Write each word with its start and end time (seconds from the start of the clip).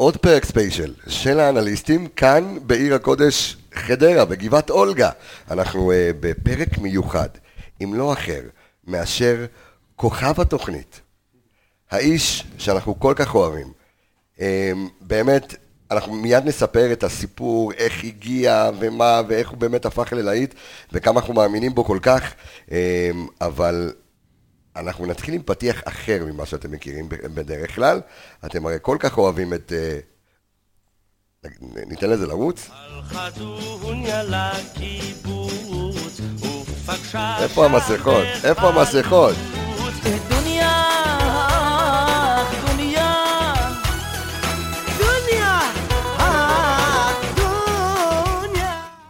עוד 0.00 0.16
פרק 0.16 0.44
ספיישל 0.44 0.94
של 1.08 1.40
האנליסטים 1.40 2.06
כאן 2.06 2.58
בעיר 2.62 2.94
הקודש 2.94 3.56
חדרה, 3.74 4.24
בגבעת 4.24 4.70
אולגה. 4.70 5.10
אנחנו 5.50 5.92
uh, 5.92 5.94
בפרק 6.20 6.78
מיוחד, 6.78 7.28
אם 7.84 7.94
לא 7.94 8.12
אחר, 8.12 8.40
מאשר 8.86 9.46
כוכב 9.96 10.40
התוכנית. 10.40 11.00
האיש 11.90 12.44
שאנחנו 12.58 13.00
כל 13.00 13.12
כך 13.16 13.34
אוהבים. 13.34 13.72
Um, 14.36 14.40
באמת, 15.00 15.54
אנחנו 15.90 16.14
מיד 16.14 16.44
נספר 16.44 16.92
את 16.92 17.04
הסיפור, 17.04 17.72
איך 17.72 18.04
הגיע 18.04 18.70
ומה, 18.78 19.20
ואיך 19.28 19.48
הוא 19.48 19.58
באמת 19.58 19.86
הפך 19.86 20.12
ללהיט, 20.12 20.54
וכמה 20.92 21.20
אנחנו 21.20 21.34
מאמינים 21.34 21.74
בו 21.74 21.84
כל 21.84 21.98
כך, 22.02 22.32
um, 22.66 22.72
אבל 23.40 23.92
אנחנו 24.78 25.06
נתחיל 25.06 25.34
עם 25.34 25.42
פתיח 25.42 25.80
אחר 25.84 26.24
ממה 26.24 26.46
שאתם 26.46 26.70
מכירים 26.70 27.08
בדרך 27.08 27.74
כלל. 27.74 28.00
אתם 28.46 28.66
הרי 28.66 28.76
כל 28.82 28.96
כך 29.00 29.18
אוהבים 29.18 29.54
את... 29.54 29.72
Uh, 31.44 31.48
ניתן 31.86 32.10
לזה 32.10 32.26
לרוץ? 32.26 32.70
איפה 37.42 37.64
המסכות? 37.64 38.24
איפה 38.44 38.68
המסכות? 38.68 39.36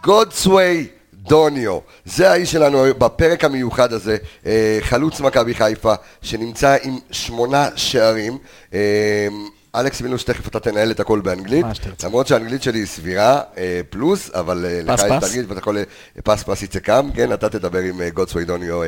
גודסווי 0.03 0.98
דוניו, 1.29 1.79
זה 2.05 2.31
האיש 2.31 2.51
שלנו 2.51 2.83
בפרק 2.97 3.43
המיוחד 3.43 3.93
הזה, 3.93 4.17
אה, 4.45 4.77
חלוץ 4.81 5.19
מכבי 5.21 5.53
חיפה, 5.53 5.93
שנמצא 6.21 6.75
עם 6.83 6.97
שמונה 7.11 7.67
שערים. 7.75 8.37
אה, 8.73 9.27
אלכס 9.75 10.01
מילוש, 10.01 10.23
תכף 10.23 10.47
אתה 10.47 10.59
תנהל 10.59 10.91
את 10.91 10.99
הכל 10.99 11.19
באנגלית, 11.19 11.65
למרות 12.03 12.27
שהאנגלית 12.27 12.63
שלי 12.63 12.79
היא 12.79 12.85
סבירה, 12.85 13.41
אה, 13.57 13.81
פלוס, 13.89 14.29
אבל 14.33 14.65
לך 14.83 15.01
יש 15.23 15.29
תגיד 15.29 15.45
ואתה 15.47 15.59
יכול 15.59 15.77
פס 16.23 16.43
פס 16.43 16.63
יצא 16.63 16.79
קם, 16.79 17.09
כן, 17.13 17.33
אתה 17.33 17.49
תדבר 17.49 17.79
עם 17.79 18.01
גודסווי 18.13 18.45
דוניו 18.45 18.81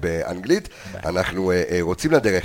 באנגלית. 0.00 0.68
אנחנו 1.04 1.52
רוצים 1.80 2.10
לדרך, 2.12 2.44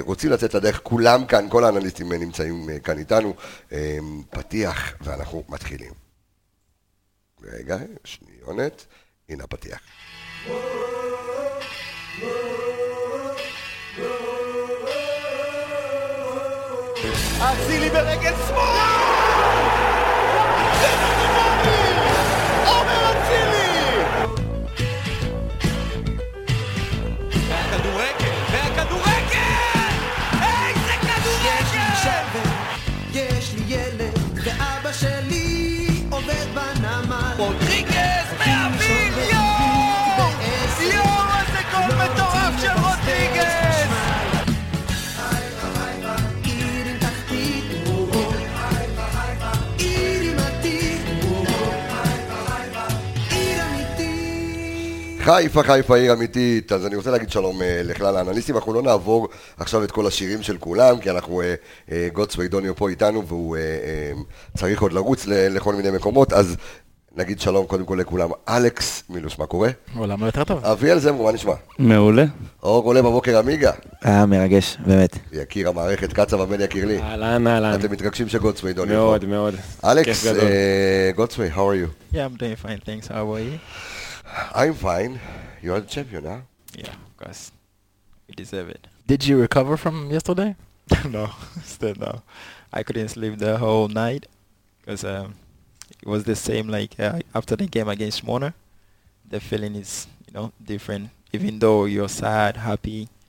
רוצים 0.00 0.30
לצאת 0.30 0.54
לדרך, 0.54 0.80
כולם 0.82 1.24
כאן, 1.24 1.46
כל 1.48 1.64
האנליסטים 1.64 2.12
נמצאים 2.12 2.68
כאן 2.84 2.98
איתנו, 2.98 3.34
פתיח, 4.30 4.92
ואנחנו 5.00 5.42
מתחילים. 5.48 6.09
רגע, 7.42 7.76
שניונת, 8.04 8.86
הנה 9.28 9.44
הפתיח. 9.44 9.80
אצילי 17.40 17.90
ברגל 17.90 18.34
שמאל! 18.48 18.89
חיפה, 55.22 55.62
חיפה 55.62 55.96
עיר 55.96 56.12
אמיתית, 56.12 56.72
אז 56.72 56.86
אני 56.86 56.96
רוצה 56.96 57.10
להגיד 57.10 57.30
שלום 57.30 57.62
אה, 57.62 57.80
לכלל 57.84 58.16
האנליסטים, 58.16 58.56
אנחנו 58.56 58.72
לא 58.72 58.82
נעבור 58.82 59.28
עכשיו 59.58 59.84
את 59.84 59.90
כל 59.90 60.06
השירים 60.06 60.42
של 60.42 60.58
כולם, 60.58 60.98
כי 60.98 61.10
אנחנו, 61.10 61.42
אה, 61.42 61.54
אה, 61.92 62.08
גוטסווי 62.12 62.48
דוניו 62.48 62.76
פה 62.76 62.88
איתנו, 62.88 63.26
והוא 63.26 63.56
צריך 64.56 64.82
עוד 64.82 64.92
לרוץ 64.92 65.26
לכל 65.26 65.74
מיני 65.74 65.90
מקומות, 65.90 66.32
אז 66.32 66.56
נגיד 67.16 67.40
שלום 67.40 67.66
קודם 67.66 67.84
כל 67.84 67.94
לכולם. 68.00 68.30
אלכס 68.48 69.02
מילוש, 69.10 69.38
מה 69.38 69.46
קורה? 69.46 69.68
עולם 69.96 70.20
לא 70.20 70.26
יותר 70.26 70.44
טוב. 70.44 70.64
אביאל 70.64 70.98
זמרו, 70.98 71.24
מה 71.24 71.32
נשמע? 71.32 71.54
מעולה. 71.78 72.24
אור 72.62 72.84
עולה 72.84 73.02
בבוקר 73.02 73.38
עמיגה. 73.38 73.72
היה 74.02 74.26
מרגש, 74.26 74.76
באמת. 74.86 75.16
יקיר 75.32 75.68
המערכת, 75.68 76.12
קצב 76.12 76.40
הבן 76.40 76.60
יקיר 76.60 76.86
לי. 76.86 76.98
אהלן, 76.98 77.46
אהלן. 77.46 77.74
אתם 77.80 77.92
מתרגשים 77.92 78.28
שגוטסווי 78.28 78.72
דוניו 78.72 78.94
פה. 78.96 79.00
מאוד, 79.00 79.24
מאוד. 79.24 79.54
אלכס, 79.84 80.26
גוטסווי, 81.16 81.50
how 81.54 81.58
are 81.58 81.76
you? 82.12 82.14
Yeah, 82.14 82.16
I'm 82.16 82.36
doing 82.36 82.66
fine, 82.66 82.80
thanks. 82.86 83.08
How 83.08 83.34
are 83.34 83.40
you? 83.40 83.58
I'm 84.54 84.74
fine. 84.74 85.20
You 85.62 85.74
are 85.74 85.80
the 85.80 85.86
champion, 85.86 86.24
huh? 86.24 86.40
Yeah, 86.74 86.92
of 86.92 87.16
course. 87.16 87.52
We 88.28 88.34
deserve 88.34 88.68
it. 88.68 88.86
Did 89.06 89.26
you 89.26 89.40
recover 89.40 89.76
from 89.76 90.10
yesterday? 90.10 90.56
no, 91.08 91.30
still 91.64 91.94
no. 91.96 92.22
I 92.72 92.82
couldn't 92.82 93.08
sleep 93.08 93.38
the 93.38 93.58
whole 93.58 93.88
night 93.88 94.26
because 94.80 95.04
um, 95.04 95.34
it 96.00 96.06
was 96.06 96.24
the 96.24 96.36
same 96.36 96.68
like 96.68 96.98
uh, 96.98 97.20
after 97.34 97.56
the 97.56 97.66
game 97.66 97.88
against 97.88 98.24
Mona. 98.24 98.54
The 99.28 99.40
feeling 99.40 99.74
is, 99.74 100.06
you 100.26 100.34
know, 100.34 100.52
different. 100.64 101.10
Even 101.32 101.58
though 101.58 101.84
you're 101.84 102.08
sad, 102.08 102.56
happy, 102.56 102.90
you 102.90 103.19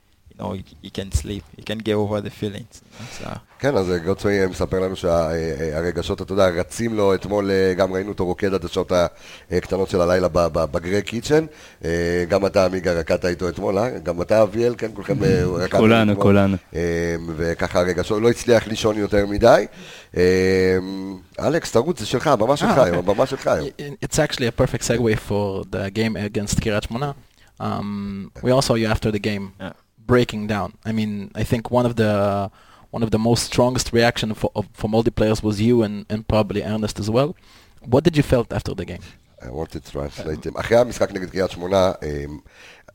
know, 0.42 0.52
you, 0.58 0.64
you 0.82 0.90
can 0.90 1.10
sleep, 1.12 1.44
you 1.56 1.64
can 1.70 1.78
get 1.78 1.94
over 1.94 2.20
the 2.20 2.30
feelings. 2.30 2.82
So. 3.18 3.38
כן, 3.58 3.76
אז 3.76 3.92
גוטסווי 4.04 4.46
מספר 4.46 4.80
לנו 4.80 4.96
שהרגשות, 4.96 6.22
אתה 6.22 6.32
יודע, 6.32 6.48
רצים 6.48 6.94
לו, 6.94 7.14
אתמול 7.14 7.50
גם 7.76 7.92
ראינו 7.92 8.08
אותו 8.08 8.26
רוקד 8.26 8.54
עד 8.54 8.64
השעות 8.64 8.92
הקטנות 9.50 9.88
של 9.88 10.00
הלילה 10.00 10.28
בגרי 10.52 11.02
קיצ'ן. 11.02 11.46
גם 12.28 12.46
אתה, 12.46 12.64
עמיגה, 12.64 12.92
רקדת 12.92 13.24
איתו 13.24 13.48
אתמול, 13.48 13.78
אה? 13.78 13.98
גם 13.98 14.22
אתה, 14.22 14.42
אביאל, 14.42 14.74
כן, 14.78 14.90
כולכם 14.94 15.14
רקדתם 15.54 15.78
כולנו, 15.78 16.20
כולנו. 16.20 16.56
וככה 17.36 17.80
הרגשות, 17.80 18.22
לא 18.22 18.30
הצליח 18.30 18.66
לישון 18.66 18.96
יותר 18.98 19.26
מדי. 19.26 19.66
אלכס, 21.40 21.72
תרוץ, 21.72 22.00
זה 22.00 22.06
שלך, 22.06 22.26
הבמה 22.26 22.56
שלך 22.56 22.78
היום, 22.78 22.98
הבמה 22.98 23.26
שלך 23.26 23.46
היום. 23.46 23.68
It's 24.04 24.18
actually 24.18 24.46
a 24.46 24.62
perfect 24.62 24.82
segue 24.82 25.16
for 25.28 25.64
the 25.72 25.90
game 25.94 26.16
against 26.16 26.60
קריית 26.60 26.82
שמונה. 26.82 27.12
Um, 27.60 28.32
we 28.42 28.50
all 28.50 28.62
saw 28.62 28.74
you 28.74 28.86
after 28.86 29.10
the 29.12 29.20
game. 29.20 29.52
Yeah. 29.60 29.72
Breaking 30.14 30.42
down. 30.54 30.68
I 30.90 30.92
mean, 30.98 31.12
I 31.42 31.44
think 31.50 31.62
one 31.78 31.86
of 31.90 31.94
the 32.02 32.12
one 32.96 33.02
of 33.06 33.10
the 33.16 33.22
most 33.28 33.42
strongest 33.50 33.86
reaction 33.98 34.28
for, 34.40 34.50
from 34.80 34.90
all 34.94 35.04
the 35.10 35.14
players 35.20 35.38
was 35.48 35.56
you 35.66 35.74
and, 35.86 35.96
and 36.12 36.20
probably 36.32 36.60
Ernest 36.74 36.96
as 37.02 37.08
well. 37.16 37.30
What 37.92 38.02
did 38.06 38.14
you 38.18 38.24
felt 38.34 38.48
after 38.58 38.72
the 38.80 38.86
game? 38.92 39.04
I 39.48 39.50
wanted 39.60 39.80
to 39.84 39.90
translate 39.92 40.44
him. 40.46 40.54
אחרי 40.56 40.78
המשחק 40.78 41.12
נגד 41.12 41.30
קריית 41.30 41.50
שמונה, 41.50 41.92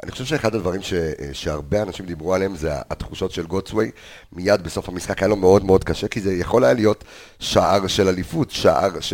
אני 0.03 0.11
חושב 0.11 0.25
שאחד 0.25 0.55
הדברים 0.55 0.81
ש, 0.81 0.93
שהרבה 1.33 1.81
אנשים 1.81 2.05
דיברו 2.05 2.33
עליהם 2.33 2.55
זה 2.55 2.71
התחושות 2.89 3.31
של 3.31 3.45
גוטסווי. 3.45 3.91
מיד 4.33 4.63
בסוף 4.63 4.89
המשחק 4.89 5.19
היה 5.19 5.27
לו 5.27 5.35
מאוד 5.35 5.65
מאוד 5.65 5.83
קשה, 5.83 6.07
כי 6.07 6.21
זה 6.21 6.33
יכול 6.33 6.63
היה 6.63 6.73
להיות 6.73 7.03
שער 7.39 7.87
של 7.87 8.07
אליפות, 8.07 8.51
שער 8.51 8.99
ש, 8.99 9.13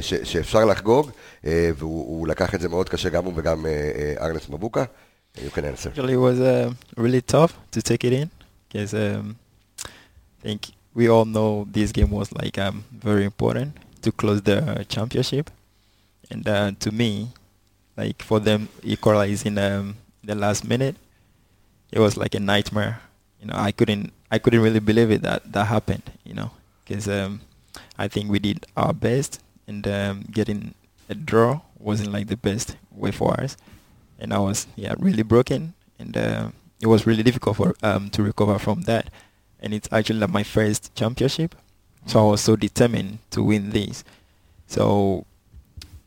ש, 0.00 0.14
שאפשר 0.14 0.64
לחגוג, 0.64 1.10
והוא 1.44 2.28
לקח 2.28 2.54
את 2.54 2.60
זה 2.60 2.68
מאוד 2.68 2.88
קשה, 2.88 3.08
גם 3.08 3.24
הוא 3.24 3.32
וגם 3.36 3.66
ארנס 4.20 4.48
מבוקה. 4.48 4.84
You 5.42 5.50
can 5.50 5.64
answer. 5.64 5.90
Actually, 5.90 6.14
it 6.14 6.18
was 6.18 6.40
uh, 6.40 6.72
really 6.96 7.20
tough 7.20 7.58
to 7.70 7.82
take 7.82 8.04
it 8.04 8.12
in 8.12 8.30
because 8.68 8.94
um, 8.94 9.36
I 9.84 10.42
think 10.42 10.70
we 10.94 11.08
all 11.08 11.24
know 11.24 11.66
this 11.70 11.92
game 11.92 12.10
was 12.10 12.32
like 12.32 12.58
um, 12.58 12.84
very 12.92 13.24
important 13.24 13.76
to 14.02 14.12
close 14.12 14.42
the 14.42 14.84
championship, 14.88 15.50
and 16.30 16.46
uh, 16.48 16.72
to 16.80 16.90
me, 16.90 17.28
like 17.96 18.22
for 18.22 18.40
them 18.40 18.68
equalizing 18.82 19.58
um, 19.58 19.96
the 20.24 20.34
last 20.34 20.66
minute, 20.66 20.96
it 21.92 22.00
was 22.00 22.16
like 22.16 22.34
a 22.34 22.40
nightmare. 22.40 23.00
You 23.40 23.48
know, 23.48 23.54
I 23.56 23.70
couldn't 23.72 24.12
I 24.30 24.38
couldn't 24.38 24.60
really 24.60 24.80
believe 24.80 25.10
it 25.10 25.22
that 25.22 25.52
that 25.52 25.66
happened. 25.66 26.10
You 26.24 26.34
know, 26.34 26.50
because 26.84 27.08
um, 27.08 27.40
I 27.96 28.08
think 28.08 28.30
we 28.30 28.38
did 28.38 28.66
our 28.76 28.92
best, 28.92 29.40
and 29.66 29.86
um, 29.86 30.24
getting 30.30 30.74
a 31.08 31.14
draw 31.14 31.60
wasn't 31.78 32.12
like 32.12 32.26
the 32.26 32.36
best 32.36 32.76
way 32.90 33.12
for 33.12 33.40
us 33.40 33.56
and 34.19 34.33
I 34.33 34.39
was 34.39 34.67
yeah 34.75 34.93
really 34.99 35.23
broken, 35.23 35.73
and 35.99 36.15
uh, 36.15 36.49
it 36.81 36.87
was 36.87 37.05
really 37.05 37.23
difficult 37.23 37.57
for 37.57 37.75
um, 37.83 38.09
to 38.11 38.23
recover 38.23 38.57
from 38.59 38.83
that. 38.83 39.09
And 39.59 39.73
it's 39.73 39.87
actually 39.91 40.19
like 40.19 40.29
my 40.29 40.43
first 40.43 40.93
championship, 40.95 41.55
so 42.05 42.19
I 42.19 42.31
was 42.31 42.41
so 42.41 42.55
determined 42.55 43.19
to 43.31 43.43
win 43.43 43.69
this. 43.71 44.03
So 44.67 45.25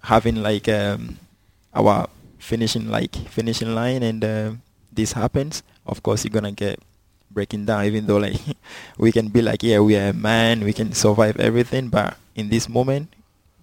having 0.01 0.43
like 0.43 0.69
um, 0.69 1.19
our 1.75 2.09
finishing 2.39 2.91
like 2.91 3.17
finishing 3.29 3.75
line, 3.75 4.03
and 4.03 4.25
uh, 4.25 4.51
this 4.93 5.13
happens, 5.13 5.63
of 5.87 6.03
course 6.03 6.25
you're 6.25 6.33
gonna 6.33 6.53
get 6.53 6.81
breaking 7.31 7.65
down. 7.65 7.85
Even 7.85 8.07
though 8.07 8.19
like 8.19 8.41
we 8.99 9.13
can 9.13 9.29
be 9.29 9.41
like 9.43 9.63
yeah 9.63 9.81
we 9.81 9.97
are 9.97 10.09
a 10.09 10.13
man, 10.13 10.65
we 10.65 10.73
can 10.73 10.93
survive 10.93 11.41
everything, 11.41 11.89
but 11.89 12.17
in 12.35 12.49
this 12.49 12.69
moment 12.69 13.09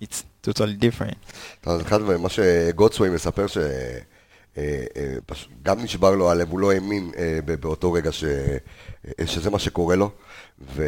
it's 0.02 0.26
totally 0.42 0.74
different. 0.74 1.18
אחד 1.66 2.02
הדברים, 2.02 2.22
מה 2.22 2.30
שגוטסווי 2.30 3.10
מספר 3.10 3.48
ש... 3.48 3.58
אה, 4.57 4.85
אה, 4.97 5.35
גם 5.63 5.83
נשבר 5.83 6.11
לו 6.11 6.31
הלב, 6.31 6.51
הוא 6.51 6.61
לא 6.61 6.73
האמין 6.73 7.11
אה, 7.19 7.39
באותו 7.61 7.93
רגע 7.93 8.13
ש, 8.13 8.25
שזה 9.25 9.51
מה 9.51 9.59
שקורה 9.59 9.97
לו, 9.97 10.11
ו, 10.75 10.85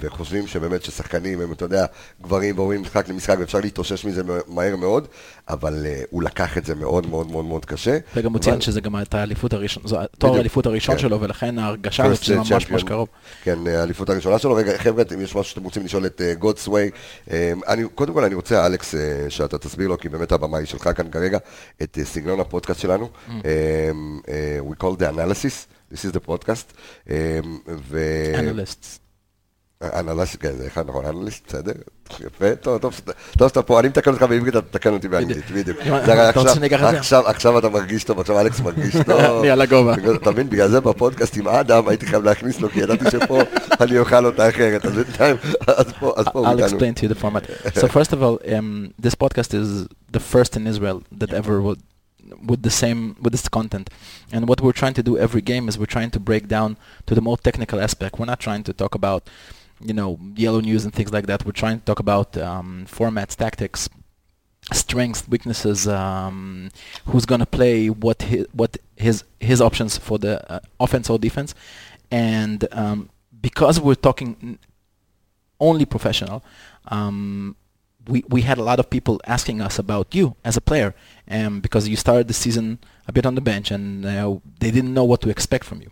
וחושבים 0.00 0.46
שבאמת 0.46 0.82
ששחקנים 0.82 1.40
הם, 1.40 1.52
אתה 1.52 1.64
יודע, 1.64 1.86
גברים 2.22 2.58
ועוברים 2.58 2.82
משחק 2.82 3.08
למשחק 3.08 3.36
ואפשר 3.38 3.60
להתאושש 3.60 4.04
מזה 4.04 4.22
מהר 4.46 4.76
מאוד, 4.76 5.08
אבל 5.48 5.86
הוא 6.10 6.22
לקח 6.22 6.58
את 6.58 6.64
זה 6.64 6.74
מאוד 6.74 7.06
מאוד 7.06 7.30
מאוד 7.30 7.44
מאוד 7.44 7.64
קשה. 7.64 7.98
וגם 8.16 8.32
הוא 8.32 8.40
ציין 8.40 8.60
שזה 8.60 8.80
גם 8.80 8.96
הייתה 8.96 9.18
האליפות 9.18 9.52
הראשונה, 9.52 9.88
זו 9.88 9.98
תואר 10.18 10.36
האליפות 10.36 10.66
הראשון 10.66 10.94
כן. 10.94 11.00
שלו, 11.00 11.20
ולכן 11.20 11.58
ההרגשה 11.58 12.04
הזאת 12.04 12.22
שזה 12.22 12.36
ממש 12.36 12.70
ממש 12.70 12.82
קרוב. 12.82 13.08
כן, 13.42 13.66
האליפות 13.66 14.10
הראשונה 14.10 14.38
שלו. 14.38 14.54
רגע, 14.54 14.78
חבר'ה, 14.78 15.04
אם 15.14 15.20
יש 15.20 15.36
משהו 15.36 15.50
שאתם 15.50 15.64
רוצים 15.64 15.84
לשאול 15.84 16.06
את 16.06 16.20
גודסווי, 16.38 16.90
קודם 17.94 18.14
כל 18.14 18.24
אני 18.24 18.34
רוצה, 18.34 18.66
אלכס, 18.66 18.94
שאתה 19.28 19.58
תסביר 19.58 19.88
לו, 19.88 19.98
כי 19.98 20.08
באמת 20.08 20.32
הבמה 20.32 20.58
היא 20.58 20.66
שלך 20.66 20.90
כאן 20.96 21.10
כרגע, 21.10 21.38
את 21.82 21.98
סגנון 22.04 22.40
הפודקאסט 22.40 22.80
שלנו. 22.80 22.95
Mm. 22.95 23.31
Um, 23.31 24.21
uh, 24.27 24.63
we 24.69 24.75
call 24.75 24.95
the 24.95 25.09
analysis. 25.09 25.67
This 25.91 26.05
is 26.05 26.11
the 26.11 26.19
podcast. 26.19 26.67
אנליסט. 28.39 29.01
אנליסט, 29.83 30.35
כן, 30.39 30.51
זה 30.57 30.67
אחד 30.67 30.87
נכון, 30.87 31.05
אנליסט, 31.05 31.47
בסדר? 31.47 31.71
יפה, 32.19 32.55
טוב, 32.55 32.77
טוב, 32.81 32.99
טוב 33.37 33.47
שאתה 33.47 33.61
פה, 33.61 33.79
אני 33.79 33.87
מתקן 33.87 34.11
אותך 34.11 34.23
בעברית, 34.23 34.55
אתה 34.55 34.61
תתקן 34.61 34.93
אותי 34.93 35.07
באנגלית, 35.07 35.51
בדיוק. 35.51 35.77
עכשיו 37.25 37.57
אתה 37.57 37.69
מרגיש 37.69 38.03
טוב, 38.03 38.19
עכשיו 38.19 38.39
אלכס 38.39 38.59
מרגיש 38.59 38.95
טוב. 39.05 39.19
אני 39.19 39.49
על 39.49 39.61
הגובה. 39.61 39.93
אתה 40.15 40.31
מבין, 40.31 40.49
בגלל 40.49 40.69
זה 40.69 40.79
בפודקאסט 40.79 41.37
עם 41.37 41.47
אדם 41.47 41.87
הייתי 41.87 42.05
חייב 42.05 42.23
להכניס 42.23 42.59
לו, 42.61 42.69
כי 42.69 42.79
ידעתי 42.79 43.05
שפה 43.11 43.41
אני 43.81 43.97
אוכל 43.97 44.25
אותה 44.25 44.49
אחרת, 44.49 44.85
אז 44.85 44.91
בינתיים, 44.91 45.35
אז 45.67 45.85
פה, 45.99 46.13
אז 46.17 46.25
פה 46.33 46.51
I'll 46.51 46.59
explain 46.59 46.99
to 46.99 47.03
you 47.03 47.09
the 47.13 47.21
format. 47.21 47.79
So 47.79 47.87
first 47.87 48.13
of 48.13 48.21
all, 48.23 48.39
um, 48.45 48.93
this 49.05 49.15
podcast 49.15 49.53
is 49.53 49.87
the 50.11 50.19
first 50.19 50.55
in 50.57 50.67
Israel 50.67 51.01
that 51.21 51.33
ever 51.33 51.55
would 51.61 51.79
with 52.44 52.62
the 52.62 52.70
same 52.70 53.16
with 53.20 53.32
this 53.32 53.48
content. 53.48 53.90
And 54.32 54.48
what 54.48 54.60
we're 54.60 54.72
trying 54.72 54.94
to 54.94 55.02
do 55.02 55.18
every 55.18 55.42
game 55.42 55.68
is 55.68 55.78
we're 55.78 55.86
trying 55.86 56.10
to 56.12 56.20
break 56.20 56.48
down 56.48 56.76
to 57.06 57.14
the 57.14 57.20
more 57.20 57.36
technical 57.36 57.80
aspect. 57.80 58.18
We're 58.18 58.26
not 58.26 58.40
trying 58.40 58.64
to 58.64 58.72
talk 58.72 58.94
about 58.94 59.28
you 59.80 59.94
know 59.94 60.18
yellow 60.34 60.60
news 60.60 60.84
and 60.84 60.92
things 60.94 61.12
like 61.12 61.26
that. 61.26 61.44
We're 61.44 61.52
trying 61.52 61.78
to 61.80 61.84
talk 61.84 62.00
about 62.00 62.36
um, 62.36 62.86
formats 62.88 63.36
tactics 63.36 63.88
strengths 64.72 65.28
weaknesses 65.28 65.86
um, 65.86 66.70
who's 67.06 67.24
going 67.24 67.38
to 67.38 67.46
play 67.46 67.88
what 67.88 68.22
his, 68.22 68.46
what 68.52 68.76
his 68.96 69.24
his 69.38 69.60
options 69.60 69.96
for 69.96 70.18
the 70.18 70.50
uh, 70.50 70.60
offense 70.80 71.08
or 71.08 71.18
defense. 71.18 71.54
And 72.10 72.66
um, 72.72 73.10
because 73.40 73.80
we're 73.80 73.94
talking 73.94 74.58
only 75.60 75.84
professional 75.84 76.44
um, 76.88 77.56
we, 78.08 78.24
we 78.28 78.42
had 78.42 78.58
a 78.58 78.62
lot 78.62 78.78
of 78.78 78.88
people 78.90 79.20
asking 79.26 79.60
us 79.60 79.78
about 79.78 80.14
you 80.14 80.36
as 80.44 80.56
a 80.56 80.60
player 80.60 80.94
um, 81.30 81.60
because 81.60 81.88
you 81.88 81.96
started 81.96 82.28
the 82.28 82.34
season 82.34 82.78
a 83.08 83.12
bit 83.12 83.26
on 83.26 83.34
the 83.34 83.40
bench 83.40 83.70
and 83.70 84.04
uh, 84.04 84.36
they 84.60 84.70
didn't 84.70 84.94
know 84.94 85.04
what 85.04 85.20
to 85.22 85.30
expect 85.30 85.64
from 85.64 85.80
you. 85.82 85.90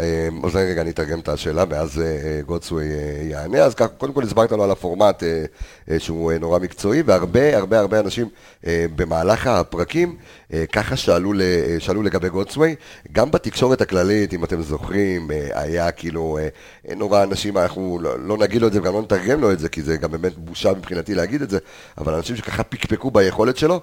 אמ, 0.00 0.44
אז 0.44 0.56
רגע, 0.56 0.80
אני 0.80 0.90
אתרגם 0.90 1.18
את 1.18 1.28
השאלה, 1.28 1.64
ואז 1.68 2.00
אה, 2.00 2.06
אה, 2.06 2.40
גודסווי 2.46 2.90
אה, 2.90 3.22
יענה. 3.22 3.58
אז 3.58 3.74
ככה, 3.74 3.88
קודם 3.88 4.12
כל 4.12 4.22
הסברת 4.22 4.52
לו 4.52 4.64
על 4.64 4.70
הפורמט 4.70 5.22
שהוא 5.98 6.32
נורא 6.32 6.58
מקצועי, 6.58 7.02
והרבה 7.02 7.56
הרבה 7.56 7.78
הרבה 7.78 8.00
אנשים 8.00 8.28
במהלך 8.66 9.46
הפרקים 9.46 10.16
ככה 10.72 10.96
שאלו, 10.96 11.32
שאלו 11.78 12.02
לגבי 12.02 12.28
גודסווי. 12.28 12.74
גם 13.12 13.30
בתקשורת 13.30 13.80
הכללית, 13.80 14.34
אם 14.34 14.44
אתם 14.44 14.62
זוכרים, 14.62 15.30
היה 15.54 15.90
כאילו 15.90 16.38
נורא 16.96 17.22
אנשים, 17.22 17.58
אנחנו 17.58 17.98
לא, 18.02 18.18
לא 18.18 18.36
נגיד 18.38 18.62
לו 18.62 18.68
את 18.68 18.72
זה 18.72 18.80
וגם 18.80 18.94
לא 18.94 19.02
נתרגם 19.02 19.40
לו 19.40 19.52
את 19.52 19.58
זה, 19.58 19.68
כי 19.68 19.82
זה 19.82 19.96
גם 19.96 20.10
באמת 20.10 20.38
בושה 20.38 20.72
מבחינתי 20.72 21.14
להגיד 21.14 21.42
את 21.42 21.50
זה, 21.50 21.58
אבל 21.98 22.14
אנשים 22.14 22.36
שככה 22.36 22.62
פקפקו 22.62 23.10
ביכולת 23.10 23.56
שלו. 23.56 23.80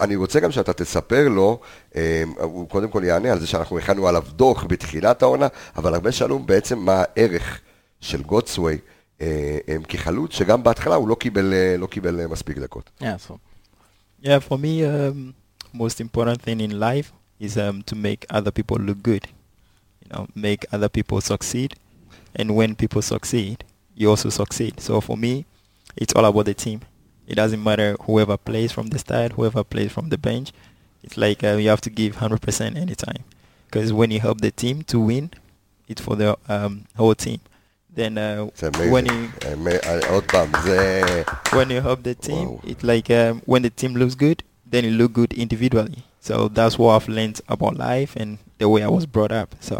אני 0.00 0.16
רוצה 0.16 0.40
גם 0.40 0.52
שאתה 0.52 0.72
תספר 0.72 1.28
לו, 1.28 1.60
הוא 2.38 2.68
קודם 2.68 2.88
כל 2.88 3.04
יענה 3.04 3.32
על 3.32 3.40
זה 3.40 3.46
שאנחנו 3.46 3.78
הכנו 3.78 4.08
עליו 4.08 4.22
דוח. 4.36 4.64
בתחילת 4.72 5.22
העונה, 5.22 5.48
אבל 5.76 5.94
הרבה 5.94 6.12
שאלו 6.12 6.38
בעצם 6.38 6.78
מה 6.78 7.04
הערך 7.16 7.60
של 8.00 8.22
גודסווי 8.22 8.78
אה, 9.20 9.58
אה, 9.68 9.76
כחלוץ, 9.88 10.32
שגם 10.32 10.62
בהתחלה 10.62 10.94
הוא 10.94 11.08
לא 11.08 11.14
קיבל, 11.14 11.52
אה, 11.54 11.76
לא 11.78 11.86
קיבל 11.86 12.26
מספיק 12.26 12.58
דקות. 12.58 12.90
Yeah, 13.00 13.04
so. 13.28 13.32
yeah 14.22 14.28
for 14.48 14.56
me, 14.56 14.82
um, 14.82 15.41
most 15.72 16.00
important 16.00 16.42
thing 16.42 16.60
in 16.60 16.78
life 16.78 17.12
is 17.38 17.56
um, 17.58 17.82
to 17.84 17.94
make 17.94 18.26
other 18.30 18.50
people 18.50 18.76
look 18.76 19.02
good. 19.02 19.28
You 20.04 20.12
know, 20.12 20.28
make 20.34 20.64
other 20.72 20.88
people 20.88 21.20
succeed. 21.20 21.74
And 22.34 22.54
when 22.56 22.74
people 22.74 23.02
succeed, 23.02 23.64
you 23.94 24.10
also 24.10 24.30
succeed. 24.30 24.80
So 24.80 25.00
for 25.00 25.16
me, 25.16 25.44
it's 25.96 26.14
all 26.14 26.24
about 26.24 26.46
the 26.46 26.54
team. 26.54 26.80
It 27.26 27.34
doesn't 27.36 27.62
matter 27.62 27.96
whoever 28.02 28.36
plays 28.36 28.72
from 28.72 28.88
the 28.88 28.98
start, 28.98 29.32
whoever 29.32 29.64
plays 29.64 29.92
from 29.92 30.08
the 30.08 30.18
bench. 30.18 30.52
It's 31.02 31.16
like 31.16 31.44
uh, 31.44 31.56
you 31.56 31.68
have 31.68 31.80
to 31.82 31.90
give 31.90 32.16
100% 32.16 32.76
anytime. 32.76 33.24
because 33.72 33.92
when 33.92 34.10
you 34.10 34.20
help 34.20 34.42
the 34.42 34.50
team 34.50 34.82
to 34.84 35.00
win, 35.00 35.30
it's 35.88 36.00
for 36.02 36.14
the 36.14 36.36
um, 36.48 36.84
whole 36.94 37.14
team. 37.14 37.40
Then 37.94 38.18
uh, 38.18 38.46
when 38.90 39.06
you 39.06 39.30
when 41.52 41.70
you 41.70 41.80
help 41.80 42.02
the 42.02 42.14
team, 42.14 42.48
wow. 42.52 42.60
it's 42.64 42.84
like 42.84 43.10
um, 43.10 43.42
when 43.46 43.62
the 43.62 43.70
team 43.70 43.94
looks 43.94 44.14
good, 44.14 44.42
then 44.71 44.83
you 44.85 44.91
look 44.91 45.13
good 45.13 45.33
individually. 45.33 46.01
So 46.27 46.33
that's 46.57 46.75
what 46.79 46.91
I've 46.95 47.09
learned 47.17 47.39
about 47.47 47.73
life 47.77 48.11
and 48.21 48.37
the 48.59 48.67
way 48.73 48.81
I 48.83 48.91
was 48.97 49.05
brought 49.05 49.31
up. 49.41 49.49
So 49.59 49.77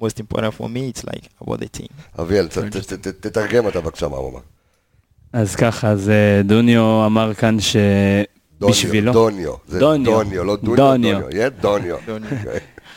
most 0.00 0.16
important 0.20 0.54
for 0.54 0.68
me, 0.68 0.82
it's 0.92 1.04
like 1.04 1.24
about 1.40 1.60
the 1.60 1.68
team. 1.68 1.90
אביאל, 2.18 2.48
תתרגם 3.20 3.64
אותה 3.64 3.80
בבקשה 3.80 4.08
מה 4.08 4.16
הוא 4.16 4.30
אמר. 4.30 4.40
אז 5.32 5.56
ככה, 5.56 5.90
אז 5.90 6.10
דוניו 6.44 7.06
אמר 7.06 7.34
כאן 7.34 7.56
שבשבילו... 7.60 9.12
דוניו, 9.12 9.54
זה 9.68 9.78
דוניו, 9.78 10.44
לא 10.44 10.56
דוניו, 10.56 11.20
דוניו, 11.60 11.96
דוניו. 12.06 12.30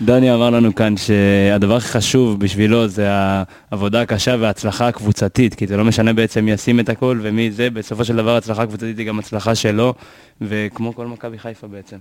דני 0.04 0.34
אמר 0.34 0.50
לנו 0.50 0.74
כאן 0.74 0.96
שהדבר 0.96 1.76
הכי 1.76 1.88
חשוב 1.88 2.40
בשבילו 2.40 2.88
זה 2.88 3.08
העבודה 3.10 4.02
הקשה 4.02 4.36
וההצלחה 4.40 4.88
הקבוצתית, 4.88 5.54
כי 5.54 5.66
זה 5.66 5.76
לא 5.76 5.84
משנה 5.84 6.12
בעצם 6.12 6.44
מי 6.44 6.50
ישים 6.50 6.80
את 6.80 6.88
הכל 6.88 7.20
ומי 7.22 7.50
זה, 7.50 7.70
בסופו 7.70 8.04
של 8.04 8.16
דבר 8.16 8.36
הצלחה 8.36 8.66
קבוצתית 8.66 8.98
היא 8.98 9.06
גם 9.06 9.18
הצלחה 9.18 9.54
שלו, 9.54 9.94
וכמו 10.40 10.94
כל 10.94 11.06
מכבי 11.06 11.38
חיפה 11.38 11.66
בעצם. 11.66 11.96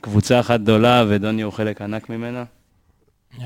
קבוצה 0.00 0.40
אחת 0.40 0.60
גדולה 0.60 1.04
ודוני 1.08 1.42
הוא 1.42 1.52
חלק 1.52 1.82
ענק 1.82 2.10
ממנה, 2.10 2.44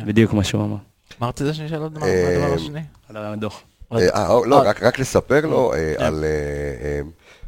בדיוק 0.05 0.33
מה 0.33 0.45
שהוא 0.45 0.65
אמר. 0.65 0.77
אמרת 1.23 1.43
את 1.43 1.47
זה 1.47 1.55
שאני 1.55 1.69
שאלה 1.69 1.81
מה 1.81 2.07
הדבר 2.07 2.55
השני? 2.55 2.81
על 3.09 3.17
הדוח. 3.17 3.63
אה, 3.93 4.29
לא, 4.47 4.63
רק 4.83 4.99
לספר 4.99 5.47
לו 5.47 5.73
אה. 5.75 5.95
על... 5.99 6.25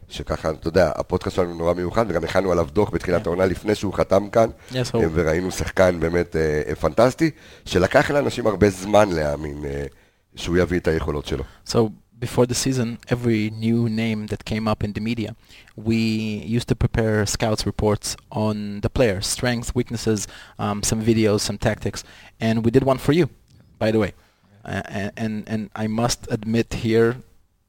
אה, 0.08 0.14
שככה, 0.14 0.50
אתה 0.50 0.68
יודע, 0.68 0.90
הפודקאסט 0.94 1.36
שלנו 1.36 1.54
נורא 1.54 1.74
מיוחד, 1.74 2.04
וגם 2.08 2.24
הכנו 2.24 2.52
עליו 2.52 2.68
דוח 2.72 2.90
בתחילת 2.90 3.22
כן. 3.22 3.28
העונה 3.28 3.46
לפני 3.46 3.74
שהוא 3.74 3.94
חתם 3.94 4.28
כאן, 4.28 4.50
yes, 4.72 4.76
וראינו 4.92 5.50
שחקן 5.50 6.00
באמת 6.00 6.36
uh, 6.36 6.74
פנטסטי, 6.74 7.30
שלקח 7.64 8.10
לאנשים 8.10 8.46
הרבה 8.46 8.70
זמן 8.70 9.08
להאמין 9.12 9.64
uh, 9.64 9.66
שהוא 10.36 10.56
יביא 10.56 10.78
את 10.78 10.88
היכולות 10.88 11.26
שלו. 11.26 11.44
So, 11.68 11.76
before 12.20 12.46
the 12.46 12.54
season, 12.54 12.98
every 13.08 13.50
new 13.50 13.88
name 13.88 14.26
that 14.32 14.44
came 14.44 14.66
up 14.72 14.82
in 14.84 14.92
the 14.92 15.00
media, 15.00 15.30
we 15.76 15.96
used 16.56 16.68
to 16.68 16.76
prepare 16.84 17.26
scouts 17.26 17.66
reports 17.66 18.16
on 18.30 18.80
the 18.84 18.90
player, 18.96 19.20
strengths, 19.20 19.74
weaknesses, 19.74 20.20
um, 20.58 20.82
some 20.82 21.00
videos, 21.10 21.40
some 21.40 21.58
tactics, 21.58 22.00
and 22.40 22.64
we 22.64 22.70
did 22.70 22.84
one 22.92 22.98
for 22.98 23.12
you, 23.12 23.26
by 23.78 23.90
the 23.90 23.98
way. 23.98 24.12
Uh, 24.64 25.10
and, 25.24 25.34
and 25.52 25.62
I 25.84 25.86
must 25.86 26.20
admit 26.30 26.68
here 26.86 27.16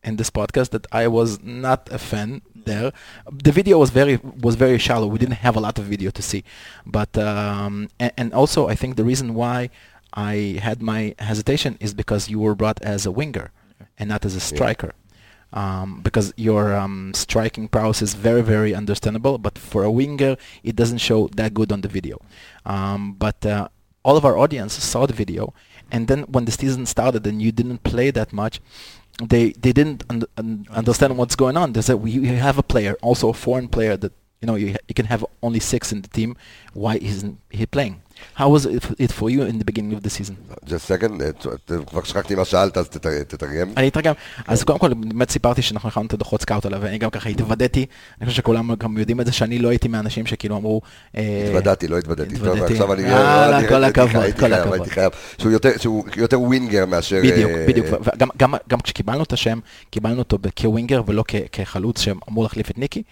in 0.05 0.15
this 0.17 0.29
podcast 0.29 0.69
that 0.69 0.85
I 0.91 1.07
was 1.07 1.41
not 1.43 1.89
a 1.91 1.97
fan 1.97 2.41
there. 2.53 2.93
The 3.31 3.51
video 3.51 3.79
was 3.79 3.89
very 3.89 4.17
was 4.17 4.55
very 4.55 4.77
shallow. 4.77 5.07
We 5.07 5.19
didn't 5.19 5.41
have 5.47 5.55
a 5.55 5.59
lot 5.59 5.77
of 5.79 5.85
video 5.85 6.11
to 6.11 6.21
see, 6.21 6.43
but 6.85 7.17
um, 7.17 7.89
and, 7.99 8.11
and, 8.17 8.33
also 8.33 8.67
I 8.67 8.75
think 8.75 8.95
the 8.95 9.03
reason 9.03 9.33
why 9.33 9.69
I 10.13 10.59
had 10.61 10.81
my 10.81 11.15
hesitation 11.19 11.77
is 11.79 11.93
because 11.93 12.29
you 12.29 12.39
were 12.39 12.55
brought 12.55 12.81
as 12.81 13.05
a 13.05 13.11
winger 13.11 13.51
and 13.97 14.07
not 14.09 14.23
as 14.25 14.35
a 14.35 14.39
striker. 14.39 14.93
Yeah. 14.93 15.01
Um, 15.53 16.01
because 16.01 16.33
your 16.35 16.75
um, 16.75 17.13
striking 17.13 17.69
prowess 17.69 18.01
is 18.01 18.13
very, 18.13 18.41
very 18.41 18.75
understandable, 18.75 19.37
but 19.37 19.57
for 19.57 19.83
a 19.85 19.91
winger, 19.91 20.35
it 20.63 20.75
doesn't 20.75 20.97
show 20.97 21.29
that 21.37 21.53
good 21.53 21.71
on 21.71 21.79
the 21.79 21.87
video. 21.87 22.19
Um, 22.65 23.13
but 23.13 23.45
uh, 23.45 23.69
all 24.03 24.17
of 24.17 24.25
our 24.25 24.37
audience 24.37 24.73
saw 24.73 25.05
the 25.05 25.13
video, 25.13 25.53
and 25.91 26.09
then 26.09 26.23
when 26.23 26.43
the 26.43 26.51
season 26.51 26.85
started 26.85 27.25
and 27.25 27.41
you 27.41 27.53
didn't 27.53 27.83
play 27.83 28.11
that 28.11 28.33
much, 28.33 28.59
they 29.23 29.51
they 29.51 29.71
didn't 29.71 30.03
un- 30.09 30.23
un- 30.37 30.65
understand 30.69 31.17
what's 31.17 31.35
going 31.35 31.57
on. 31.57 31.73
They 31.73 31.81
said 31.81 31.95
we 31.95 32.25
have 32.27 32.57
a 32.57 32.63
player, 32.63 32.95
also 33.01 33.29
a 33.29 33.33
foreign 33.33 33.67
player 33.67 33.97
that 33.97 34.13
you 34.41 34.47
know 34.47 34.55
you, 34.55 34.75
you 34.87 34.95
can 34.95 35.05
have 35.05 35.25
only 35.41 35.59
six 35.59 35.91
in 35.91 36.01
the 36.01 36.09
team. 36.09 36.35
Why 36.73 36.95
isn't 36.97 37.39
he 37.49 37.65
playing? 37.65 38.01
How 38.37 38.43
was 38.43 38.65
it, 38.65 39.11
for 39.19 39.29
you 39.29 39.41
in 39.51 39.57
the 39.59 39.65
beginning 39.71 39.93
of 39.97 40.01
the 40.05 40.09
season? 40.09 40.35
Just 40.65 40.85
second, 40.87 41.21
כבר 41.87 42.03
שכחתי 42.03 42.35
מה 42.35 42.45
שאלת, 42.45 42.77
אז 42.77 42.89
תתרגם. 43.27 43.69
אני 43.77 43.87
אתרגם. 43.87 44.13
אז 44.47 44.63
קודם 44.63 44.79
כל, 44.79 44.93
באמת 44.93 45.29
סיפרתי 45.29 45.61
שאנחנו 45.61 45.89
הכנו 45.89 46.05
את 46.05 46.13
הדוחות 46.13 46.41
סקאוט 46.41 46.65
עליו, 46.65 46.79
ואני 46.81 46.97
גם 46.97 47.09
ככה 47.09 47.29
התוודעתי, 47.29 47.85
אני 48.21 48.25
חושב 48.29 48.37
שכולם 48.37 48.75
גם 48.75 48.97
יודעים 48.97 49.21
את 49.21 49.25
זה, 49.25 49.31
שאני 49.31 49.59
לא 49.59 49.69
הייתי 49.69 49.87
מהאנשים 49.87 50.25
שכאילו 50.25 50.57
אמרו... 50.57 50.81
התוודעתי, 51.13 51.87
לא 51.87 51.97
התוודעתי. 51.97 52.35
אני... 52.93 53.01
יאללה, 53.01 53.67
כל 53.67 53.83
הכבוד, 53.83 54.23
כל 54.39 54.53
הכבוד. 54.53 54.87
שהוא 55.77 56.03
יותר 56.15 56.41
ווינגר 56.41 56.85
מאשר... 56.85 57.21
בדיוק, 57.23 57.51
בדיוק. 57.67 57.87
וגם 58.67 58.79
כשקיבלנו 58.83 59.23
את 59.23 59.33
השם, 59.33 59.59
קיבלנו 59.89 60.19
אותו 60.19 60.37
כווינגר 60.59 61.01
ולא 61.05 61.23
כחלוץ 61.51 62.01
שאמור 62.01 62.43
להחליף 62.43 62.71
את 62.71 62.77
ניקי. 62.77 63.03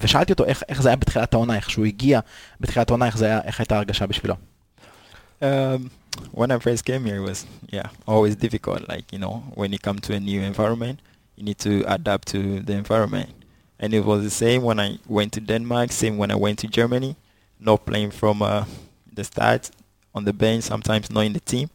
ושאלתי 0.00 0.32
אותו 0.32 0.44
איך, 0.44 0.62
איך 0.68 0.82
זה 0.82 0.88
היה 0.88 0.96
בתחילת 0.96 1.34
העונה, 1.34 1.56
איך 1.56 1.70
שהוא 1.70 1.84
הגיע 1.86 2.20
בתחילת 2.71 2.89
העונה, 2.89 3.05
איך, 3.05 3.21
היה, 3.21 3.41
איך 3.41 3.59
הייתה 3.59 3.77
הרגשה 3.77 4.07
בשבילו. 4.07 4.35
Um, 5.41 5.91
when 6.31 6.49
I 6.51 6.57
first 6.57 6.83
came 6.83 7.05
here, 7.05 7.17
it 7.17 7.27
was 7.29 7.45
yeah 7.71 7.89
always 8.07 8.35
difficult. 8.35 8.87
Like 8.89 9.13
you 9.13 9.19
know, 9.19 9.43
when 9.53 9.71
you 9.71 9.77
come 9.77 9.99
to 9.99 10.13
a 10.13 10.19
new 10.19 10.41
environment, 10.41 10.99
you 11.35 11.43
need 11.43 11.59
to 11.59 11.83
adapt 11.87 12.27
to 12.29 12.59
the 12.59 12.73
environment. 12.73 13.29
And 13.79 13.93
it 13.93 14.03
was 14.03 14.23
the 14.23 14.31
same 14.31 14.63
when 14.63 14.79
I 14.79 14.97
went 15.07 15.33
to 15.33 15.39
Denmark. 15.39 15.91
Same 15.91 16.17
when 16.17 16.31
I 16.31 16.35
went 16.35 16.57
to 16.59 16.67
Germany. 16.67 17.15
Not 17.59 17.85
playing 17.85 18.11
from 18.11 18.41
uh, 18.41 18.65
the 19.13 19.23
start 19.23 19.69
on 20.15 20.25
the 20.25 20.33
bench, 20.33 20.63
sometimes 20.63 21.11
not 21.11 21.21
in 21.21 21.33
the 21.33 21.39
team. 21.39 21.69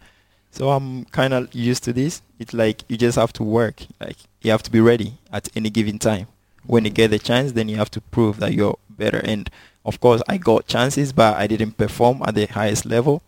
So 0.51 0.71
I'm 0.71 1.05
kind 1.07 1.33
of 1.33 1.55
used 1.55 1.85
to 1.85 1.93
this. 1.93 2.21
It's 2.39 2.53
like 2.53 2.85
you 2.89 2.97
just 2.97 3.17
have 3.17 3.33
to 3.35 3.43
work. 3.45 3.87
Like 4.01 4.17
you 4.43 4.51
have 4.51 4.63
to 4.65 4.71
be 4.71 4.81
ready 4.81 5.19
at 5.33 5.49
any 5.57 5.71
given 5.71 5.99
time. 5.99 6.27
When 6.67 6.85
you 6.85 6.91
get 6.91 7.09
the 7.11 7.19
chance, 7.19 7.53
then 7.53 7.69
you 7.69 7.77
have 7.77 7.91
to 7.93 8.01
prove 8.01 8.39
that 8.41 8.53
you're 8.53 8.79
better. 8.91 9.19
And 9.19 9.49
of 9.88 10.02
course, 10.02 10.22
I 10.28 10.38
got 10.38 10.68
chances, 10.68 11.14
but 11.14 11.38
I 11.38 11.48
didn't 11.48 11.78
perform 11.78 12.22
at 12.26 12.36
the 12.36 12.46
highest 12.46 12.86
level. 12.86 13.24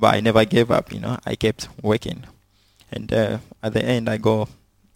But 0.00 0.14
I 0.14 0.20
never 0.20 0.44
gave 0.44 0.70
up. 0.70 0.92
You 0.92 1.00
know, 1.00 1.18
I 1.26 1.34
kept 1.34 1.68
working, 1.82 2.24
and 2.90 3.12
uh, 3.12 3.38
at 3.62 3.74
the 3.74 3.84
end, 3.84 4.08
I 4.08 4.16
got 4.16 4.48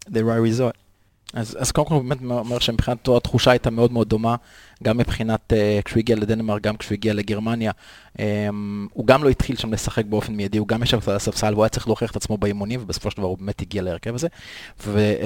the 0.07 0.25
right 0.25 0.37
result. 0.37 0.77
אז, 1.33 1.57
אז 1.61 1.71
קודם 1.71 1.87
כל 1.89 1.99
באמת 1.99 2.19
אומר 2.31 2.59
שמבחינתו 2.59 3.17
התחושה 3.17 3.51
הייתה 3.51 3.71
מאוד 3.71 3.93
מאוד 3.93 4.09
דומה, 4.09 4.37
גם 4.83 4.99
מבחינת 4.99 5.53
uh, 5.53 5.83
כשהוא 5.85 5.99
הגיע 5.99 6.17
לדנמרק, 6.17 6.63
גם 6.63 6.77
כשהוא 6.77 6.95
הגיע 6.95 7.15
לגרמניה. 7.15 7.73
Um, 8.17 8.21
הוא 8.93 9.07
גם 9.07 9.25
לא 9.25 9.29
התחיל 9.29 9.57
שם 9.57 9.73
לשחק 9.73 10.05
באופן 10.05 10.33
מיידי, 10.33 10.59
הוא 10.59 10.69
גם 10.69 10.83
ישב 10.83 10.99
על 11.07 11.17
הספסל 11.17 11.53
והוא 11.53 11.65
היה 11.65 11.69
צריך 11.69 11.87
להוכיח 11.87 12.11
את 12.11 12.17
עצמו 12.17 12.39
באימונים, 12.39 12.81
ובסופו 12.83 13.11
של 13.11 13.17
דבר 13.17 13.27
הוא 13.27 13.39
באמת 13.39 13.61
הגיע 13.61 13.83
להרכב 13.83 14.15
הזה. 14.15 14.29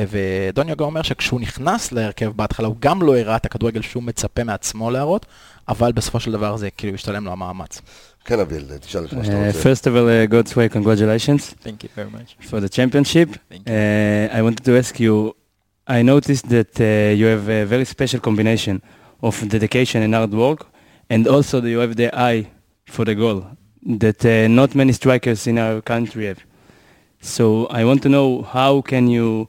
ודון 0.09 0.69
יוגה 0.69 0.85
אומר 0.85 1.03
שכשהוא 1.03 1.41
נכנס 1.41 1.93
להרכב 1.93 2.33
בהתחלה, 2.37 2.69
הוא 2.69 2.77
גם 2.81 3.03
לא 3.03 3.19
הראה 3.19 3.37
את 3.37 3.47
הכדורגל 3.47 3.83
שהוא 3.83 4.03
מצפה 4.03 4.45
מעצמו 4.45 4.91
להראות, 4.91 5.27
אבל 5.69 5.93
בסופו 5.93 6.21
של 6.21 6.33
דבר 6.33 6.57
זה 6.57 6.71
כאילו 6.71 6.95
השתלם 6.95 7.25
לו 7.25 7.33
המאמץ. 7.33 7.81
כן, 8.25 8.41
אביל, 8.41 8.65
תשאל 8.81 9.05
את 9.05 9.13
מה 9.13 9.25
שאתה 9.25 9.47
רוצה. 9.47 9.63
First 9.63 9.83
of 9.83 9.87
all, 9.87 10.09
uh, 10.09 10.33
God's 10.33 10.53
way, 10.53 10.77
congratulations 10.77 11.55
Thank 11.65 11.85
you 11.85 11.89
very 11.97 12.11
much. 12.11 12.49
for 12.51 12.61
the 12.61 12.69
championship. 12.69 13.29
Thank 13.51 13.69
you. 13.69 13.73
Uh, 13.73 14.39
I 14.39 14.43
wanted 14.43 14.65
to 14.65 14.73
ask 14.81 15.01
you, 15.01 15.35
I 15.88 16.02
noticed 16.04 16.50
that 16.50 16.80
uh, 16.80 17.14
you 17.16 17.26
have 17.26 17.50
a 17.50 17.66
very 17.66 17.86
special 17.86 18.20
combination 18.20 18.82
of 19.22 19.48
dedication 19.50 20.02
and 20.04 20.14
hard 20.14 20.32
work, 20.34 20.68
and 21.10 21.28
also 21.28 21.60
that 21.60 21.70
you 21.70 21.80
have 21.80 21.96
the 21.96 22.10
eye 22.16 22.48
for 22.86 23.06
the 23.06 23.16
goal 23.16 23.46
that 24.00 24.24
uh, 24.26 24.48
not 24.48 24.76
many 24.76 24.94
strikers 24.94 25.48
in 25.48 25.58
our 25.58 25.82
country 25.82 26.26
have. 26.28 26.40
So 27.20 27.66
I 27.68 27.84
want 27.84 28.02
to 28.04 28.10
know 28.10 28.44
how 28.44 28.82
can 28.82 29.08
you 29.08 29.48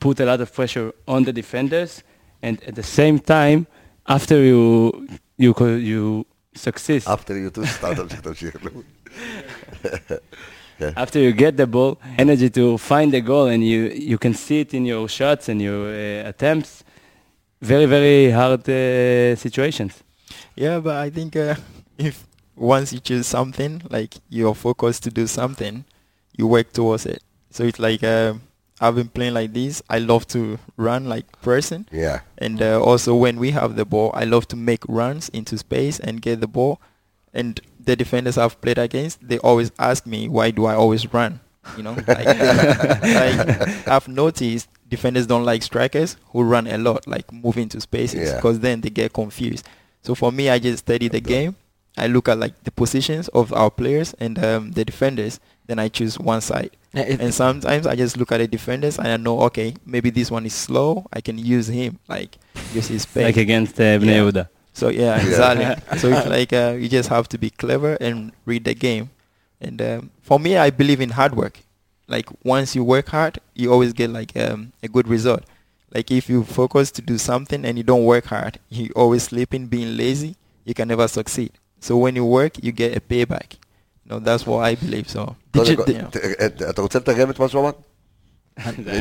put 0.00 0.20
a 0.20 0.24
lot 0.24 0.40
of 0.40 0.52
pressure 0.52 0.92
on 1.06 1.24
the 1.24 1.32
defenders, 1.32 2.02
and 2.42 2.62
at 2.64 2.74
the 2.74 2.82
same 2.82 3.18
time, 3.18 3.66
after 4.06 4.36
you 4.42 5.06
you 5.36 5.54
co- 5.54 5.76
you 5.76 6.24
succeed, 6.54 7.02
after 7.06 7.36
you 7.38 7.50
too, 7.50 7.64
סתם 7.64 7.94
תמשיך, 8.22 8.56
After 10.95 11.19
you 11.19 11.31
get 11.31 11.57
the 11.57 11.67
ball, 11.67 11.97
energy 12.17 12.49
to 12.51 12.77
find 12.77 13.11
the 13.11 13.21
goal, 13.21 13.47
and 13.47 13.63
you 13.63 13.89
you 13.89 14.17
can 14.17 14.33
see 14.33 14.61
it 14.61 14.73
in 14.73 14.85
your 14.85 15.07
shots 15.07 15.49
and 15.49 15.61
your 15.61 15.87
uh, 15.87 16.29
attempts. 16.29 16.83
Very 17.61 17.85
very 17.85 18.31
hard 18.31 18.67
uh, 18.69 19.35
situations. 19.35 20.03
Yeah, 20.55 20.79
but 20.79 20.95
I 20.95 21.09
think 21.09 21.35
uh, 21.35 21.55
if 21.97 22.25
once 22.55 22.93
you 22.93 22.99
choose 22.99 23.27
something, 23.27 23.81
like 23.89 24.15
you're 24.29 24.55
focused 24.55 25.03
to 25.03 25.09
do 25.09 25.27
something, 25.27 25.85
you 26.37 26.47
work 26.47 26.71
towards 26.73 27.05
it. 27.05 27.21
So 27.51 27.63
it's 27.63 27.79
like 27.79 28.03
um, 28.03 28.41
I've 28.81 28.95
been 28.95 29.09
playing 29.09 29.33
like 29.33 29.53
this. 29.53 29.81
I 29.89 29.99
love 29.99 30.27
to 30.27 30.59
run 30.77 31.05
like 31.09 31.41
person. 31.41 31.87
Yeah. 31.91 32.21
And 32.37 32.61
uh, 32.61 32.81
also 32.81 33.15
when 33.15 33.39
we 33.39 33.51
have 33.51 33.75
the 33.75 33.85
ball, 33.85 34.11
I 34.13 34.23
love 34.23 34.47
to 34.49 34.55
make 34.55 34.83
runs 34.87 35.29
into 35.29 35.57
space 35.57 35.99
and 35.99 36.21
get 36.21 36.39
the 36.39 36.47
ball. 36.47 36.79
And 37.33 37.59
the 37.89 37.95
defenders 37.95 38.37
I've 38.37 38.59
played 38.61 38.77
against, 38.77 39.27
they 39.27 39.39
always 39.39 39.71
ask 39.79 40.05
me 40.05 40.27
why 40.29 40.51
do 40.51 40.65
I 40.65 40.75
always 40.75 41.11
run. 41.13 41.39
You 41.77 41.83
know, 41.83 41.93
like, 42.07 42.25
like 43.19 43.87
I've 43.87 44.07
noticed 44.07 44.69
defenders 44.87 45.27
don't 45.27 45.43
like 45.43 45.61
strikers 45.63 46.17
who 46.31 46.43
run 46.43 46.67
a 46.67 46.77
lot, 46.77 47.07
like 47.07 47.31
move 47.33 47.57
into 47.57 47.79
spaces, 47.81 48.29
Yeah. 48.29 48.35
because 48.35 48.59
then 48.59 48.81
they 48.81 48.89
get 48.89 49.13
confused. 49.13 49.67
So 50.01 50.15
for 50.15 50.31
me, 50.31 50.49
I 50.49 50.59
just 50.59 50.79
study 50.79 51.07
the 51.09 51.19
game. 51.19 51.55
I 51.97 52.07
look 52.07 52.29
at 52.29 52.39
like 52.39 52.63
the 52.63 52.71
positions 52.71 53.27
of 53.29 53.51
our 53.53 53.69
players 53.69 54.13
and 54.19 54.37
um, 54.43 54.71
the 54.71 54.85
defenders. 54.85 55.39
Then 55.67 55.77
I 55.79 55.89
choose 55.89 56.17
one 56.17 56.41
side. 56.41 56.71
Yeah, 56.93 57.17
And 57.19 57.33
sometimes 57.33 57.85
I 57.85 57.95
just 57.95 58.17
look 58.17 58.31
at 58.31 58.37
the 58.39 58.47
defenders 58.47 58.97
and 58.97 59.07
I 59.07 59.17
know, 59.17 59.41
okay, 59.41 59.75
maybe 59.85 60.09
this 60.09 60.31
one 60.31 60.45
is 60.45 60.53
slow. 60.55 61.05
I 61.13 61.21
can 61.21 61.37
use 61.37 61.67
him, 61.67 61.99
like 62.07 62.37
use 62.73 62.87
his 62.87 63.05
pace. 63.05 63.25
Like 63.25 63.37
against 63.37 63.75
uh, 63.79 63.99
Bnei 63.99 64.33
Yeah. 64.33 64.45
Yehuda. 64.78 64.78
So 64.80 64.88
yeah, 64.88 65.16
Yeah. 65.16 65.26
exactly. 65.28 65.98
so 66.00 66.08
it's 66.08 66.26
like 66.28 66.52
uh, 66.52 66.72
you 66.80 66.88
just 66.88 67.08
have 67.08 67.28
to 67.28 67.38
be 67.38 67.50
clever 67.50 67.92
and 68.00 68.32
read 68.46 68.64
the 68.64 68.74
game. 68.74 69.10
And 69.60 69.80
um, 69.80 70.10
for 70.22 70.38
me, 70.40 70.56
I 70.56 70.70
believe 70.70 71.00
in 71.00 71.10
hard 71.10 71.34
work. 71.36 71.60
Like 72.08 72.26
once 72.44 72.74
you 72.76 72.84
work 72.84 73.08
hard, 73.08 73.38
you 73.54 73.72
always 73.72 73.92
get 73.92 74.10
like 74.10 74.32
um, 74.36 74.72
a 74.82 74.88
good 74.88 75.06
result. 75.08 75.42
Like 75.94 76.10
if 76.10 76.28
you 76.28 76.42
focus 76.44 76.90
to 76.92 77.02
do 77.02 77.16
something 77.18 77.64
and 77.64 77.78
you 77.78 77.84
don't 77.84 78.04
work 78.04 78.26
hard, 78.26 78.58
you 78.68 78.90
always 78.96 79.22
sleeping, 79.22 79.66
being 79.68 79.96
lazy, 79.96 80.34
you 80.64 80.74
can 80.74 80.88
never 80.88 81.06
succeed. 81.08 81.52
So 81.80 81.96
when 81.96 82.16
you 82.16 82.24
work, 82.24 82.52
you 82.62 82.72
get 82.72 82.96
a 82.96 83.00
payback. 83.00 83.48
You 84.04 84.08
know, 84.10 84.18
that's 84.18 84.44
what 84.46 84.60
I 84.70 84.74
believe. 84.74 85.08
So 85.08 85.36
Did 85.52 85.58
קודם 85.60 85.72
you- 85.72 85.76
כל, 85.76 85.84
did- 85.84 86.10
ת- 86.10 86.42
את- 86.44 86.62
אתה 86.70 86.82
רוצה 86.82 86.98
לתרגם 86.98 87.30
את 87.30 87.38
מה 87.38 87.48
שהוא 87.48 87.60
אמר? 87.62 87.70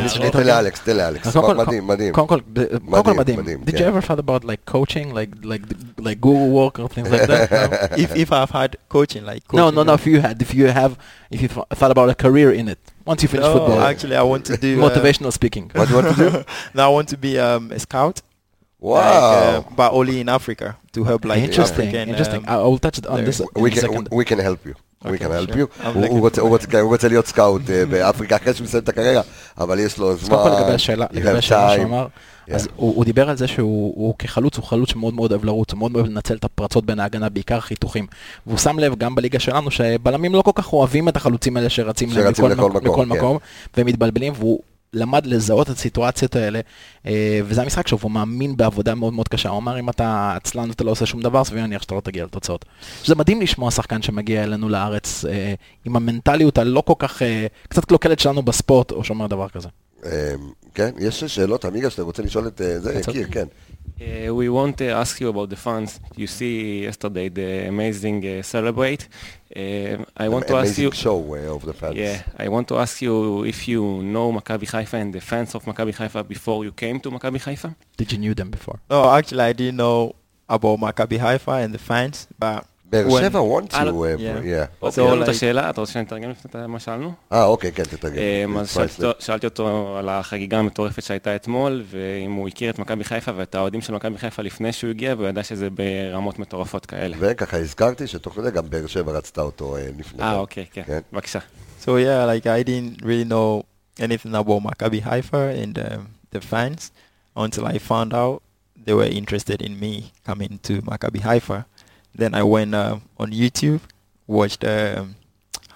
שאני 0.07 0.31
תן 0.31 0.43
לאלכס, 0.47 0.79
תן 0.81 0.95
לאלכס. 0.97 1.27
אז 1.27 1.33
קודם 1.37 1.47
כל- 1.47 1.65
מדהים, 1.65 1.87
מדהים. 1.87 2.13
קודם 2.13 2.27
כל, 2.27 2.39
ב- 2.53 2.63
קודם 2.89 3.03
כל 3.03 3.13
מדהים, 3.13 3.39
מדהים. 3.39 3.39
מדהים, 3.39 3.63
Did 3.63 3.71
you 3.71 3.77
כן. 3.77 3.89
ever 3.97 4.01
thought 4.01 4.19
about 4.19 4.43
like 4.43 4.73
coaching, 4.73 5.13
like 5.13 5.45
like 5.45 5.63
like 5.99 6.19
Google 6.21 6.49
work 6.59 6.79
or 6.79 6.87
things 6.95 7.09
like 7.11 7.27
that? 7.31 7.51
No? 7.51 7.97
if 8.03 8.09
if 8.23 8.29
I've 8.31 8.53
had 8.59 8.71
coaching, 8.95 9.23
like 9.31 9.43
No, 9.53 9.65
coaching, 9.65 9.75
no, 9.75 9.83
no. 9.89 9.93
If 9.93 10.05
you 10.11 10.17
had, 10.25 10.35
if 10.45 10.51
you 10.57 10.65
have, 10.79 10.91
if 11.35 11.39
you 11.43 11.49
th- 11.55 11.67
thought 11.79 11.91
about 11.95 12.07
a 12.15 12.17
career 12.25 12.49
in 12.59 12.65
it 12.73 12.79
once 13.11 13.19
you 13.23 13.29
finish 13.33 13.47
No, 13.47 13.53
football, 13.55 13.79
actually, 13.91 14.15
I 14.23 14.25
want 14.33 14.43
to 14.51 14.55
do 14.65 14.71
uh, 14.77 14.83
motivational 14.85 15.31
speaking. 15.39 15.65
What 15.77 15.83
do 15.87 15.89
you 15.91 15.97
want 15.99 16.09
to 16.13 16.19
do? 16.25 16.29
now 16.79 16.85
I 16.91 16.93
want 16.97 17.07
to 17.13 17.17
be 17.25 17.31
um, 17.47 17.63
a 17.77 17.79
scout. 17.87 18.17
וואו. 18.81 18.99
like, 18.99 19.23
uh, 19.23 19.75
but 19.79 19.89
only 19.99 20.15
in 20.23 20.27
Africa 20.39 20.67
to 20.95 20.99
help 21.09 21.21
like 21.31 21.41
interesting, 21.49 21.87
African. 21.89 22.09
interesting. 22.13 22.41
um, 22.43 22.53
I 22.53 22.55
I 22.63 22.67
will 22.71 22.81
touch 22.85 22.97
it 23.01 23.05
on 23.11 23.15
there. 23.17 23.27
this 23.29 23.39
We 23.63 23.69
in 23.69 23.73
a 23.73 23.75
can, 23.75 23.83
second. 23.85 24.03
we 24.19 24.25
can 24.31 24.39
help 24.49 24.61
you. 24.69 24.73
We 25.04 25.08
can 25.08 25.50
help 25.50 25.54
you. 25.54 25.86
הוא- 25.94 26.20
רוצה- 26.20 26.66
כן, 26.66 26.78
להיות 27.08 27.26
סקאוט 27.26 27.70
אה, 27.70 27.86
באפריקה 27.86 28.36
אחרי 28.36 28.54
שהוא 28.54 28.64
מסיים 28.64 28.82
את 28.82 28.88
הקריירה, 28.88 29.22
אבל 29.58 29.78
יש 29.78 29.98
לו 29.98 30.10
אז 30.12 30.18
זמן. 30.20 30.36
קודם 30.36 30.50
כל 30.56 30.60
לגבי 30.60 30.72
השאלה, 30.74 31.06
לגבי 31.10 31.38
השאלה 31.38 31.70
שהוא. 31.74 31.84
אמר, 31.84 32.06
Yeah. 32.48 32.54
אז 32.54 32.68
הוא 32.76 33.04
דיבר 33.04 33.30
על 33.30 33.36
זה 33.36 33.46
שהוא 33.46 33.92
הוא 33.96 34.14
כחלוץ, 34.18 34.56
הוא 34.56 34.64
חלוץ 34.64 34.90
שמאוד 34.90 35.14
מאוד 35.14 35.32
אוהב 35.32 35.44
לרוץ, 35.44 35.72
הוא 35.72 35.78
מאוד 35.78 35.94
אוהב 35.94 36.06
לנצל 36.06 36.34
את 36.36 36.44
הפרצות 36.44 36.86
בין 36.86 37.00
ההגנה, 37.00 37.28
בעיקר 37.28 37.60
חיתוכים. 37.60 38.06
והוא 38.46 38.58
שם 38.58 38.78
לב 38.78 38.94
גם 38.98 39.14
בליגה 39.14 39.38
שלנו 39.38 39.70
שבלמים 39.70 40.34
לא 40.34 40.42
כל 40.42 40.50
כך 40.54 40.72
אוהבים 40.72 41.08
את 41.08 41.16
החלוצים 41.16 41.56
האלה 41.56 41.68
שרצים 41.68 42.08
לכל 42.10 42.48
מק- 42.50 42.56
מקום, 42.58 42.76
לכל 42.76 43.02
כן. 43.04 43.08
מקום, 43.08 43.38
והם 43.76 43.86
מתבלבלים, 43.86 44.32
והוא 44.36 44.60
למד 44.98 45.26
לזהות 45.26 45.70
את 45.70 45.76
הסיטואציות 45.76 46.36
האלה, 46.36 46.60
אה, 47.06 47.40
וזה 47.44 47.62
המשחק 47.62 47.88
שלו, 47.88 47.98
והוא 47.98 48.10
מאמין 48.10 48.56
בעבודה 48.56 48.94
מאוד 48.94 49.12
מאוד 49.12 49.28
קשה. 49.28 49.48
הוא 49.48 49.58
אמר, 49.58 49.80
אם 49.80 49.90
אתה 49.90 50.32
עצלן 50.36 50.68
ואתה 50.68 50.84
לא 50.84 50.90
עושה 50.90 51.06
שום 51.06 51.20
דבר, 51.20 51.44
סביר 51.44 51.60
להניח 51.60 51.82
שאתה 51.82 51.94
לא 51.94 52.00
תגיע 52.00 52.24
לתוצאות. 52.24 52.64
שזה 53.02 53.14
מדהים 53.14 53.40
לשמוע 53.40 53.70
שחקן 53.70 54.02
שמגיע 54.02 54.44
אלינו 54.44 54.68
לארץ 54.68 55.24
אה, 55.24 55.54
עם 55.84 55.96
המנטליות 55.96 56.58
הלא 56.58 56.80
כל 56.86 56.94
כך, 56.98 57.22
אה, 57.22 57.46
קצת 57.68 57.84
קלוקלת 57.84 58.18
שלנו 58.18 58.42
בספורט, 58.42 58.90
או 58.90 59.04
שאומר 59.04 59.26
דבר 59.26 59.48
כזה. 59.48 59.68
כן, 60.74 60.90
יש 60.98 61.24
שאלות, 61.24 61.64
עמיגה, 61.64 61.90
שאתה 61.90 62.02
רוצה 62.02 62.22
לשאול 62.22 62.46
את 62.46 62.60
זה? 62.82 63.00
יקיר, 63.00 63.26
כן. 63.30 63.46
Uh, 63.98 64.32
we 64.32 64.48
want 64.48 64.78
to 64.78 64.90
ask 64.90 65.20
you 65.20 65.28
about 65.28 65.50
the 65.50 65.56
fans. 65.56 65.98
You 66.16 66.28
see 66.28 66.84
yesterday 66.84 67.28
the 67.28 67.66
amazing 67.66 68.24
uh, 68.24 68.42
celebrate. 68.42 69.08
Uh, 69.54 70.04
I 70.16 70.28
want 70.28 70.46
to 70.48 70.56
ask 70.56 70.76
you. 70.78 70.90
show 70.92 71.18
uh, 71.34 71.54
of 71.54 71.64
the 71.64 71.72
fans. 71.72 71.96
Yeah, 71.96 72.22
I 72.36 72.48
want 72.48 72.68
to 72.68 72.76
ask 72.76 73.00
you 73.00 73.44
if 73.44 73.66
you 73.66 74.02
know 74.02 74.30
Maccabi 74.32 74.68
Haifa 74.68 74.94
and 74.98 75.14
the 75.14 75.20
fans 75.20 75.54
of 75.54 75.64
Maccabi 75.64 75.94
Haifa 75.94 76.22
before 76.26 76.64
you 76.64 76.72
came 76.72 77.00
to 77.00 77.10
Maccabi 77.10 77.40
Haifa. 77.40 77.74
Did 77.96 78.12
you 78.12 78.18
knew 78.18 78.34
them 78.34 78.50
before? 78.50 78.78
no, 78.90 79.10
actually, 79.10 79.40
I 79.40 79.52
didn't 79.54 79.76
know 79.76 80.14
about 80.48 80.78
Maccabi 80.80 81.18
Haifa 81.18 81.64
and 81.64 81.72
the 81.72 81.78
fans, 81.78 82.26
but 82.38 82.66
באר 82.90 83.20
שבע 83.20 83.40
want 83.40 83.74
אה, 83.74 83.82
you. 83.82 83.84
לא, 83.84 84.04
אה, 84.04 84.14
yeah. 84.14 84.18
yeah. 84.18 84.66
אוקיי, 84.82 85.04
So 85.04 85.10
לנו 85.10 85.22
את 85.22 85.28
השאלה, 85.28 85.70
אתה 85.70 85.80
רוצה 85.80 85.92
שאני 85.92 86.04
אתרגם 86.04 86.30
לפני 86.30 86.66
מה 86.66 86.80
שאלנו? 86.80 87.12
אה, 87.32 87.44
אוקיי, 87.44 87.72
כן, 87.72 87.82
תתרגם. 87.82 88.16
אמ, 88.18 88.58
אז 88.58 88.78
שאלתי. 89.18 89.46
אותו- 89.46 89.96
על 89.98 90.08
החגיגה 90.08 90.58
המטורפת 90.58 91.02
שהייתה 91.02 91.36
אתמול, 91.36 91.82
ואם 91.90 92.32
הוא 92.32 92.48
הכיר 92.48 92.70
את 92.70 92.78
מכבי 92.78 93.04
חיפה 93.04 93.32
ואת 93.36 93.54
האוהדים 93.54 93.80
של 93.80 93.94
מכבי 93.94 94.18
חיפה 94.18 94.42
לפני 94.42 94.72
שהוא 94.72 94.90
הגיע, 94.90 95.14
והוא 95.18 95.28
ידע 95.28 95.42
שזה 95.42 95.68
ברמות 95.70 96.38
מטורפות 96.38 96.86
כאלה. 96.86 97.16
וככה 97.20 97.56
הזכרתי 97.56 98.06
שתוך 98.06 98.34
כדי 98.34 98.50
גם 98.50 98.70
באר 98.70 98.86
שבע 98.86 99.12
רצתה 99.12 99.40
אותו 99.40 99.76
אה, 99.76 99.86
לפני. 99.98 100.22
אה, 100.22 100.36
אוקיי, 100.36 100.64
כן, 100.72 100.82
כן. 100.86 100.98
בבקשה. 101.12 101.38
so 101.84 101.88
yeah, 101.88 102.24
like 102.32 102.46
I 102.46 102.62
didn't 102.62 103.02
really 103.02 103.24
know 103.24 103.62
anything 104.00 104.34
about 104.34 104.62
Maccabi 104.62 105.00
Haifa 105.02 105.42
and 105.62 105.78
um, 105.78 106.08
the 106.30 106.40
fans 106.40 106.90
until 107.36 107.64
I 107.66 107.78
found 107.78 108.12
out 108.14 108.42
they 108.84 108.94
were 108.94 109.10
interested 109.20 109.62
in 109.62 109.72
me 109.84 110.12
coming 110.28 110.58
to 110.66 110.74
Maccabi 110.82 111.20
Haifa. 111.20 111.66
Then 112.14 112.34
I 112.34 112.42
went 112.42 112.74
uh, 112.74 112.98
on 113.18 113.30
YouTube, 113.32 113.80
watched 114.26 114.64
um, 114.64 115.16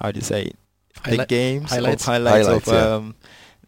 how 0.00 0.10
do 0.12 0.18
you 0.18 0.24
say 0.24 0.42
it? 0.44 0.56
the 1.04 1.10
Highlight- 1.10 1.28
games, 1.28 1.64
of- 1.64 1.70
highlights? 1.70 2.04
highlights, 2.04 2.46
Highlights, 2.46 2.68
of 2.68 2.74
yeah. 2.74 2.94
um, 2.94 3.14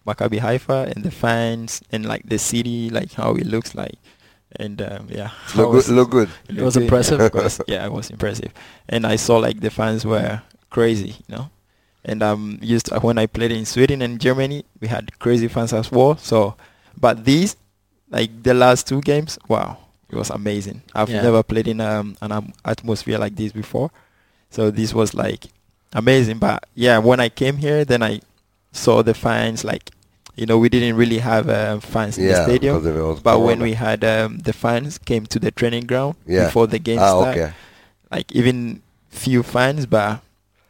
Maccabi 0.07 0.39
Haifa 0.39 0.93
and 0.95 1.05
the 1.05 1.11
fans 1.11 1.83
and 1.91 2.05
like 2.07 2.29
the 2.29 2.39
city, 2.39 2.91
like 2.91 3.13
how 3.13 3.35
it 3.35 3.47
looks 3.47 3.75
like. 3.75 3.95
And 4.57 4.81
um, 4.83 5.09
yeah, 5.11 5.31
Look 5.57 5.73
was- 5.73 5.87
good, 5.87 5.95
look 5.97 6.11
good. 6.11 6.29
it 6.49 6.59
It 6.59 6.63
was 6.63 6.75
good, 6.75 6.85
impressive? 6.85 7.19
Yeah, 7.19 7.27
of 7.27 7.33
course. 7.33 7.61
yeah, 7.69 7.85
it 7.87 7.93
was 7.93 8.11
impressive. 8.11 8.53
And 8.89 9.07
I 9.07 9.17
saw 9.17 9.39
like 9.39 9.61
the 9.61 9.71
fans 9.71 10.05
were 10.07 10.43
crazy, 10.71 11.17
you 11.27 11.37
know. 11.37 11.51
And 12.05 12.23
um, 12.23 12.59
used 12.61 12.87
to, 12.87 13.01
when 13.01 13.17
I 13.19 13.27
played 13.27 13.51
in 13.51 13.65
Sweden 13.65 14.03
and 14.03 14.21
Germany, 14.21 14.65
we 14.81 14.89
had 14.89 15.19
crazy 15.19 15.49
fans 15.49 15.73
as 15.73 15.91
well. 15.91 16.17
So, 16.19 16.55
but 17.01 17.25
these, 17.25 17.57
like 18.11 18.43
the 18.43 18.53
last 18.53 18.87
two 18.87 19.01
games, 19.01 19.39
wow, 19.49 19.79
it 20.11 20.17
was 20.17 20.31
amazing. 20.31 20.83
I've 20.95 21.09
Yeah. 21.11 21.23
never 21.23 21.43
played 21.43 21.69
in 21.69 21.81
um, 21.81 22.17
an 22.21 22.33
um, 22.33 22.53
atmosphere 22.65 23.19
like 23.19 23.37
this 23.37 23.53
before. 23.53 23.91
So 24.51 24.71
this 24.71 24.93
was 24.95 25.15
like 25.15 25.47
amazing. 25.93 26.39
But 26.39 26.65
yeah, 26.75 26.99
when 26.99 27.21
I 27.21 27.29
came 27.29 27.57
here, 27.57 27.85
then 27.85 28.03
I 28.03 28.21
saw 28.73 29.03
the 29.03 29.15
fans. 29.15 29.65
Like, 29.65 29.91
you 30.37 30.47
know, 30.47 30.59
we 30.59 30.69
didn't 30.69 30.97
really 30.97 31.19
have 31.19 31.49
uh, 31.49 31.81
fans 31.81 32.19
in 32.19 32.25
the 32.27 32.31
Yeah, 32.33 32.45
stadium. 32.45 32.77
because 32.81 32.87
it 32.97 33.01
was 33.01 33.21
But 33.21 33.41
when 33.41 33.61
we 33.61 33.75
had 33.75 34.05
um, 34.05 34.39
the 34.39 34.53
fans 34.53 34.99
came 34.99 35.27
to 35.27 35.39
the 35.39 35.51
training 35.51 35.87
ground 35.87 36.17
Yeah. 36.27 36.47
before 36.47 36.67
the 36.67 36.79
game 36.79 36.99
Ah, 37.01 37.09
started, 37.09 37.41
okay. 37.43 37.53
like 38.11 38.31
even 38.33 38.83
few 39.11 39.43
fans, 39.43 39.87
but 39.87 40.21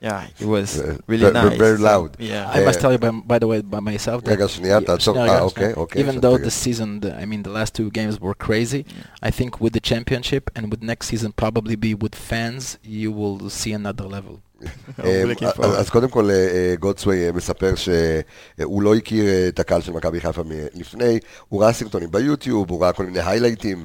yeah, 0.00 0.26
it 0.38 0.46
was 0.46 0.80
uh, 0.80 0.98
really 1.06 1.22
very, 1.22 1.32
nice. 1.32 1.58
Very 1.58 1.78
loud. 1.78 2.16
Yeah, 2.18 2.50
I 2.50 2.62
must 2.64 2.78
uh, 2.78 2.82
tell 2.82 2.92
you 2.92 2.98
by, 2.98 3.10
by 3.10 3.38
the 3.38 3.46
way 3.46 3.62
by 3.62 3.80
myself. 3.80 4.22
That 4.24 4.38
Gazzaniata, 4.38 5.00
so, 5.00 5.16
ah, 5.16 5.40
okay, 5.48 5.72
okay. 5.72 6.00
Even 6.00 6.16
so 6.16 6.20
though 6.20 6.38
the 6.38 6.50
season, 6.50 7.00
the, 7.00 7.16
I 7.16 7.24
mean, 7.24 7.42
the 7.42 7.50
last 7.50 7.74
two 7.74 7.90
games 7.90 8.20
were 8.20 8.34
crazy. 8.34 8.84
I 9.22 9.30
think 9.30 9.60
with 9.60 9.72
the 9.72 9.80
championship 9.80 10.50
and 10.54 10.70
with 10.70 10.82
next 10.82 11.08
season 11.08 11.32
probably 11.32 11.76
be 11.76 11.94
with 11.94 12.14
fans, 12.14 12.78
you 12.82 13.12
will 13.12 13.48
see 13.48 13.72
another 13.72 14.04
level. 14.04 14.43
אה, 15.04 15.22
אז- 15.62 15.90
קודם 15.90 16.08
כל 16.08 16.30
אה, 16.30 16.74
גודסווי 16.80 17.26
אה, 17.26 17.32
מספר 17.32 17.72
שהוא 17.74 18.82
לא 18.82 18.94
הכיר 18.94 19.24
את 19.48 19.60
הקהל 19.60 19.80
של 19.80 19.92
מכבי 19.92 20.20
חיפה 20.20 20.42
לפני, 20.74 21.18
הוא 21.48 21.62
ראה 21.62 21.72
סרטונים 21.72 22.10
ביוטיוב, 22.10 22.70
הוא 22.70 22.82
ראה 22.82 22.92
כל 22.92 23.06
מיני 23.06 23.20
היילייטים, 23.20 23.82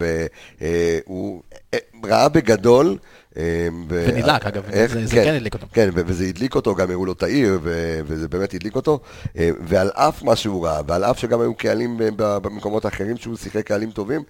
והוא 1.08 1.42
ראה 2.06 2.30
בגדול. 2.30 2.98
ונדלק, 3.88 4.46
אגב, 4.46 4.64
זה- 4.88 5.06
זה 5.06 5.16
כן 5.16 5.34
הדליק 5.34 5.54
אותו. 5.54 5.68
כן, 5.74 5.90
וזה 5.94 6.26
הדליק 6.26 6.56
אותו, 6.56 6.76
גם 6.76 6.92
הראו 6.92 7.06
לו 7.06 7.12
את 7.14 7.24
העיר, 7.24 7.60
וזה 8.06 8.28
באמת 8.28 8.54
הדליק 8.54 8.76
אותו. 8.76 9.00
ועל 9.36 9.90
אף 9.94 10.24
מה 10.24 10.36
שהוא 10.36 10.66
ראה, 10.66 10.82
ועל 10.88 11.04
אף 11.04 11.20
שגם 11.20 11.42
היו 11.42 11.54
קהלים 11.56 11.98
במקומות 12.16 12.86
האחרים 12.86 13.18
שהוא 13.18 13.38
שיחק 13.38 13.66
קהלים 13.68 13.92
טובים, 13.92 14.24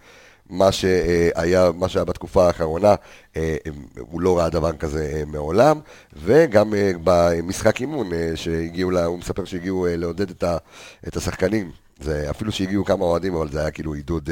מה 0.50 0.72
שהיה, 0.72 1.70
מה 1.76 1.90
שהיה 1.90 2.06
בתקופה 2.06 2.48
האחרונה, 2.48 2.96
אה, 3.38 3.56
הוא 4.00 4.22
לא 4.22 4.38
ראה 4.40 4.50
דבר 4.50 4.72
כזה 4.72 5.12
אה, 5.14 5.24
מעולם, 5.28 5.80
וגם 6.24 6.74
אה, 6.74 6.92
במשחק 7.04 7.82
אימון 7.82 8.10
שהגיעו, 8.36 8.92
לה- 8.92 9.06
הוא 9.06 9.20
מספר 9.20 9.46
שהגיעו 9.46 9.88
לעודד 9.90 10.30
את 10.30 10.44
ה- 10.44 10.58
את 11.08 11.18
השחקנים. 11.18 11.72
זה 12.02 12.30
אפילו 12.30 12.52
שהגיעו 12.52 12.86
כמה 12.86 13.06
אוהדים, 13.06 13.36
אבל 13.36 13.50
זה 13.52 13.60
היה 13.62 13.72
כאילו 13.72 13.94
עידוד, 13.94 14.30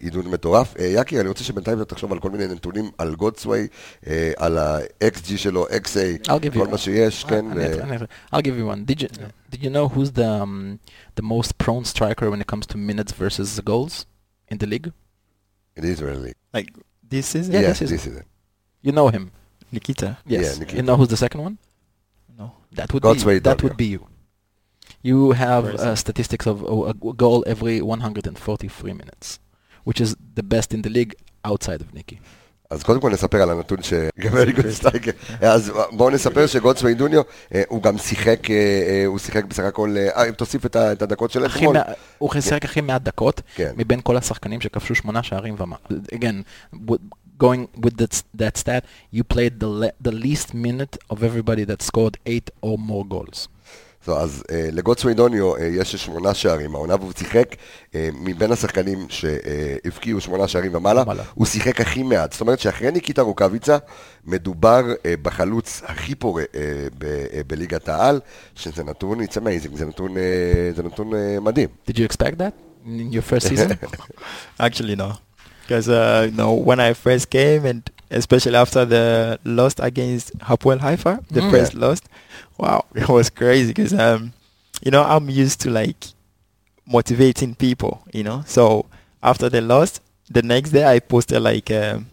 עידוד 0.00 0.28
מטורף. 0.28 0.74
יקי, 0.78 1.20
אני 1.20 1.28
רוצה 1.28 1.44
שבינתיים 1.44 1.84
תחשוב 1.84 2.12
על 2.12 2.18
כל 2.18 2.30
מיני 2.30 2.46
נתונים 2.46 2.90
על 2.98 3.14
גודסווי, 3.14 3.66
על 4.36 4.58
ה-XG 4.58 5.36
שלו, 5.36 5.66
XA, 5.66 6.30
כל 6.58 6.68
מה 6.68 6.78
שיש, 6.78 7.24
כן. 7.24 7.44
I'll 8.34 8.38
give 8.38 8.58
you 8.58 8.66
one. 8.72 8.90
Did 8.92 9.02
you 9.02 9.08
did 9.54 9.62
you 9.62 9.70
know 9.70 9.88
who's 9.94 10.10
the 10.12 10.42
um, 10.42 10.78
the 11.20 11.22
most 11.22 11.58
prone 11.64 11.84
striker 11.84 12.30
when 12.30 12.40
it 12.40 12.46
comes 12.54 12.66
to 12.66 12.76
minutes 12.76 13.12
versus 13.12 13.60
goals 13.60 14.06
in 14.52 14.56
the 14.58 14.66
league? 14.66 14.88
It 15.78 15.84
is 15.84 16.02
really. 16.02 16.34
Like 16.52 16.68
this 17.08 17.26
season, 17.28 17.54
Yeah, 17.54 17.60
Yeah, 17.60 17.68
this 17.68 17.82
is- 17.82 17.90
this 17.90 18.06
is 18.06 18.16
it. 18.18 18.26
You 18.82 18.92
know 18.92 19.08
him. 19.08 19.30
Nikita. 19.72 20.18
Yes. 20.26 20.42
Yeah, 20.44 20.58
Nikita. 20.60 20.76
you 20.78 20.82
know 20.82 20.96
who's 20.96 21.08
the 21.08 21.16
second 21.16 21.40
one? 21.42 21.58
No. 22.38 22.52
That 22.72 22.92
would 22.92 23.02
God's 23.02 23.24
be 23.24 23.34
that 23.38 23.42
down, 23.58 23.64
would 23.64 23.76
be 23.76 23.86
you. 23.86 24.06
You 25.02 25.32
have 25.32 25.64
uh, 25.66 25.94
statistics 25.94 26.46
of 26.46 26.62
uh, 26.64 26.90
a 26.90 26.94
g- 26.94 27.12
goal 27.16 27.44
every 27.46 27.80
143 27.82 28.92
minutes, 28.92 29.38
which 29.84 30.00
is 30.00 30.16
the 30.34 30.42
best 30.42 30.72
in 30.74 30.82
the 30.82 30.90
league 30.90 31.14
outside 31.44 31.80
of 31.80 31.92
Nicky. 31.94 32.20
אז 32.70 32.82
קודם 32.82 33.00
כל 33.00 33.10
נספר 33.10 33.42
על 33.42 33.50
הנתון 33.50 33.82
ש... 33.82 33.92
very 34.18 34.56
good 34.56 34.82
strike. 34.82 35.10
אז 35.40 35.72
בואו 35.90 36.10
נספר 36.10 36.46
שגודסווי 36.46 36.94
דוניו, 36.94 37.22
אה, 37.54 37.62
הוא 37.68 37.82
גם 37.82 37.98
שיחק, 37.98 38.50
אה, 38.50 38.56
אה, 38.56 39.06
הוא 39.06 39.18
שיחק 39.18 39.44
בסך 39.44 39.62
הכל, 39.62 39.96
אם 40.28 40.32
תוסיף 40.32 40.66
את 40.66 40.76
הדקות 40.76 41.30
של 41.30 41.46
אתמול. 41.46 41.76
הוא 42.18 42.30
שיחק 42.40 42.64
הכי 42.64 42.80
מעט 42.80 43.02
דקות 43.02 43.42
כן. 43.54 43.72
מבין 43.76 44.00
כל 44.00 44.16
השחקנים 44.16 44.60
שכבשו 44.60 44.94
שמונה 44.94 45.22
שערים 45.22 45.54
ומעלה. 45.58 45.82
Again, 46.12 46.42
going 47.42 47.80
with 47.84 47.96
that, 47.96 48.22
that 48.38 48.56
stat, 48.56 48.84
you 49.14 49.22
played 49.34 49.60
the, 49.60 49.92
the 50.08 50.12
least 50.12 50.54
minute 50.54 50.96
of 51.10 51.22
everybody 51.22 51.64
that 51.64 51.82
scored 51.82 52.16
eight 52.26 52.50
or 52.62 52.76
more 52.78 53.04
goals. 53.08 53.48
So, 54.06 54.10
אז 54.12 54.42
אה, 54.50 54.68
לגודסווי 54.72 55.14
דוניו 55.14 55.56
אה, 55.56 55.64
יש 55.66 55.96
שמונה 55.96 56.34
שערים, 56.34 56.74
העונה 56.74 56.94
והוא 56.94 57.12
שיחק 57.18 57.54
אה, 57.94 58.08
מבין 58.12 58.52
השחקנים 58.52 59.06
שהבקיעו 59.08 60.20
שמונה 60.20 60.48
שערים 60.48 60.74
ומעלה, 60.74 61.02
ומעלה. 61.02 61.22
הוא 61.34 61.46
שיחק 61.46 61.80
הכי 61.80 62.02
מעט. 62.02 62.32
זאת 62.32 62.40
אומרת 62.40 62.60
שאחרי 62.60 62.90
ניקיטה 62.90 63.22
רוקאביצה, 63.22 63.76
מדובר 64.24 64.82
אה, 65.06 65.14
בחלוץ 65.22 65.82
הכי 65.86 66.14
פורה 66.14 66.42
אה, 66.54 66.60
ב- 66.98 67.04
אה, 67.04 67.40
בליגת 67.46 67.88
העל, 67.88 68.20
שזה 68.54 68.84
נתון, 68.84 69.20
it's 69.20 69.34
amazing, 69.36 69.76
זה 69.76 69.86
נתון, 69.86 70.16
אה, 70.16 70.22
זה 70.76 70.82
נתון 70.82 71.14
אה, 71.14 71.40
מדהים. 71.40 71.68
Did 71.90 71.94
you 71.94 72.12
expect 72.12 72.38
that 72.38 72.86
in 72.86 73.12
your 73.12 73.32
first 73.32 73.48
season? 73.48 73.70
Actually, 74.60 74.96
no. 74.96 75.12
Because, 75.66 75.88
uh, 75.88 76.28
you 76.30 76.36
know, 76.40 76.52
when 76.68 76.80
I 76.80 76.92
first 76.94 77.26
came, 77.30 77.66
and 77.66 77.82
especially 78.10 78.56
after 78.56 78.84
the 78.84 79.38
loss 79.44 79.74
against 79.78 80.36
Hapoel 80.38 80.78
Haifa, 80.80 81.22
the 81.30 81.40
Mm. 81.40 81.50
first 81.50 81.74
loss, 81.74 82.00
wow, 82.56 82.84
it 82.94 83.08
was 83.08 83.30
crazy. 83.30 83.68
Because, 83.72 83.92
um, 83.94 84.32
you 84.82 84.90
know, 84.90 85.02
I'm 85.02 85.28
used 85.28 85.60
to 85.62 85.70
like 85.70 85.96
motivating 86.86 87.54
people, 87.54 88.02
you 88.12 88.22
know. 88.24 88.42
So 88.46 88.86
after 89.22 89.48
the 89.48 89.60
loss, 89.60 90.00
the 90.30 90.42
next 90.42 90.70
day 90.70 90.84
I 90.84 91.00
posted 91.00 91.42
like, 91.42 91.70
um, 91.70 92.06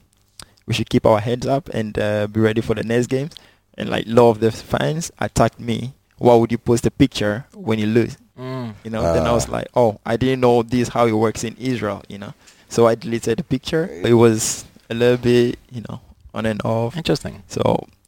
we 0.66 0.74
should 0.74 0.90
keep 0.90 1.06
our 1.06 1.20
heads 1.20 1.46
up 1.46 1.70
and 1.70 1.98
uh, 2.00 2.28
be 2.28 2.40
ready 2.40 2.62
for 2.62 2.74
the 2.74 2.84
next 2.84 3.08
games. 3.08 3.34
And 3.78 3.90
like, 3.90 4.06
lot 4.08 4.32
of 4.32 4.40
the 4.40 4.52
fans 4.52 5.12
attacked 5.20 5.60
me. 5.60 5.94
Why 6.18 6.36
would 6.36 6.52
you 6.52 6.58
post 6.58 6.86
a 6.86 6.92
picture 6.92 7.46
when 7.54 7.78
you 7.78 7.88
lose? 7.88 8.18
Mm. 8.40 8.74
You 8.84 8.92
know, 8.92 9.02
then 9.14 9.28
I 9.28 9.34
was 9.34 9.48
Ah. 9.50 9.52
like, 9.52 9.68
oh, 9.76 10.00
I 10.06 10.16
didn't 10.18 10.40
know 10.40 10.64
this 10.64 10.90
how 10.90 11.06
it 11.08 11.12
works 11.12 11.44
in 11.44 11.56
Israel, 11.60 12.04
you 12.08 12.18
know. 12.18 12.34
So 12.70 12.88
I 12.88 12.96
deleted 12.96 13.38
the 13.40 13.44
picture. 13.44 13.86
It 14.04 14.14
was 14.14 14.66
a 14.92 14.94
little 14.94 15.18
bit, 15.28 15.58
you 15.76 15.82
know, 15.88 15.98
on 16.38 16.46
and 16.52 16.60
off. 16.74 16.92
Interesting. 17.02 17.36
So 17.56 17.62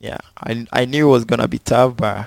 yeah, 0.07 0.21
I 0.47 0.51
I 0.79 0.81
knew 0.91 1.03
it 1.09 1.11
was 1.17 1.25
gonna 1.31 1.49
be 1.55 1.59
tough, 1.73 1.91
but 2.03 2.17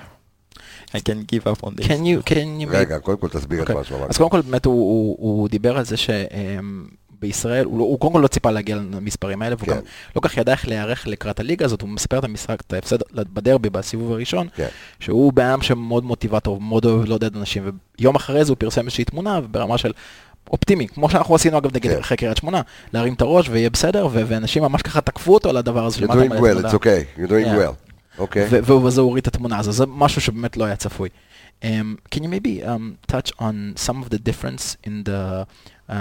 I 0.97 0.99
can 1.07 1.19
give 1.31 1.43
up 1.51 1.59
on 1.65 1.71
this. 1.75 1.87
Can 1.89 2.01
you, 2.09 2.17
can 2.31 2.47
you 2.61 2.67
make 2.67 2.75
רגע, 2.75 2.99
קודם 2.99 3.17
כל 3.17 3.29
תסביר 3.29 3.57
את 3.57 3.61
אוקיי. 3.61 3.75
מה 3.75 3.83
שהוא 3.83 3.97
אמר. 3.97 4.07
אז 4.09 4.17
קודם 4.17 4.29
כל 4.29 4.41
באמת 4.41 4.65
הוא, 4.65 5.49
דיבר 5.49 5.77
על 5.77 5.85
זה 5.85 5.95
שבישראל, 5.97 7.65
הוא, 7.65 7.77
לא- 7.79 7.83
הוא 7.83 7.99
קודם 7.99 8.13
כל 8.13 8.19
לא 8.19 8.27
ציפה 8.27 8.51
להגיע 8.51 8.75
למספרים 8.75 9.41
האלה, 9.41 9.55
והוא 9.59 9.67
כן. 9.67 9.75
גם 9.75 9.81
לא 10.15 10.21
כך 10.21 10.37
ידע 10.37 10.51
איך 10.51 10.67
להיערך 10.67 11.07
לקראת 11.07 11.39
הליגה 11.39 11.65
הזאת, 11.65 11.81
הוא 11.81 11.89
מספר 11.89 12.19
את 12.19 12.23
המשחק, 12.23 12.61
את 12.61 12.73
ההפסד 12.73 12.97
בדרבי 13.13 13.69
בסיבוב 13.69 14.11
הראשון, 14.11 14.47
כן. 14.55 14.67
שהוא 14.99 15.33
בן 15.33 15.45
אדם 15.45 15.61
שמאוד 15.61 16.03
מוטיבטור, 16.03 16.61
מאוד 16.61 16.85
אוהב 16.85 17.05
לעודד 17.05 17.35
אנשים, 17.35 17.69
ויום 17.99 18.15
אחרי 18.15 18.45
זה 18.45 18.51
הוא 18.51 18.57
פרסם 18.57 18.81
איזושהי 18.81 19.05
תמונה 19.05 19.41
ברמה 19.41 19.77
של 19.77 19.91
אופטימי, 20.51 20.87
כמו 20.87 21.09
שאנחנו 21.09 21.35
עשינו 21.35 21.57
אגב 21.57 21.75
נגד 21.75 21.91
כן. 21.91 21.99
אחרי 21.99 22.17
קריית 22.17 22.37
שמונה, 22.37 22.61
להרים 22.93 23.13
את 23.13 23.21
הראש 23.21 23.49
ויהיה 23.49 23.69
בסדר, 23.69 24.07
ו- 24.11 24.23
ואנשים 24.27 24.63
ממש 24.63 24.81
ככה 24.81 25.01
תקפו 25.01 25.33
אותו 25.33 25.49
על 25.49 25.57
הדבר 25.57 25.85
הזה. 25.85 26.05
You're 26.05 26.09
doing 26.09 26.31
well, 26.31 26.65
it's 26.65 26.73
okay, 26.73 27.19
you're 27.19 27.27
doing 27.27 27.45
Yeah. 27.45 27.67
well. 27.67 27.91
אוקיי. 28.17 28.47
ו- 28.49 28.83
וזה 28.83 29.01
הוריד 29.01 29.21
את 29.21 29.27
התמונה 29.27 29.59
הזו, 29.59 29.71
זה 29.71 29.85
משהו 29.87 30.21
שבאמת 30.21 30.57
לא 30.57 30.65
היה 30.65 30.75
צפוי. 30.75 31.09
Um, 31.61 31.65
can 32.15 32.19
you 32.19 32.27
maybe 32.27 32.63
um, 32.65 33.13
touch 33.13 33.31
on 33.39 33.75
some 33.87 33.97
of 34.03 34.09
the 34.09 34.19
difference 34.29 34.75
in 34.87 35.07
the... 35.09 35.45
Um, 35.89 35.93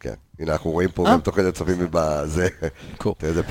כן, 0.00 0.14
הנה 0.38 0.52
אנחנו 0.52 0.70
רואים 0.70 0.88
פה 0.94 1.06
אה. 1.06 1.12
גם 1.12 1.20
תוך 1.20 1.36
כדי 1.36 1.52
צופים 1.52 1.76
בזה, 1.90 2.48
cool. 3.02 3.14
תראה 3.18 3.30
איזה 3.30 3.42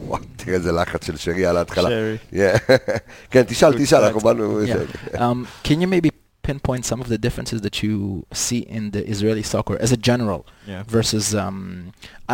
וואו, 0.00 0.20
תראה 0.36 0.54
איזה 0.54 0.72
לחץ 0.72 1.06
של 1.06 1.16
שרי 1.16 1.46
על 1.46 1.56
ההתחלה. 1.56 1.88
Yeah. 2.32 2.58
כן, 3.30 3.42
תשאל, 3.42 3.78
תשאל. 3.78 4.04
אנחנו 4.04 4.20
באנו... 4.20 4.60
Um, 5.14 5.20
can 5.64 5.80
you 5.80 5.86
maybe 5.86 6.17
pinpoint 6.48 6.82
some 6.90 7.00
of 7.04 7.08
the 7.12 7.18
differences 7.26 7.58
that 7.66 7.76
you 7.84 7.94
see 8.44 8.60
in 8.76 8.82
the 8.94 9.02
Israeli 9.14 9.44
soccer 9.52 9.76
as 9.84 9.90
a 9.98 10.00
general 10.10 10.40
Yeah. 10.72 10.82
versus 10.96 11.26
um, 11.42 11.56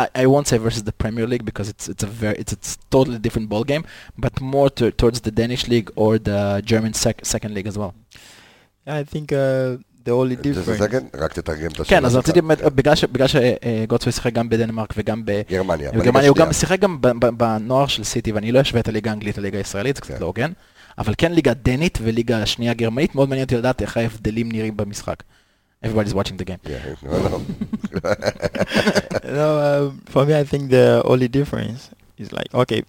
I, 0.01 0.03
I 0.23 0.25
won't 0.33 0.47
say 0.51 0.57
versus 0.67 0.83
the 0.89 0.95
Premier 1.03 1.25
League 1.31 1.45
because 1.51 1.67
it's 1.73 1.85
it's 1.93 2.03
a 2.09 2.11
very 2.23 2.35
it's 2.41 2.53
it's 2.57 2.71
totally 2.95 3.19
different 3.25 3.47
ball 3.51 3.65
game, 3.71 3.83
but 4.25 4.33
more 4.55 4.69
to, 4.77 4.85
towards 5.01 5.19
the 5.27 5.33
Danish 5.41 5.63
league 5.73 5.87
or 6.03 6.11
the 6.29 6.39
German 6.71 6.93
sec- 7.03 7.23
second 7.33 7.51
league 7.55 7.69
as 7.71 7.77
well. 7.81 7.91
I 8.99 9.03
think 9.13 9.27
uh, 9.31 9.39
the 10.07 10.13
only 10.21 10.35
difference. 10.45 10.79
second, 10.85 11.05
רק 11.21 11.33
תתרגם 11.33 11.67
את 11.71 11.79
השאלה 11.79 11.99
כן, 11.99 12.05
אז. 12.05 12.15
רציתי 12.15 12.41
באמת, 12.41 12.61
בגלל 12.61 13.27
שגוטסווי 13.27 14.11
שיחק 14.13 14.33
גם 14.33 14.49
בדנמרק 14.49 14.93
וגם. 14.97 15.21
בגרמניה 15.25 15.89
הוא 16.29 16.35
גם. 16.35 16.53
שיחק 16.53 16.79
גם 16.79 16.97
בנוער 17.37 17.87
של 17.87 18.03
סיטי, 18.03 18.31
ואני 18.31 18.51
לא 18.51 18.61
אשווה 18.61 18.79
את 18.81 18.87
הליגה 18.87 19.09
האנגלית 19.11 19.37
לליגה 19.37 19.57
הישראלית, 19.57 19.95
זה 19.95 20.01
קצת 20.01 20.13
כן. 20.13 20.21
לא 20.21 20.25
הוגן, 20.25 20.51
אבל 20.98 21.14
כן 21.18 21.32
ליגה 21.32 21.54
דנית 21.54 21.98
וליגה 22.02 22.46
שנייה 22.46 22.74
גרמנית, 22.74 23.14
מאוד 23.14 23.28
מעניין 23.28 23.44
אותי 23.44 23.56
לדעת 23.56 23.82
איך 23.82 23.96
ההבדלים 23.96 24.52
נראים 24.52 24.76
במשחק. 24.76 25.22
Everybody's 25.84 26.14
watching 26.14 26.36
the 26.36 26.44
game. 26.44 26.60
Yeah, 26.64 26.94
no, 27.02 27.18
no. 27.32 27.38
no, 29.24 29.48
um, 29.68 30.02
for 30.12 30.26
me, 30.26 30.34
I 30.38 30.44
think 30.44 30.70
the 30.70 31.02
only 31.04 31.28
difference 31.28 31.90
is 32.18 32.32
like 32.32 32.50
okay, 32.54 32.82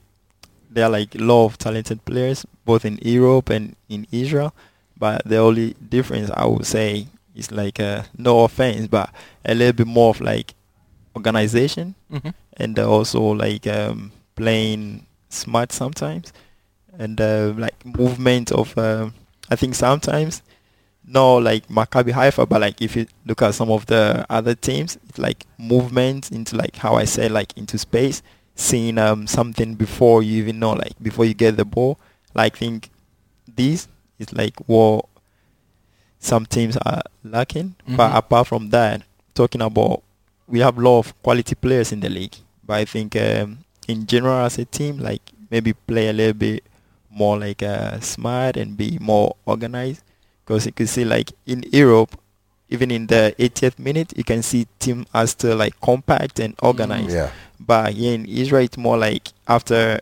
there 0.74 0.86
are 0.86 0.90
like 0.90 1.16
a 1.16 1.24
lot 1.32 1.46
of 1.46 1.58
talented 1.58 2.04
players 2.06 2.46
both 2.66 2.84
in 2.86 3.00
Europe 3.02 3.50
and 3.50 3.76
in 3.90 4.08
Israel, 4.12 4.52
but 4.98 5.22
the 5.26 5.38
only 5.38 5.76
difference 5.96 6.30
I 6.36 6.46
would 6.46 6.66
say 6.66 7.08
is 7.36 7.52
like 7.52 7.80
uh, 7.80 8.04
no 8.18 8.44
offense, 8.44 8.88
but 8.88 9.10
a 9.46 9.54
little 9.56 9.74
bit 9.74 9.88
more 9.88 10.10
of 10.10 10.20
like 10.22 10.54
organization 11.16 11.96
Mhm. 12.12 12.34
and 12.58 12.80
also 12.80 13.22
like 13.46 13.66
um, 13.68 14.12
playing 14.36 15.06
smart 15.30 15.72
sometimes. 15.72 16.34
and 16.99 17.21
uh, 17.21 17.53
like 17.57 17.85
movement 17.85 18.53
of. 18.53 18.77
Uh, 18.77 19.11
I 19.49 19.55
think 19.57 19.75
sometimes, 19.77 20.43
no 21.07 21.37
like 21.37 21.69
Maccabi 21.69 22.11
Haifa, 22.13 22.47
but 22.47 22.61
like 22.61 22.83
if 22.83 22.97
you 22.97 23.07
look 23.25 23.43
at 23.43 23.55
some 23.55 23.71
of 23.71 23.87
the 23.87 24.27
other 24.29 24.55
teams, 24.55 24.99
it's 25.09 25.19
like 25.19 25.47
movement 25.59 26.33
into 26.33 26.57
like 26.57 26.77
how 26.77 26.95
I 26.97 27.05
say 27.05 27.29
like 27.29 27.57
into 27.57 27.79
space, 27.79 28.23
seeing 28.57 28.99
um 28.99 29.27
something 29.27 29.75
before 29.75 30.23
you 30.23 30.39
even 30.43 30.59
know 30.59 30.73
like 30.73 30.95
before 31.01 31.25
you 31.25 31.35
get 31.35 31.57
the 31.57 31.65
ball. 31.65 31.99
Like 32.35 32.57
think 32.57 32.91
this 33.57 33.87
is 34.19 34.33
like 34.33 34.55
what 34.67 35.07
some 36.19 36.47
teams 36.47 36.77
are 36.79 37.03
lacking. 37.23 37.77
But 37.87 38.11
Mhm. 38.11 38.17
apart 38.17 38.47
from 38.49 38.71
that, 38.71 39.03
talking 39.35 39.63
about 39.63 40.03
we 40.49 40.61
have 40.61 40.79
a 40.79 40.81
lot 40.81 40.99
of 41.01 41.23
quality 41.23 41.55
players 41.55 41.93
in 41.93 42.01
the 42.01 42.09
league. 42.09 42.35
But 42.65 42.75
I 42.79 42.85
think 42.85 43.15
um, 43.17 43.59
in 43.89 44.07
general 44.07 44.45
as 44.45 44.59
a 44.59 44.65
team, 44.65 44.99
like 44.99 45.23
maybe 45.51 45.73
play 45.73 46.09
a 46.09 46.13
little 46.13 46.35
bit 46.35 46.65
more 47.17 47.39
like 47.39 47.63
uh, 47.63 47.99
smart 48.01 48.57
and 48.57 48.77
be 48.77 48.99
more 49.01 49.35
organized. 49.47 50.03
Because 50.45 50.67
you 50.67 50.73
can 50.73 50.87
see 50.87 51.05
like 51.05 51.33
in 51.47 51.65
Europe, 51.73 52.17
even 52.69 52.91
in 52.91 53.07
the 53.07 53.35
80th 53.39 53.79
minute, 53.79 54.13
you 54.17 54.23
can 54.25 54.43
see 54.43 54.67
team 54.79 55.07
are 55.15 55.27
still 55.27 55.57
like 55.57 55.81
compact 55.81 56.39
and 56.39 56.55
organized. 56.63 57.11
Yeah. 57.11 57.31
But 57.59 57.95
here 57.95 58.15
in 58.15 58.27
Israel, 58.27 58.65
it's 58.65 58.77
more 58.77 58.99
like 58.99 59.29
after 59.49 60.01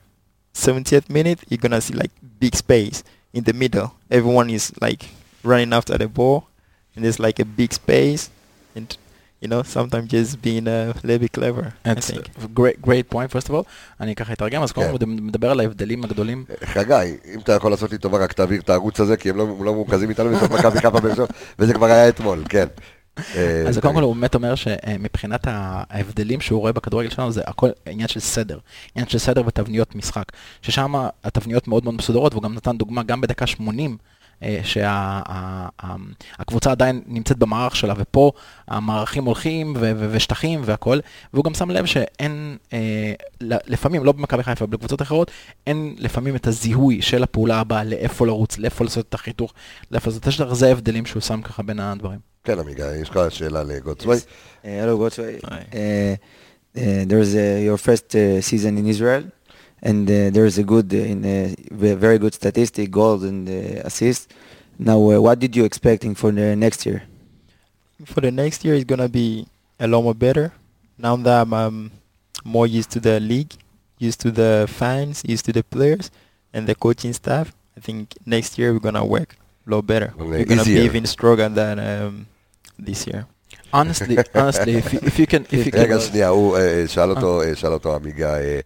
70th 0.54 1.08
minute, 1.08 1.40
you're 1.48 1.58
gonna 1.58 1.80
see 1.80 1.94
like 1.94 2.10
big 2.40 2.54
space 2.56 3.04
in 3.32 3.44
the 3.44 3.52
middle. 3.52 3.94
Everyone 4.10 4.50
is 4.50 4.72
like 4.80 5.06
running 5.42 5.72
after 5.72 5.96
the 5.96 6.08
ball, 6.08 6.48
and 6.94 7.04
there's 7.04 7.20
like 7.20 7.38
a 7.38 7.44
big 7.44 7.72
space, 7.72 8.30
and 8.74 8.96
you 9.44 9.48
know 9.48 9.62
sometimes 9.62 10.08
just 10.14 10.32
being 10.42 10.66
a 10.66 10.94
little 11.06 11.18
bit 11.18 11.32
clever. 11.32 11.64
I 11.84 11.94
think. 11.94 12.24
a 12.44 12.48
great, 12.60 12.78
great 12.88 13.06
point, 13.14 13.30
first 13.30 13.48
of 13.48 13.54
all. 13.54 13.64
אני 14.00 14.14
ככה 14.14 14.32
אתרגם, 14.32 14.62
אז 14.62 14.72
קודם 14.72 14.86
כן. 14.86 14.98
כל 14.98 15.06
מדבר 15.06 15.50
על 15.50 15.60
ההבדלים 15.60 16.04
הגדולים. 16.04 16.44
חגי, 16.64 17.16
אם 17.34 17.40
אתה 17.40 17.52
יכול 17.52 17.70
לעשות 17.70 17.92
לי 17.92 17.98
טובה, 17.98 18.18
רק 18.18 18.32
תעביר 18.32 18.60
את 18.60 18.70
הערוץ 18.70 19.00
הזה, 19.00 19.16
כי 19.16 19.30
הם 19.30 19.36
לא 19.36 19.46
לא 19.60 19.72
מרוכזים 19.72 20.10
איתנו 20.10 20.30
בסוף 20.30 20.50
מכבי 20.50 20.80
חיפה 20.80 21.14
שבע, 21.14 21.26
וזה 21.58 21.74
כבר 21.74 21.86
היה 21.86 22.08
אתמול, 22.08 22.44
כן. 22.48 22.66
אה, 23.36 23.64
אז 23.68 23.78
קודם 23.78 23.94
כל 23.94 24.02
הוא 24.02 24.14
באמת 24.14 24.34
אומר 24.34 24.54
שמבחינת 24.54 25.46
ההבדלים 25.46 26.40
שהוא 26.40 26.60
רואה 26.60 26.72
בכדורגל 26.72 27.10
שלנו 27.10 27.32
זה 27.32 27.42
הכל 27.46 27.70
עניין 27.86 28.08
של 28.08 28.20
סדר, 28.20 28.58
עניין 28.94 29.08
של 29.08 29.18
סדר 29.18 29.42
ותבניות 29.46 29.94
משחק, 29.94 30.24
ששם 30.62 30.94
התבניות 31.24 31.68
מאוד 31.68 31.84
מאוד 31.84 31.94
מסודרות, 31.94 32.32
והוא 32.32 32.42
גם 32.42 32.54
נתן 32.54 32.76
דוגמה 32.76 33.02
גם 33.02 33.20
בדקה 33.20 33.46
80. 33.46 33.96
שהקבוצה 36.38 36.70
עדיין 36.70 37.02
נמצאת 37.06 37.38
במערך 37.38 37.76
שלה, 37.76 37.94
ופה 37.96 38.32
המערכים 38.68 39.24
הולכים 39.24 39.74
ו- 39.76 39.92
ו- 39.96 40.08
ושטחים 40.10 40.60
והכל, 40.64 40.98
והוא 41.34 41.44
גם 41.44 41.54
שם 41.54 41.70
לב 41.70 41.86
שאין, 41.86 42.56
אה, 42.72 43.12
לפעמים, 43.40 44.04
לא 44.04 44.12
במכבי 44.12 44.42
חיפה, 44.42 44.66
בקבוצות 44.66 45.02
אחרות, 45.02 45.30
אין 45.66 45.94
לפעמים 45.98 46.36
את 46.36 46.46
הזיהוי 46.46 47.02
של 47.02 47.22
הפעולה 47.22 47.60
הבאה, 47.60 47.84
לאיפה 47.84 48.26
לרוץ, 48.26 48.58
לאיפה 48.58 48.84
לעשות 48.84 49.08
את 49.08 49.14
החיתוך, 49.14 49.54
לאיפה 49.90 50.10
לעשות 50.10 50.22
את 50.22 50.28
השטח, 50.28 50.52
זה 50.52 50.66
ההבדלים 50.68 51.06
שהוא 51.06 51.22
שם 51.22 51.42
ככה 51.42 51.62
בין 51.62 51.80
הדברים. 51.80 52.18
כן, 52.44 52.58
עמיגה, 52.58 52.96
יש 52.96 53.08
לך 53.10 53.20
שאלה. 53.28 53.62
Hi. 55.44 55.50
Uh, 55.72 56.16
uh, 56.76 57.04
there's 57.10 57.34
uh, 57.34 57.60
your 57.68 57.78
first 57.78 58.14
uh, 58.14 58.40
season 58.40 58.78
in 58.78 58.86
Israel, 58.86 59.24
and 59.84 60.10
uh, 60.10 60.30
there's 60.30 60.56
a 60.58 60.64
good, 60.64 60.92
uh, 60.92 60.96
in, 60.96 61.24
uh, 61.24 61.54
very 61.70 62.18
good 62.18 62.34
statistic, 62.34 62.90
goals 62.90 63.22
and 63.22 63.48
uh, 63.48 63.82
assists. 63.84 64.26
Now, 64.78 64.96
uh, 65.10 65.20
what 65.20 65.38
did 65.38 65.54
you 65.54 65.64
expecting 65.64 66.14
for 66.16 66.32
the 66.32 66.56
next 66.56 66.84
year? 66.86 67.04
For 68.06 68.20
the 68.20 68.32
next 68.32 68.64
year, 68.64 68.74
it's 68.74 68.84
gonna 68.84 69.08
be 69.08 69.46
a 69.78 69.86
lot 69.86 70.02
more 70.02 70.14
better. 70.14 70.52
Now 70.98 71.14
that 71.16 71.42
I'm 71.42 71.52
um, 71.52 71.90
more 72.44 72.66
used 72.66 72.90
to 72.92 73.00
the 73.00 73.20
league, 73.20 73.52
used 73.98 74.20
to 74.22 74.30
the 74.30 74.66
fans, 74.68 75.22
used 75.26 75.44
to 75.46 75.52
the 75.52 75.62
players, 75.62 76.10
and 76.52 76.66
the 76.66 76.74
coaching 76.74 77.12
staff, 77.12 77.52
I 77.76 77.80
think 77.80 78.14
next 78.26 78.58
year 78.58 78.72
we're 78.72 78.80
gonna 78.80 79.04
work 79.04 79.36
a 79.66 79.70
lot 79.70 79.86
better. 79.86 80.12
Okay, 80.18 80.24
We're 80.24 80.44
gonna 80.44 80.62
easier. 80.62 80.80
be 80.80 80.84
even 80.84 81.06
stronger 81.06 81.48
than 81.48 81.78
um, 81.78 82.26
this 82.78 83.06
year. 83.06 83.26
Honestly, 83.74 84.16
honestly, 84.40 84.74
if 84.82 84.92
you, 84.92 85.00
if 85.10 85.18
you 85.18 85.26
can, 85.26 85.42
if 85.50 85.66
you 85.66 85.72
can, 85.72 85.80
רגע, 85.80 86.00
שנייה, 86.00 86.28
הוא 86.28 86.56
אה, 86.56 86.84
שאל 86.86 87.10
אותו, 87.10 87.42
אה, 87.42 87.54
שאל 87.54 87.72
אותו 87.72 87.94
עמיגה, 87.94 88.38
אה, 88.38 88.60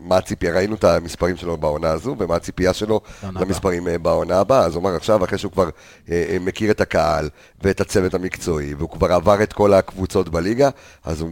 מה 0.00 0.16
הציפייה, 0.16 0.54
ראינו 0.54 0.74
את 0.74 0.84
המספרים 0.84 1.36
שלו 1.36 1.56
בעונה 1.56 1.90
הזו, 1.90 2.16
ומה 2.18 2.36
הציפייה 2.36 2.72
שלו. 2.72 3.00
למספרים 3.22 3.88
בעונה 4.02 4.40
הבאה. 4.40 4.64
אז 4.64 4.74
הוא 4.74 4.82
אמר 4.82 4.94
עכשיו, 4.94 5.24
אחרי 5.24 5.38
שהוא 5.38 5.52
כבר 5.52 5.70
מכיר 6.40 6.70
את 6.70 6.80
הקהל 6.80 7.28
ואת 7.62 7.80
הצוות 7.80 8.14
המקצועי, 8.14 8.74
והוא 8.74 8.90
כבר 8.90 9.12
עבר 9.12 9.42
את 9.42 9.52
כל 9.52 9.74
הקבוצות 9.74 10.28
בליגה, 10.28 10.70
אז 11.04 11.20
הוא, 11.20 11.30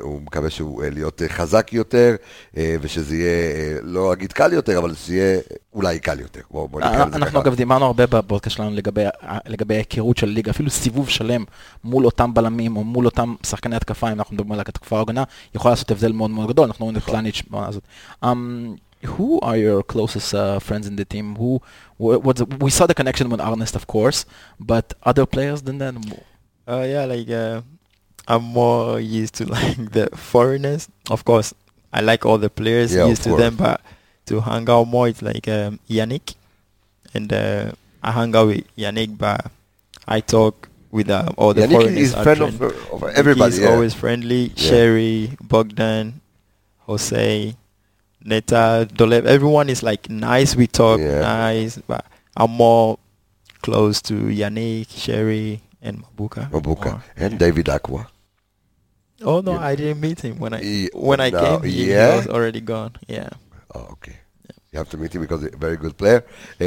הוא 0.00 0.22
מקווה 0.22 0.50
שהוא 0.50 0.84
להיות 0.84 1.22
חזק 1.28 1.72
יותר, 1.72 2.16
ושזה 2.54 3.16
יהיה, 3.16 3.78
לא 3.82 4.12
אגיד 4.12 4.32
קל 4.32 4.52
יותר, 4.52 4.78
אבל 4.78 4.94
שזה 4.94 5.14
יהיה 5.14 5.40
אולי 5.74 5.98
קל 5.98 6.20
יותר. 6.20 6.40
בוא 6.50 6.80
נקרא 6.80 7.04
לזה 7.06 7.16
אנחנו. 7.16 7.40
אגב 7.40 7.54
דיברנו 7.54 7.84
הרבה 7.84 8.06
בפודקאסט 8.06 8.56
שלנו 8.56 8.70
לגבי, 8.70 9.04
לגבי 9.46 9.74
ההיכרות 9.74 10.16
של 10.16 10.28
הליגה, 10.28 10.50
אפילו 10.50 10.70
סיבוב 10.70 11.08
שלם 11.08 11.44
מול 11.84 12.04
אותם 12.04 12.34
בלמים 12.34 12.76
או 12.76 12.84
מול 12.84 13.04
אותם 13.06 13.34
שחקני 13.46 13.76
התקפה, 13.76 14.08
אם 14.12 14.18
אנחנו 14.18 14.34
מדברים 14.34 14.52
על 14.52 14.60
התקפה 14.60 14.98
ההגנה, 14.98 15.24
יכול 15.54 15.70
לעשות 15.70 15.90
הבדל 15.90 16.12
מאוד 16.12 16.30
מאוד 16.30 16.48
גדול, 16.48 16.66
אנחנו 16.66 16.84
רואים 16.84 16.98
את 16.98 17.02
פלניץ' 17.02 17.42
בעונה 17.50 17.68
הזאת. 17.68 17.82
Um, 18.24 18.28
who 19.04 19.40
are 19.42 19.56
your 19.56 19.82
closest 19.92 20.34
uh, 20.34 20.58
friends 20.60 20.86
in 20.86 20.96
the 20.96 21.04
team? 21.04 21.26
Who, 21.36 21.50
wh- 21.98 22.20
what's, 22.24 22.42
we 22.60 22.70
saw 22.70 22.86
the 22.86 22.94
connection 22.94 23.28
with 23.30 23.40
Arnest, 23.40 23.74
of 23.74 23.86
course, 23.86 24.24
but 24.60 24.94
other 25.10 25.26
players 25.26 25.62
than 25.62 25.78
that? 25.78 25.94
Uh, 26.68 26.84
yeah, 26.92 27.04
like 27.12 27.28
uh, 27.30 27.62
I'm 28.28 28.44
more 28.60 29.00
used 29.00 29.34
to 29.38 29.44
like 29.56 29.76
the 29.96 30.06
foreigners. 30.32 30.82
Of 31.10 31.24
course, 31.24 31.48
I 31.92 32.00
like 32.10 32.24
all 32.28 32.38
the 32.38 32.50
players, 32.60 32.94
Yeah, 32.94 33.06
used 33.06 33.24
to 33.24 33.36
them, 33.36 33.56
but 33.56 33.80
to 34.26 34.40
hang 34.40 34.68
out 34.68 34.84
more 34.84 35.08
it's 35.08 35.22
like 35.22 35.48
um, 35.48 35.78
Yannick, 35.88 36.34
and 37.14 37.32
uh, 37.32 37.72
I 38.02 38.12
hang 38.12 38.34
out 38.34 38.48
with 38.48 38.76
Yannick, 38.76 39.16
but 39.18 39.50
I 40.06 40.20
talk 40.20 40.68
with 40.90 41.10
uh, 41.10 41.32
all 41.36 41.54
the 41.54 41.62
Yannick 41.62 41.72
foreigners. 41.72 41.98
is 41.98 42.14
friend 42.14 42.40
of, 42.42 42.62
of, 42.62 43.02
everybody. 43.14 43.52
He's 43.52 43.60
yeah. 43.60 43.70
always 43.70 43.94
friendly. 43.94 44.52
Yeah. 44.54 44.70
Chery, 44.70 45.36
Bogdan, 45.40 46.20
Jose, 46.80 47.56
Neta, 48.24 48.88
Dolev. 48.92 49.24
Everyone 49.24 49.68
is 49.68 49.82
like 49.82 50.08
nice. 50.10 50.54
We 50.54 50.66
talk 50.66 51.00
yeah. 51.00 51.20
nice, 51.20 51.78
but 51.78 52.06
I'm 52.36 52.50
more 52.50 52.98
close 53.62 54.02
to 54.02 54.14
Yannick, 54.14 54.88
Chery, 54.88 55.60
and 55.80 56.04
Mabouka. 56.04 56.50
Mabouka 56.50 56.90
more. 56.92 57.02
and 57.16 57.38
David 57.38 57.68
Aqua. 57.68 58.08
Oh 59.24 59.40
no, 59.40 59.52
I 59.52 59.76
didn't 59.76 60.00
meet 60.00 60.20
him 60.20 60.38
when 60.38 60.52
I 60.52 60.60
he, 60.60 60.90
when 60.92 61.20
I 61.20 61.30
no, 61.30 61.60
came. 61.60 61.70
Yeah, 61.70 62.10
he 62.10 62.16
was 62.18 62.26
already 62.28 62.60
gone. 62.60 62.96
Yeah. 63.06 63.30
Oh, 63.74 63.78
okay. 63.94 64.16
You 64.72 64.78
have 64.78 64.90
to 64.90 64.96
meet 64.96 65.12
him 65.14 65.20
because 65.22 65.42
he's 65.42 65.54
a 65.54 65.56
very 65.66 65.76
good 65.84 65.96
player. 66.00 66.20
Uh, 66.60 66.64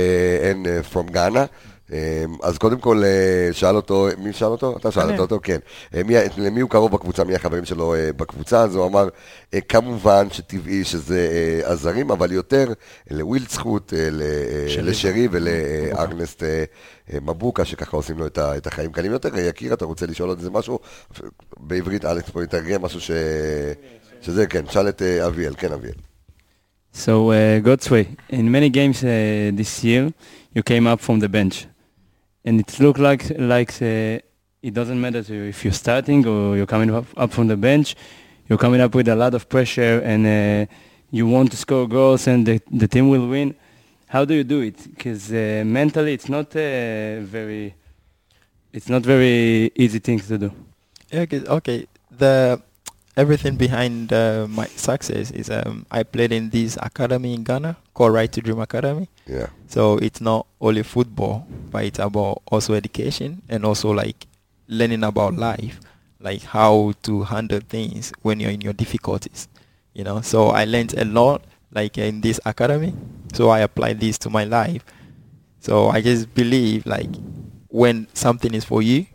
and 0.49 0.61
uh, 0.67 0.81
from 0.93 1.05
Ghana. 1.07 1.49
Um, 1.91 1.95
אז 2.43 2.57
קודם 2.57 2.79
כל 2.79 3.03
אה, 3.03 3.49
שאל 3.53 3.75
אותו, 3.75 4.07
מי 4.17 4.33
שאל 4.33 4.47
אותו? 4.47 4.77
אתה 4.77 4.91
שאלת. 4.91 5.19
אותו, 5.19 5.39
כן. 5.43 5.57
אה, 5.95 6.03
מי, 6.03 6.13
למי 6.37 6.61
הוא 6.61 6.69
קרוב 6.69 6.91
בקבוצה, 6.91 7.23
מי 7.23 7.35
החברים 7.35 7.65
שלו 7.65 7.95
אה, 7.95 8.13
בקבוצה? 8.17 8.61
אז 8.61 8.75
הוא 8.75 8.85
אמר, 8.87 9.07
אה, 9.53 9.61
כמובן 9.61 10.27
שטבעי 10.31 10.83
שזה 10.83 11.29
אה, 11.63 11.71
הזרים, 11.71 12.11
אבל 12.11 12.31
יותר 12.31 12.73
לווילד 13.11 13.49
זכות, 13.49 13.93
אה, 13.97 14.09
שרי. 14.69 14.83
לשרי 14.83 15.27
ולארנסט 15.31 16.43
אה, 16.43 16.63
אה, 17.13 17.17
מבוקה, 17.21 17.65
שככה 17.65 17.97
עושים 17.97 18.17
לו 18.17 18.27
את 18.27 18.37
ה- 18.37 18.57
את 18.57 18.67
החיים 18.67 18.91
קלים 18.91 19.11
יותר. 19.11 19.37
יקיר, 19.39 19.73
אתה 19.73 19.85
רוצה 19.85 20.05
לשאול 20.05 20.29
עוד 20.29 20.37
איזה 20.37 20.49
משהו? 20.51 20.79
בעברית, 21.59 22.05
אלכס 22.05 22.29
פה 22.29 22.43
יתרגם 22.43 22.81
משהו 22.81 23.01
ש... 23.01 23.11
שזה, 24.21 24.47
כן, 24.47 24.65
שאל 24.69 24.89
את 24.89 25.01
אה, 25.01 25.27
אביאל, 25.27 25.53
כן 25.57 25.71
אביאל. 25.71 25.95
So, 26.95 27.31
uh, 27.31 27.59
Godsway, 27.59 28.07
in 28.29 28.49
many 28.49 28.69
games 28.69 29.03
uh, 29.03 29.51
this 29.53 29.83
year, 29.83 30.13
you 30.53 30.63
came 30.63 30.87
up 30.87 31.01
from 31.01 31.19
the 31.19 31.27
bench. 31.27 31.67
And 32.45 32.61
it 32.61 32.79
looked 32.79 32.99
like, 32.99 33.37
like 33.37 33.73
uh, 33.81 34.19
it 34.63 34.73
doesn't 34.73 34.99
matter 35.01 35.19
if 35.19 35.65
you're 35.65 35.73
starting 35.73 36.25
or 36.25 36.55
you're 36.55 36.65
coming 36.65 36.89
up, 36.95 37.05
up 37.17 37.33
from 37.33 37.47
the 37.47 37.57
bench. 37.57 37.95
You're 38.47 38.57
coming 38.57 38.79
up 38.79 38.95
with 38.95 39.09
a 39.09 39.15
lot 39.15 39.33
of 39.33 39.49
pressure 39.49 39.99
and 40.05 40.25
uh, 40.25 40.71
you 41.11 41.27
want 41.27 41.51
to 41.51 41.57
score 41.57 41.85
goals 41.85 42.27
and 42.27 42.45
the, 42.45 42.61
the 42.71 42.87
team 42.87 43.09
will 43.09 43.27
win. 43.27 43.55
How 44.07 44.23
do 44.23 44.33
you 44.33 44.45
do 44.45 44.61
it? 44.61 44.77
Because 44.95 45.29
uh, 45.33 45.63
mentally 45.65 46.13
it's 46.13 46.29
not 46.29 46.55
uh, 46.55 47.19
very, 47.21 47.75
it's 48.71 48.87
not 48.87 49.01
very 49.01 49.69
easy 49.75 49.99
things 49.99 50.27
to 50.29 50.37
do. 50.37 50.51
'cause- 51.11 51.45
okay. 51.57 51.87
The 52.09 52.61
everything 53.17 53.55
behind 53.55 54.11
uh, 54.11 54.45
my 54.49 54.65
success 54.67 55.31
is 55.31 55.49
um, 55.49 55.85
I 55.89 56.03
played 56.03 56.31
in 56.31 56.49
this 56.49 56.77
academy 56.81 57.33
in 57.33 57.43
Ghana 57.43 57.77
called 57.93 58.13
Right 58.13 58.31
to 58.31 58.41
Dream 58.41 58.59
Academy. 58.59 59.09
Yeah. 59.25 59.47
So 59.67 59.97
it's 59.97 60.21
not 60.21 60.47
only 60.59 60.83
football, 60.83 61.47
but 61.71 61.85
it's 61.85 61.99
about 61.99 62.41
also 62.47 62.73
education 62.73 63.41
and 63.49 63.65
also 63.65 63.91
like 63.91 64.27
learning 64.67 65.03
about 65.03 65.35
life, 65.35 65.79
like 66.19 66.43
how 66.43 66.93
to 67.03 67.23
handle 67.23 67.61
things 67.67 68.11
when 68.21 68.39
you're 68.39 68.51
in 68.51 68.61
your 68.61 68.73
difficulties. 68.73 69.47
You 69.93 70.03
know, 70.03 70.21
so 70.21 70.49
I 70.49 70.65
learned 70.65 70.93
a 70.97 71.05
lot 71.05 71.43
like 71.71 71.97
in 71.97 72.21
this 72.21 72.39
academy. 72.45 72.93
So 73.33 73.49
I 73.49 73.59
applied 73.59 73.99
this 73.99 74.17
to 74.19 74.29
my 74.29 74.43
life. 74.43 74.83
So 75.59 75.87
I 75.87 76.01
just 76.01 76.33
believe 76.33 76.85
like 76.85 77.09
when 77.69 78.07
something 78.13 78.53
is 78.53 78.65
for 78.65 78.81
you, 78.81 79.05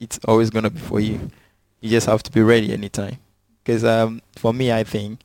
it's 0.00 0.18
always 0.24 0.50
gonna 0.50 0.70
be 0.70 0.80
for 0.80 0.98
you. 1.00 1.30
You 1.80 1.90
just 1.90 2.06
have 2.06 2.22
to 2.24 2.30
be 2.30 2.42
ready 2.42 2.72
anytime. 2.72 3.18
Because 3.62 3.84
um, 3.84 4.22
for 4.36 4.52
me, 4.52 4.72
I 4.72 4.84
think 4.84 5.20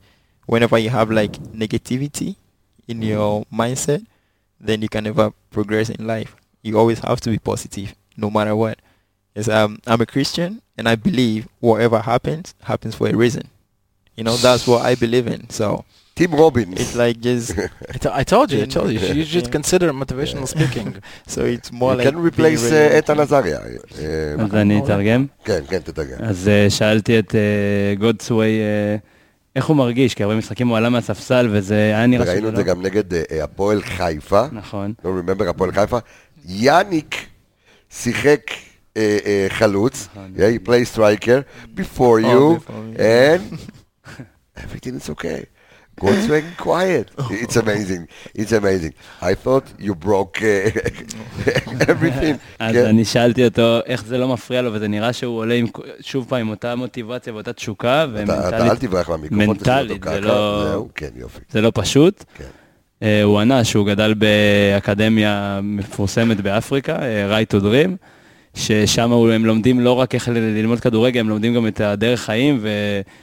whenever 0.46 0.78
you 0.78 0.90
have 0.90 1.10
like 1.12 1.34
negativity, 1.54 2.36
in 2.88 3.02
your 3.02 3.46
mindset, 3.52 4.06
then 4.60 4.82
you 4.82 4.90
can 4.90 5.04
never 5.04 5.32
progress 5.52 5.90
in 5.90 6.08
life. 6.08 6.36
You 6.62 6.78
always 6.78 7.00
have 7.00 7.22
to 7.22 7.30
be 7.30 7.40
positive, 7.40 7.94
no 8.18 8.30
matter 8.30 8.56
what. 8.56 8.80
Yes, 9.36 9.48
um, 9.50 9.80
I'm 9.86 10.02
a 10.02 10.06
Christian, 10.06 10.62
and 10.78 10.88
I 10.88 10.96
believe 10.96 11.48
whatever 11.60 12.00
happens 12.00 12.54
happens 12.64 12.96
for 12.96 13.08
a 13.08 13.16
reason. 13.16 13.50
You 14.16 14.24
know, 14.24 14.36
that's 14.38 14.66
what 14.66 14.86
I 14.86 14.96
believe 14.96 15.28
in. 15.28 15.50
So 15.50 15.84
Tony 16.16 16.28
Robbins. 16.42 16.80
It's 16.80 16.96
like 16.96 17.20
just. 17.20 17.52
I, 17.94 17.98
t- 17.98 18.10
I 18.22 18.24
told 18.24 18.50
you. 18.52 18.62
I 18.64 18.66
told 18.68 18.90
you. 18.92 19.00
You 19.00 19.26
should 19.26 19.52
consider 19.52 19.92
motivational 19.92 20.48
speaking. 20.48 20.90
So 21.28 21.44
it's 21.44 21.72
more 21.74 21.92
you 21.92 21.98
like. 21.98 22.08
can 22.08 22.18
replace 22.18 22.74
איתן 22.74 23.20
עזריה. 23.20 23.60
אז 24.40 24.56
אני 24.56 24.80
אתרגם? 24.80 25.26
כן, 25.46 25.60
כן, 25.70 25.80
תתרגם. 25.80 26.18
אז 26.20 26.50
שאלתי 26.70 27.20
את 27.20 27.32
uh, 27.32 28.00
גודסווי. 28.00 28.48
Uh, 28.48 29.06
איך 29.56 29.66
הוא 29.66 29.78
מרגיש? 29.78 30.14
כי 30.14 30.24
הרבה 30.24 30.36
משחקים 30.36 30.68
הוא 30.68 30.78
עלה 30.78 30.90
מהספסל 30.90 31.50
וזה 31.52 31.76
היה 31.76 32.06
נראה 32.06 32.26
שזה 32.26 32.34
לא... 32.34 32.40
וראינו 32.40 32.50
את 32.50 32.56
זה 32.56 32.64
גם 32.64 32.82
נגד 32.82 33.14
uh, 33.14 33.16
הפועל 33.44 33.82
חיפה. 33.82 34.46
נכון. 34.52 34.94
לא 35.06 35.14
remember 35.20 35.44
הפועל 35.50 35.72
חיפה. 35.72 35.98
יאניק 36.46 37.16
שיחק 37.90 38.52
חלוץ, 39.50 40.08
he 40.16 40.68
played 40.68 40.88
striker 40.96 41.44
oh, 41.44 41.80
before 41.82 42.20
you, 42.20 42.60
and 42.98 43.42
everything 44.64 44.96
is 44.96 45.10
okay. 45.10 45.55
Goldstein 46.02 46.46
quiet. 46.58 47.08
It's 47.44 47.56
amazing. 47.56 48.04
It's 48.36 48.52
amazing. 48.52 48.94
I 49.22 49.34
thought 49.44 49.66
you 49.80 49.94
broke 49.96 50.38
uh, 50.42 50.70
everything. 51.92 52.36
אז 52.60 52.76
כן. 52.76 52.86
אני 52.86 53.06
שאלתי 53.06 53.46
אותו 53.46 53.80
איך 53.86 54.06
זה 54.06 54.18
לא 54.18 54.28
מפריע 54.28 54.62
לו, 54.62 54.74
וזה 54.74 54.88
נראה 54.88 55.14
שהוא 55.14 55.38
עולה 55.38 55.54
עם, 55.56 55.66
שוב 56.02 56.26
פעם 56.30 56.40
עם 56.40 56.50
אותה 56.50 56.76
מוטיבציה 56.76 57.34
ואותה 57.34 57.54
תשוקה, 57.54 58.06
אתה 58.24 58.48
אתה 58.48 58.58
אל 58.58 58.62
ומנטלית 58.62 58.80
תברח 58.80 59.10
מהמיקרופון, 59.10 59.48
מנטלית, 59.48 60.04
זה. 60.04 60.22
לא- 60.22 60.66
זהו, 60.70 60.90
כן, 60.96 61.10
יופי. 61.16 61.40
זה 61.52 61.62
לא 61.62 61.72
פשוט. 61.76 62.24
כן. 62.38 62.44
אה, 63.04 63.24
הוא 63.24 63.40
ענה 63.40 63.64
שהוא 63.64 63.88
גדל 63.88 64.14
באקדמיה 64.14 65.60
מפורסמת 65.64 66.42
באפריקה, 66.42 66.96
אה, 67.02 67.40
Right 67.42 67.56
to 67.56 67.62
Dream, 67.62 67.90
ששם 68.56 69.12
הם 69.12 69.46
לומדים 69.46 69.80
לא 69.80 69.92
רק 69.92 70.16
איך 70.16 70.30
ללמוד 70.30 70.80
כדורגל, 70.80 71.20
הם 71.20 71.30
לומדים 71.30 71.54
גם 71.54 71.68
את 71.68 71.82
הדרך 71.82 72.22
חיים 72.22 72.66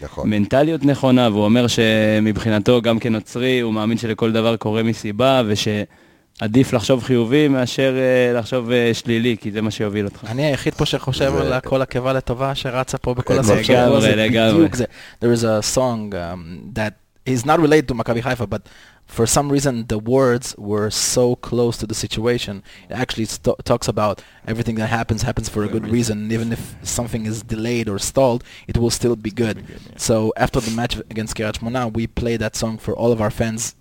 נכון. 0.03 0.25
ומנטליות 0.27 0.85
נכונה, 0.85 1.29
והוא 1.33 1.45
אומר 1.45 1.66
שמבחינתו, 1.66 2.83
גם 2.83 2.99
כנוצרי, 2.99 3.61
הוא 3.61 3.73
מאמין 3.73 3.99
שלכל 3.99 4.33
דבר 4.33 4.57
קורה 4.57 4.83
מסיבה, 4.83 5.42
ושעדיף 5.47 6.73
לחשוב 6.73 7.03
חיובי 7.03 7.49
מאשר 7.49 7.95
אה, 7.97 8.38
לחשוב 8.38 8.71
אה, 8.71 8.90
שלילי, 8.95 9.37
כי 9.40 9.51
זה 9.51 9.62
מה 9.62 9.71
שיוביל 9.71 10.05
אותך. 10.05 10.25
אני 10.29 10.45
היחיד 10.47 10.75
פה 10.75 10.87
שחושב 10.87 11.33
על 11.37 11.61
כל 11.61 11.83
עקבה 11.83 12.12
לטובה 12.12 12.55
שרצה 12.55 12.99
פה 12.99 13.14
בכל 13.14 13.38
הסוף 13.38 13.62
שבוע 13.62 14.01
לגמרי. 14.16 14.55
בדיוק 14.55 14.75
זה. 14.75 14.85
There 15.21 15.38
is 15.38 15.45
a 15.45 15.77
song 15.77 16.12
um, 16.12 16.79
that 16.79 16.92
is 17.27 17.45
not 17.47 17.59
related 17.61 17.88
to 17.88 17.95
Maccabi 17.95 18.23
Haifa, 18.23 18.47
but 18.47 18.62
for 19.12 19.25
some 19.25 19.49
reason 19.51 19.88
the 19.88 19.97
words 19.97 20.53
were 20.58 20.89
so 20.89 21.36
close 21.36 21.77
to 21.77 21.88
the 21.88 21.95
situation. 21.95 22.62
It 22.89 22.93
actually 22.93 23.25
st- 23.25 23.63
talks 23.63 23.88
about 23.88 24.21
everything 24.45 24.75
that 24.75 24.88
happens 24.88 25.21
happens 25.21 25.47
for 25.49 25.63
a 25.63 25.69
good 25.69 25.88
reason. 25.88 26.15
and 26.23 26.32
Even 26.32 26.51
if 26.51 26.75
something 26.84 27.25
is 27.25 27.41
delayed 27.41 27.88
or 27.88 27.99
stalled, 27.99 28.43
it 28.67 28.77
will 28.77 28.89
still 28.89 29.15
be 29.15 29.32
good. 29.32 29.63
So 29.95 30.34
after 30.36 30.60
the 30.60 30.71
match 30.71 30.97
against 31.10 31.36
Kiryat 31.38 31.60
Shmona, 31.60 31.93
we 31.93 32.06
play 32.08 32.36
that 32.38 32.56
song 32.56 32.77
for 32.77 32.93
all 32.95 33.12
of 33.13 33.21
our 33.21 33.32
fans 33.32 33.75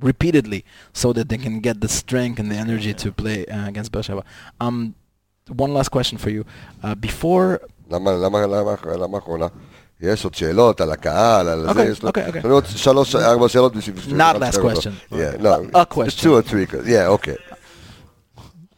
repeatedly 0.00 0.64
so 0.94 1.12
that 1.12 1.28
they 1.28 1.36
can 1.36 1.60
get 1.60 1.80
the 1.82 1.88
strength 1.88 2.38
and 2.40 2.50
the 2.50 2.56
energy 2.56 2.94
to 2.94 3.12
play 3.12 3.44
uh, 3.46 3.68
against 3.68 3.92
Beersheba. 3.92 4.24
Um, 4.60 4.94
one 5.48 5.74
last 5.74 5.90
question 5.90 6.16
for 6.16 6.30
you. 6.30 6.44
Uh, 6.82 6.94
before 6.94 7.60
למה, 7.90 8.12
למה, 8.12 8.46
למה, 8.46 8.74
למה 8.98 9.18
אחרונה? 9.18 9.46
יש 10.00 10.24
עוד 10.24 10.34
שאלות 10.34 10.80
על 10.80 10.90
הקהל, 10.92 11.48
על 11.48 11.62
זה, 11.62 11.68
אוקיי, 11.68 11.88
יש 11.90 12.02
לו... 12.02 12.08
אוקיי, 12.08 12.26
אוקיי. 12.26 12.38
יש 12.38 12.44
לנו 12.44 12.54
עוד 12.54 12.64
שלוש, 12.66 13.16
ארבע 13.16 13.48
שאלות 13.48 13.76
בשביל... 13.76 13.96
בשביל- 13.96 14.20
Not 14.20 14.36
בשביל- 14.38 14.72
last 14.72 14.76
question. 14.76 15.14
Yeah, 15.14 15.42
no. 15.42 15.76
A- 15.76 15.80
a 15.82 15.86
question. 15.86 16.24
Two 16.24 16.34
or 16.34 16.42
three, 16.42 16.66
yeah, 16.86 17.08
okay. 17.08 17.36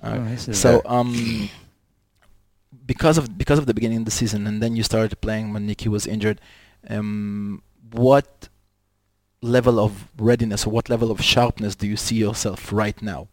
Uh, 0.02 0.36
so 0.36 0.82
um, 0.84 1.48
because 2.86 3.16
of 3.18 3.24
because 3.42 3.58
of 3.62 3.66
the 3.66 3.74
beginning 3.78 3.98
of 4.02 4.06
the 4.10 4.10
season, 4.20 4.40
and 4.48 4.56
then 4.62 4.72
you 4.78 4.82
started 4.82 5.12
playing 5.20 5.52
when 5.52 5.62
Nicky 5.70 5.88
was 5.96 6.04
injured. 6.14 6.38
Um, 6.94 7.62
what 8.06 8.48
level 9.56 9.76
of 9.86 9.92
readiness 10.30 10.60
or 10.66 10.70
what 10.76 10.88
level 10.94 11.08
of 11.14 11.18
sharpness 11.34 11.72
do 11.76 11.86
you 11.92 11.96
see 12.06 12.16
yourself 12.26 12.60
right 12.82 12.98
now? 13.12 13.28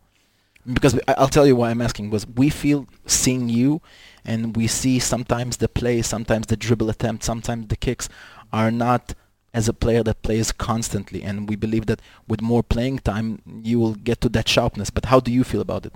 Because 0.73 0.99
I'll 1.09 1.29
tell 1.29 1.47
you 1.47 1.57
why 1.57 1.71
I'm 1.71 1.83
asking. 1.83 2.11
Was 2.11 2.27
we 2.41 2.49
feel 2.51 2.87
seeing 3.07 3.49
you, 3.49 3.81
and 4.25 4.57
we 4.57 4.67
see 4.67 4.99
sometimes 4.99 5.59
the 5.59 5.69
play, 5.69 6.01
sometimes 6.03 6.47
the 6.47 6.57
dribble 6.57 6.89
attempt, 6.91 7.25
sometimes 7.25 7.69
the 7.69 7.77
kicks 7.77 8.09
are 8.53 8.71
not 8.71 9.15
as 9.53 9.69
a 9.69 9.73
player 9.73 10.03
that 10.09 10.23
plays 10.23 10.51
constantly, 10.53 11.23
and 11.23 11.49
we 11.51 11.55
believe 11.57 11.85
that 11.87 12.01
with 12.31 12.41
more 12.41 12.63
playing 12.63 12.99
time 13.11 13.27
you 13.63 13.79
will 13.83 13.95
get 13.95 14.21
to 14.23 14.29
that 14.31 14.49
sharpness. 14.49 14.89
But 14.91 15.05
how 15.07 15.21
do 15.21 15.31
you 15.31 15.45
feel 15.45 15.61
about 15.61 15.85
it? 15.87 15.95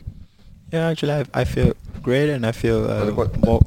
Yeah, 0.72 0.88
actually, 0.92 1.12
I, 1.20 1.24
I 1.42 1.44
feel 1.44 1.72
great 2.02 2.28
and 2.34 2.44
I 2.44 2.52
feel 2.52 2.80
uh, 2.90 3.28
more. 3.46 3.60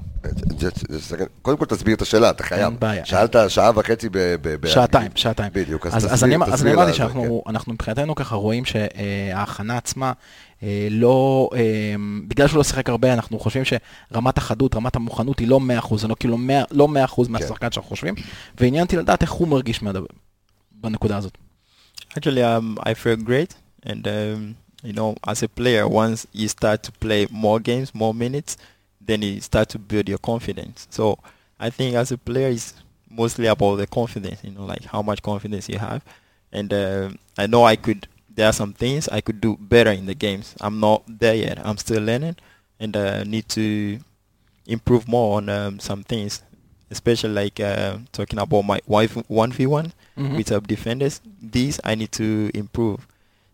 just- 0.61 0.79
just 0.87 0.89
a 0.89 0.99
second. 0.99 1.27
קודם 1.41 1.57
כל 1.57 1.65
תסביר 1.65 1.95
את 1.95 2.01
השאלה, 2.01 2.29
אתה 2.29 2.43
חייב. 2.43 2.61
אין 2.61 2.79
בעיה. 2.79 3.05
שאלת 3.05 3.35
שעה 3.47 3.71
וחצי 3.75 4.09
ב... 4.11 4.35
שעתיים, 4.67 5.11
שעתיים. 5.15 5.51
בדיוק, 5.53 5.87
אז 5.87 6.05
תסביר, 6.05 6.35
אני, 6.35 6.45
אז 6.53 6.63
נאמר 6.65 6.81
לי 6.85 6.87
לה- 6.91 6.93
שאנחנו 6.97 7.43
אנחנו 7.47 7.73
מבחינתנו 7.73 8.15
ככה 8.15 8.35
רואים 8.35 8.63
שההכנה 8.65 9.77
עצמה 9.77 10.07
אה, 10.07 10.13
לא, 10.90 11.50
אה, 11.55 11.94
בגלל 12.29 12.48
שהוא 12.48 12.57
לא 12.57 12.64
שיחק 12.64 12.88
הרבה, 12.88 13.12
אנחנו 13.12 13.38
חושבים 13.38 13.64
שרמת 13.64 14.38
החדות, 14.38 14.76
רמת 14.76 14.96
המוכנות 14.96 15.38
היא 15.38 15.48
לא 15.48 15.61
100%, 15.61 15.96
זה 15.96 16.09
לא 16.09 16.16
כאילו 16.20 16.38
100, 16.38 16.64
לא 16.70 16.88
100% 16.88 17.29
מהשחקן 17.29 17.72
שאנחנו 17.72 17.88
חושבים, 17.88 18.14
ועניין 18.61 18.85
אותי 18.85 18.96
לדעת 18.96 19.22
איך 19.22 19.31
הוא 19.31 19.48
מרגיש 19.48 19.83
מהדבר, 19.83 20.07
בנקודה 20.72 21.16
הזאת. 21.16 21.38
Actually, 22.16 22.42
um, 22.42 22.79
I 22.81 22.94
feel 22.94 23.16
great, 23.16 23.52
and 23.85 24.07
um, 24.07 24.55
you 24.83 24.92
know, 24.92 25.14
as 25.26 25.42
a 25.42 25.48
player, 25.48 25.87
once 25.87 26.26
you 26.33 26.48
start 26.48 26.83
to 26.85 26.92
play 26.92 27.26
more 27.31 27.59
games, 27.61 27.94
more 27.94 28.14
minutes, 28.14 28.57
then 29.07 29.22
you 29.22 29.40
start 29.40 29.68
to 29.70 29.79
build 29.79 30.09
your 30.09 30.18
confidence. 30.18 30.87
So 30.90 31.18
I 31.59 31.68
think 31.70 31.94
as 31.94 32.12
a 32.12 32.18
player, 32.18 32.48
it's 32.48 32.74
mostly 33.11 33.46
about 33.46 33.76
the 33.76 33.87
confidence. 33.87 34.38
You 34.44 34.52
know, 34.52 34.64
like 34.64 34.85
how 34.85 35.02
much 35.02 35.20
confidence 35.22 35.68
you 35.68 35.79
have, 35.79 36.02
and 36.52 36.72
uh, 36.72 37.11
I 37.38 37.46
know 37.46 37.64
I 37.64 37.76
could. 37.76 38.07
there 38.36 38.48
are 38.48 38.54
some 38.54 38.74
things 38.74 39.10
I 39.10 39.22
could 39.22 39.41
do 39.41 39.58
better 39.60 39.91
in 39.91 40.06
the 40.06 40.15
games. 40.15 40.56
I'm 40.62 40.80
not 40.80 41.04
there 41.08 41.36
yet. 41.36 41.60
I'm 41.65 41.78
still 41.78 42.02
learning, 42.04 42.38
and 42.80 42.96
uh, 42.96 43.24
need 43.24 43.48
to 43.50 44.00
improve 44.65 45.08
more 45.08 45.38
on 45.38 45.50
um, 45.50 45.80
some 45.80 46.04
things, 46.04 46.41
especially 46.89 47.34
like 47.34 47.60
uh, 47.60 47.98
talking 48.12 48.39
about 48.39 48.63
my 48.63 48.80
wife 48.88 49.15
one 49.28 49.52
v 49.52 49.65
one 49.67 49.94
Mm-hmm. 50.17 50.36
with 50.38 50.52
up 50.52 50.67
defenders. 50.67 51.22
These 51.41 51.80
I 51.84 51.96
need 51.96 52.12
to 52.13 52.52
improve. 52.54 53.08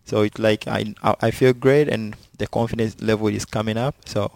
So 0.04 0.22
it's 0.22 0.38
like 0.38 0.66
I 0.68 0.94
I 1.02 1.14
I 1.20 1.30
feel 1.30 1.52
great 1.54 1.88
and 1.88 2.14
the 2.36 2.46
confidence 2.46 3.00
level 3.00 3.28
is 3.28 3.44
coming 3.44 3.78
up. 3.78 3.94
So 4.06 4.30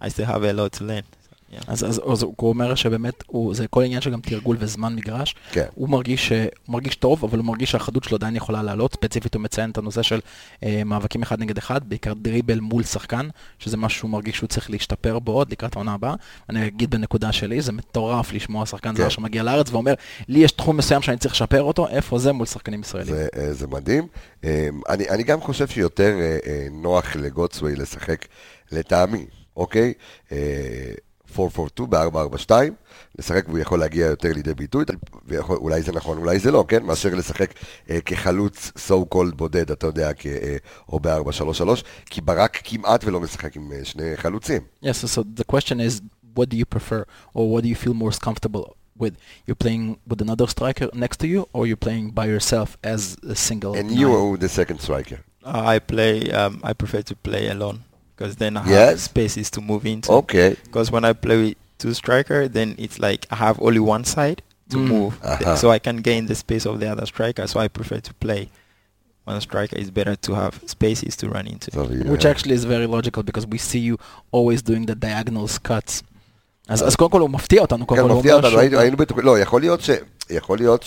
I 0.00 0.08
still 0.10 0.26
have 0.26 0.42
a 0.44 0.52
lot 0.52 0.72
to 0.72 0.84
learn. 0.84 1.04
אז, 1.66 1.84
אז, 1.84 2.00
אז 2.12 2.22
הוא 2.22 2.34
אומר 2.48 2.74
שבאמת 2.74 3.24
הוא, 3.26 3.54
זה 3.54 3.66
כל 3.66 3.82
עניין 3.82 4.00
של 4.00 4.10
גם 4.10 4.20
תרגול 4.20 4.56
וזמן 4.60 4.94
מגרש. 4.96 5.34
כן. 5.52 5.66
הוא 5.74 5.88
מרגיש, 5.88 6.32
הוא 6.32 6.38
מרגיש 6.68 6.96
טוב, 6.96 7.24
אבל 7.24 7.38
הוא 7.38 7.46
מרגיש 7.46 7.70
שהחדות 7.70 8.04
שלו 8.04 8.16
עדיין 8.16 8.36
יכולה 8.36 8.62
לעלות. 8.62 8.92
ספציפית 8.92 9.34
הוא 9.34 9.42
מציין 9.42 9.70
את 9.70 9.78
הנושא 9.78 10.02
של 10.02 10.20
אה, 10.64 10.82
מאבקים 10.84 11.22
אחד 11.22 11.40
נגד 11.40 11.58
אחד, 11.58 11.88
בעיקר 11.88 12.12
דריבל 12.14 12.60
מול 12.60 12.82
שחקן, 12.82 13.28
שזה 13.58 13.76
משהו 13.76 13.98
שהוא 13.98 14.10
מרגיש 14.10 14.36
שהוא 14.36 14.48
צריך 14.48 14.70
להשתפר 14.70 15.18
בו 15.18 15.32
עוד 15.32 15.52
לקראת 15.52 15.76
העונה 15.76 15.94
הבאה. 15.94 16.14
אני 16.48 16.66
אגיד 16.66 16.90
בנקודה 16.90 17.32
שלי, 17.32 17.60
זה 17.60 17.72
מטורף 17.72 18.32
לשמוע 18.32 18.66
שחקן 18.66 18.96
זר 18.96 19.02
כן. 19.04 19.10
שמגיע 19.10 19.42
לארץ 19.42 19.70
ואומר, 19.70 19.94
לי 20.28 20.38
יש 20.38 20.52
תחום 20.52 20.76
מסוים 20.76 21.02
שאני 21.02 21.16
צריך 21.16 21.34
לשפר 21.34 21.62
אותו, 21.62 21.88
איפה 21.88 22.18
זה 22.18 22.32
מול 22.32 22.46
שחקנים 22.46 22.80
ישראלים. 22.80 23.14
זה, 23.14 23.26
אה, 23.36 23.52
זה 23.52 23.66
מדהים. 23.66 24.06
אה, 24.44 24.68
אני, 24.88 25.08
אני 25.08 25.22
גם 25.22 25.40
חושב 25.40 25.66
שיותר 25.66 26.14
אה, 26.20 26.38
אה, 26.46 26.66
נוח 26.70 27.16
לגוטסווי 27.16 27.76
לשחק 27.76 28.26
לטעמי, 28.72 29.26
אוקיי? 29.56 29.92
אה, 31.39 31.43
442 31.43 31.89
ב-442, 31.89 32.51
לשחק 33.19 33.45
והוא 33.47 33.59
יכול 33.59 33.79
להגיע 33.79 34.05
יותר 34.05 34.29
לידי 34.33 34.53
ביטוי, 34.53 34.85
ויכול, 35.25 35.57
אולי 35.57 35.81
זה 35.81 35.91
נכון, 35.91 36.17
אולי 36.17 36.39
זה 36.39 36.51
לא, 36.51 36.65
כן? 36.67 36.83
מאשר 36.83 37.15
לשחק 37.15 37.53
אה, 37.89 38.01
כחלוץ 38.01 38.71
so 38.89 39.13
called 39.15 39.35
בודד, 39.35 39.71
אתה 39.71 39.87
יודע, 39.87 40.13
כ, 40.13 40.25
אה, 40.25 40.57
או 40.89 40.99
ב-433, 40.99 41.83
כי 42.05 42.21
ברק 42.21 42.59
כמעט 42.63 43.03
ולא 43.03 43.19
משחק 43.19 43.55
עם 43.55 43.71
אה, 43.71 43.85
שני 43.85 44.17
חלוצים. 44.17 44.61
Yes, 44.83 44.87
so, 44.87 45.07
so 45.07 45.41
the 45.41 45.43
question 45.55 45.79
is, 45.79 46.01
what 46.39 46.49
do 46.49 46.57
you 46.57 46.65
prefer, 46.75 47.03
or 47.35 47.51
what 47.51 47.63
do 47.63 47.67
you 47.67 47.75
feel 47.85 47.93
most 47.93 48.21
comfortable 48.21 48.75
with? 48.99 49.13
You're 49.47 49.61
playing 49.65 49.97
with 50.09 50.21
another 50.21 50.47
striker 50.47 50.87
next 50.93 51.17
to 51.21 51.27
you, 51.33 51.41
or 51.53 51.61
you're 51.67 51.83
playing 51.87 52.05
by 52.19 52.25
yourself 52.33 52.69
as 52.93 53.01
a 53.33 53.35
single 53.47 53.73
And 53.79 53.87
nine? 53.89 53.99
you 54.01 54.07
are 54.17 54.37
the 54.45 54.51
second 54.59 54.79
striker. 54.85 55.19
Uh, 55.43 55.73
I 55.73 55.79
play. 55.93 56.13
Um, 56.39 56.53
I 56.69 56.73
prefer 56.81 57.01
to 57.11 57.15
play 57.27 57.43
alone 57.55 57.77
because 58.21 58.35
then 58.35 58.57
I 58.57 58.61
have 58.61 58.71
Yes. 58.71 58.99
spaces 59.11 59.49
to 59.51 59.61
move 59.61 59.85
into. 59.85 60.09
אוקיי. 60.09 60.55
Because 60.65 60.91
when 60.91 61.03
I 61.05 61.13
play 61.27 61.37
with 61.45 61.55
two 61.83 61.93
striker, 61.93 62.47
then 62.47 62.75
it's 62.77 62.99
like 62.99 63.21
I 63.31 63.35
have 63.35 63.57
only 63.59 63.79
one 63.95 64.03
side 64.15 64.41
to 64.73 64.77
Mm. 64.77 64.89
move, 64.95 65.13
Aha. 65.23 65.55
so 65.61 65.65
I 65.77 65.79
can 65.87 65.97
gain 66.09 66.23
the 66.31 66.37
space 66.45 66.65
of 66.69 66.75
the 66.81 66.87
other 66.93 67.05
striker. 67.13 67.43
So 67.51 67.55
I 67.65 67.67
prefer 67.79 67.99
to 68.09 68.13
play 68.25 68.41
one 69.31 69.39
striker. 69.47 69.75
It's 69.81 69.93
better 69.99 70.15
to 70.27 70.31
have 70.41 70.53
spaces 70.75 71.13
to 71.21 71.25
run 71.35 71.45
into. 71.53 71.67
טוב, 71.71 71.87
Which 72.11 72.25
אה, 72.25 72.31
actually 72.33 72.55
is 72.59 72.65
very 72.65 72.87
logical 72.97 73.21
because 73.29 73.45
we 73.53 73.57
see 73.71 73.81
you 73.89 73.95
always 74.37 74.61
doing 74.71 74.85
the 74.91 74.95
diagonal 75.07 75.47
cuts. 75.69 76.03
אז, 76.69 76.87
אז 76.87 76.95
קודם 76.95 77.11
כל 77.11 77.21
הוא 77.21 77.29
מפתיע 77.29 77.61
אותנו, 77.61 77.85
קודם 77.85 78.01
כן, 78.01 78.07
כל 78.07 78.11
הוא 78.11 78.17
מפתיע 78.19 78.33
אומר 78.33 78.37
אותנו, 78.45 78.51
שהוא- 78.51 78.61
היינו, 78.61 78.79
היינו 78.79 78.97
בטוחים, 78.97 79.25
לא, 79.25 79.39
יכול 79.39 79.61
להיות 79.61 79.81
ש... 79.81 79.89
יכול 80.29 80.57
להיות 80.57 80.85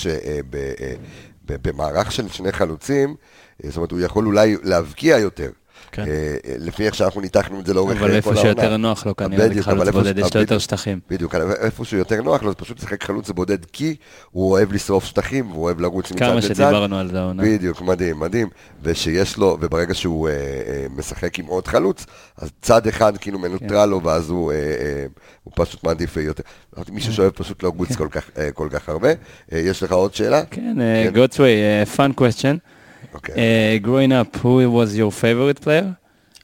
ב- 1.46 1.68
במערך 1.68 2.12
של 2.12 2.28
שני 2.28 2.52
חלוצים, 2.52 3.16
אה, 3.64 3.68
זאת 3.68 3.76
אומרת, 3.76 3.90
הוא 3.90 4.00
יכול 4.00 4.26
אולי 4.26 4.56
להבקיע 4.62 5.18
יותר. 5.18 5.50
כן. 5.91 6.01
אה, 6.01 6.07
אה, 6.07 6.55
לפי 6.59 6.85
איך 6.85 6.95
שאנחנו 6.95 7.21
ניתחנו 7.21 7.59
את 7.59 7.65
זה 7.65 7.73
לאורך 7.73 7.97
אבל 7.97 8.11
אה, 8.11 8.15
איפה 8.15 8.29
כל 8.29 8.37
העונה. 8.37 8.51
שיותר 8.53 8.77
נוח 8.77 9.05
לו 9.05 9.15
כנראה 9.15 9.49
בדיוק, 9.49 9.59
לחלוץ 9.59 9.77
אבל 9.77 9.87
איפה 9.87 9.99
בודד, 9.99 10.17
יש 10.17 10.35
לו 10.35 10.41
יותר. 10.41 10.57
שטחים. 10.57 10.99
בדיוק, 11.09 11.35
אבל 11.35 11.51
איפה 11.51 11.85
שהוא 11.85 11.97
יותר 11.97 12.21
נוח 12.21 12.43
לו, 12.43 12.49
זה 12.49 12.55
פשוט 12.55 12.79
לשחק 12.79 13.03
חלוץ 13.03 13.29
בודד 13.29 13.65
כי 13.65 13.95
הוא 14.31 14.51
אוהב 14.51 14.73
לשרוף 14.73 15.05
שטחים, 15.05 15.51
והוא 15.51 15.63
אוהב 15.63 15.81
לרוץ 15.81 16.11
מצד 16.11 16.19
כמה 16.19 16.35
לצד. 16.35 16.47
שדיברנו 16.47 16.97
על 16.97 17.11
זה 17.11 17.19
העונה. 17.19 17.43
בדיוק, 17.43 17.81
מדהים, 17.81 18.19
מדהים. 18.19 18.49
ושיש 18.83 19.37
לו, 19.37 19.57
וברגע 19.61 19.93
שהוא 19.93 20.29
אה, 20.29 20.33
אה, 20.33 20.85
משחק 20.95 21.39
עם 21.39 21.45
עוד 21.45 21.67
חלוץ, 21.67 22.05
אז 22.37 22.51
צד 22.61 22.87
אחד 22.87 23.17
כאילו 23.17 23.39
מנוטרל 23.39 23.89
לו, 23.89 24.03
ואז 24.03 24.29
הוא, 24.29 24.51
אה, 24.51 24.57
אה, 24.57 25.05
הוא 25.43 25.53
פשוט 25.55 25.83
מעדיף 25.83 26.17
יותר. 26.17 26.43
מישהו 26.91 27.13
שאוהב 27.13 27.31
פשוט 27.31 27.63
לרוץ 27.63 27.95
כל 27.95 28.07
כך, 28.11 28.29
אה, 28.37 28.51
כל 28.51 28.67
כך 28.71 28.89
הרבה. 28.89 29.09
אה, 29.09 29.59
יש 29.59 29.83
לך 29.83 29.91
עוד 29.91 30.13
שאלה? 30.13 30.45
כן, 30.45 30.77
גוטסווי, 31.13 31.53
fun 31.95 32.19
question. 32.21 32.74
אוקיי. 33.14 33.34
Uh, 33.34 33.78
growing 33.86 34.12
up, 34.12 34.36
who 34.42 34.70
was 34.78 34.96
your 34.96 35.10
favorite 35.12 35.60
player? 35.60 35.96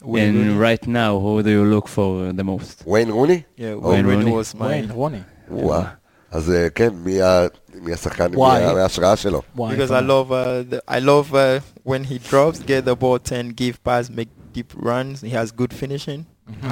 Wayne 0.03 0.29
and 0.29 0.38
Rooney. 0.38 0.59
right 0.68 0.87
now, 0.87 1.18
who 1.18 1.42
do 1.42 1.51
you 1.51 1.64
look 1.75 1.87
for 1.88 2.33
the 2.33 2.44
most? 2.44 2.85
ויין 2.87 3.11
רוני? 3.11 3.42
Yeah, 3.59 3.62
Oh, 3.83 3.90
Wayne 3.90 4.07
Rooney 4.07 4.25
Rooney. 4.25 4.33
was 4.33 4.55
my. 4.55 4.61
וויין, 4.66 4.90
רוני. 4.90 5.20
וואה. 5.51 5.85
אז 6.31 6.51
אה, 6.51 6.70
כן, 6.70 6.88
מי 7.05 7.22
ה- 7.22 7.46
מי 7.83 7.92
השחקן, 7.92 8.31
מי 8.31 8.37
Why? 8.37 8.40
ה- 8.62 8.83
ההשראה 8.83 9.16
שלו? 9.16 9.42
Why? 9.57 9.61
Because 9.75 9.90
I 9.90 10.01
love 10.01 10.31
uh, 10.33 10.62
the, 10.72 10.81
I 10.88 10.99
love 10.99 11.35
uh, 11.35 11.61
when 11.85 12.05
he 12.05 12.18
drops, 12.31 12.59
get 12.72 12.85
the 12.85 12.96
ball, 12.96 13.18
ten, 13.18 13.49
give 13.62 13.83
pass, 13.85 14.11
make 14.11 14.29
deep 14.53 14.72
runs. 14.77 15.20
He 15.22 15.31
has 15.40 15.49
good 15.61 15.72
finishing, 15.83 16.20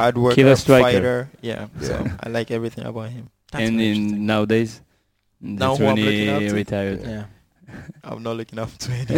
hard 0.01 0.17
worker, 0.19 0.35
Killer 0.37 0.57
striker. 0.57 0.85
fighter. 0.87 1.19
Yeah, 1.51 1.63
so 1.89 1.93
Yeah. 1.93 2.25
I 2.25 2.29
like 2.37 2.49
everything 2.59 2.85
about 2.93 3.09
him. 3.17 3.25
That's 3.53 3.63
and 3.69 3.77
very 3.79 3.91
in 3.91 3.95
interesting. 3.97 4.27
nowadays, 4.33 4.73
Now 5.41 5.59
that's 5.61 5.79
who 5.79 5.85
I'm 5.87 5.97
when 5.97 6.05
looking 6.09 6.29
up 6.37 6.43
he 6.43 6.49
to? 6.49 6.55
retired. 6.63 6.99
Yeah. 7.15 7.25
I'm 8.04 8.24
not 8.24 8.36
looking 8.38 8.60
up 8.60 8.78
to 8.78 8.92
it. 8.92 9.10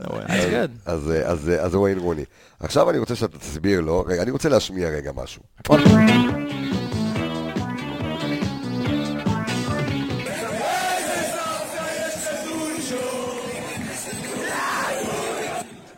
no, 0.00 0.06
one. 0.16 0.26
That's 0.26 0.46
good. 0.46 0.70
אז, 0.86 1.10
אה, 1.10 1.22
אז, 1.26 1.50
אה, 1.50 1.62
אז 1.62 1.70
זה 1.70 1.78
ויין 1.78 1.98
רוני. 1.98 2.24
עכשיו 2.60 2.90
אני 2.90 2.98
רוצה 2.98 3.16
שאתה 3.16 3.38
תסביר 3.38 3.80
לו, 3.80 4.04
רגע, 4.06 4.22
אני 4.22 4.30
רוצה 4.30 4.48
להשמיע 4.48 4.88
רגע 4.88 5.12
משהו. 5.14 5.42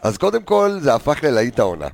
אז 0.03 0.18
קודם 0.18 0.42
כל, 0.42 0.79
זה 0.81 0.94
הפך 0.94 1.25
ללהיט 1.25 1.59
העונה. 1.59 1.88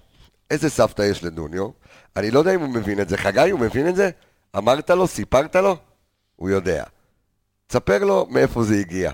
איזה 0.51 0.71
סבתא 0.71 1.03
יש 1.03 1.25
לדוניו? 1.25 1.69
אני 2.17 2.31
לא 2.31 2.39
יודע 2.39 2.55
אם 2.55 2.61
הוא 2.61 2.69
מבין 2.69 3.01
את 3.01 3.09
זה. 3.09 3.17
חגי, 3.17 3.51
הוא 3.51 3.61
מבין 3.61 3.89
את 3.89 3.97
זה? 3.97 4.11
אמרת 4.57 4.91
לו? 4.91 5.07
סיפרת 5.07 5.57
לו? 5.57 5.77
הוא 6.37 6.51
יודע. 6.51 6.85
תספר 7.68 8.04
לו 8.04 8.28
מאיפה 8.30 8.64
זה 8.64 8.76
הגיע. 8.76 9.12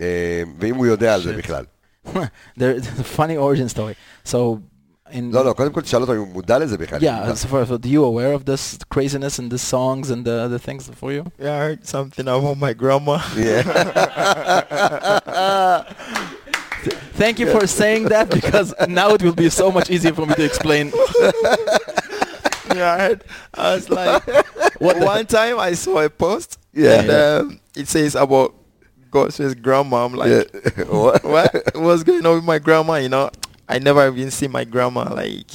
אה, 0.00 0.42
ואם 0.60 0.74
הוא 0.74 0.86
יודע 0.86 1.14
על 1.14 1.22
זה 1.22 1.34
Shit. 1.34 1.38
בכלל. 1.38 1.64
There's 2.58 2.86
a 3.00 3.04
funny 3.18 3.36
origin 3.36 3.68
story. 3.68 3.94
So, 4.24 4.36
in 5.10 5.32
לא, 5.32 5.44
לא, 5.44 5.52
קודם 5.52 5.72
כל 5.72 5.80
תשאל 5.80 6.00
אותו 6.00 6.12
אם 6.12 6.18
הוא 6.18 6.28
מודע 6.28 6.58
לזה 6.58 6.78
בכלל. 6.78 7.00
yeah, 7.00 7.34
so 7.34 7.46
first, 7.46 7.70
of 7.70 7.72
all, 7.72 7.78
do 7.78 7.88
you 7.88 8.04
aware 8.04 8.32
of 8.32 8.44
this 8.44 8.78
craziness 8.94 9.38
and 9.38 9.50
the 9.50 9.58
songs 9.58 10.10
and 10.10 10.24
the 10.24 10.48
the 10.54 10.58
things 10.66 10.82
for 11.00 11.10
you? 11.12 11.22
Yeah, 11.38 11.54
I 11.56 11.60
heard 11.68 11.86
something 11.94 12.26
about 12.28 12.58
my 12.66 12.72
grandma. 12.82 13.16
Yeah. 13.36 13.62
Thank 17.22 17.38
you 17.40 17.46
for 17.50 17.66
saying 17.66 18.04
that 18.14 18.26
because 18.30 18.68
now 18.88 19.08
it 19.16 19.22
will 19.22 19.38
be 19.46 19.50
so 19.62 19.66
much 19.76 19.88
easier 19.90 20.12
for 20.18 20.26
me 20.26 20.34
to 20.34 20.44
explain. 20.44 20.84
yeah, 22.74 22.92
I 22.94 22.98
heard. 23.04 23.20
I 23.54 23.74
was 23.74 23.88
like, 23.90 24.22
What 24.86 24.94
the- 24.98 25.06
one 25.14 25.26
time 25.26 25.58
I 25.58 25.72
saw 25.84 25.96
a 26.08 26.10
post. 26.10 26.50
yeah. 26.73 27.01
And 27.01 27.11
um, 27.11 27.59
it 27.75 27.87
says 27.87 28.15
about 28.15 28.55
Godsway's 29.11 29.55
grandma. 29.55 30.05
I'm 30.05 30.13
like, 30.13 30.29
yeah. 30.29 30.83
what? 30.87 31.23
what? 31.35 31.75
What's 31.75 32.03
going 32.03 32.25
on 32.25 32.35
with 32.35 32.43
my 32.43 32.59
grandma? 32.59 32.95
You 32.95 33.09
know, 33.09 33.29
I 33.67 33.79
never 33.79 34.07
even 34.07 34.31
seen 34.31 34.51
my 34.51 34.63
grandma. 34.63 35.13
Like, 35.13 35.51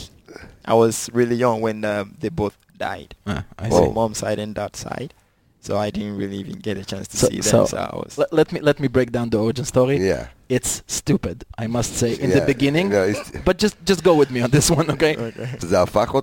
I 0.64 0.74
was 0.74 1.11
really 1.12 1.37
young 1.37 1.61
when 1.61 1.85
um, 1.85 2.14
they 2.20 2.29
both 2.29 2.57
died. 2.76 3.14
Ah, 3.26 3.44
I 3.59 3.68
well, 3.68 3.87
see. 3.87 3.92
Mom's 3.92 4.18
side 4.18 4.38
and 4.38 4.55
dad's 4.55 4.79
side. 4.79 5.14
So 5.61 5.76
I 5.76 5.90
didn't 5.90 6.16
really 6.16 6.37
even 6.37 6.61
get 6.61 6.79
a 6.79 6.85
chance 6.85 7.09
to 7.09 7.16
so, 7.16 7.26
see 7.26 7.40
them. 7.40 7.42
So, 7.42 7.66
so 7.66 8.07
let, 8.16 8.33
let 8.33 8.52
me 8.52 8.61
let 8.61 8.79
me 8.79 8.87
break 8.87 9.11
down 9.11 9.31
the 9.31 9.38
origin 9.38 9.64
story. 9.64 9.96
Yeah, 9.96 10.29
it's 10.48 10.85
stupid. 10.87 11.44
I 11.59 11.66
must 11.66 11.96
say 11.96 12.14
in 12.14 12.31
yeah. 12.31 12.38
the 12.38 12.46
beginning, 12.46 12.90
no, 12.90 13.12
but 13.44 13.59
just 13.59 13.74
just 13.85 14.05
go 14.05 14.14
with 14.14 14.31
me 14.31 14.42
on 14.42 14.50
this 14.50 14.70
one, 14.70 14.88
okay? 14.90 15.16
זה 15.59 15.81
הפך 15.81 16.14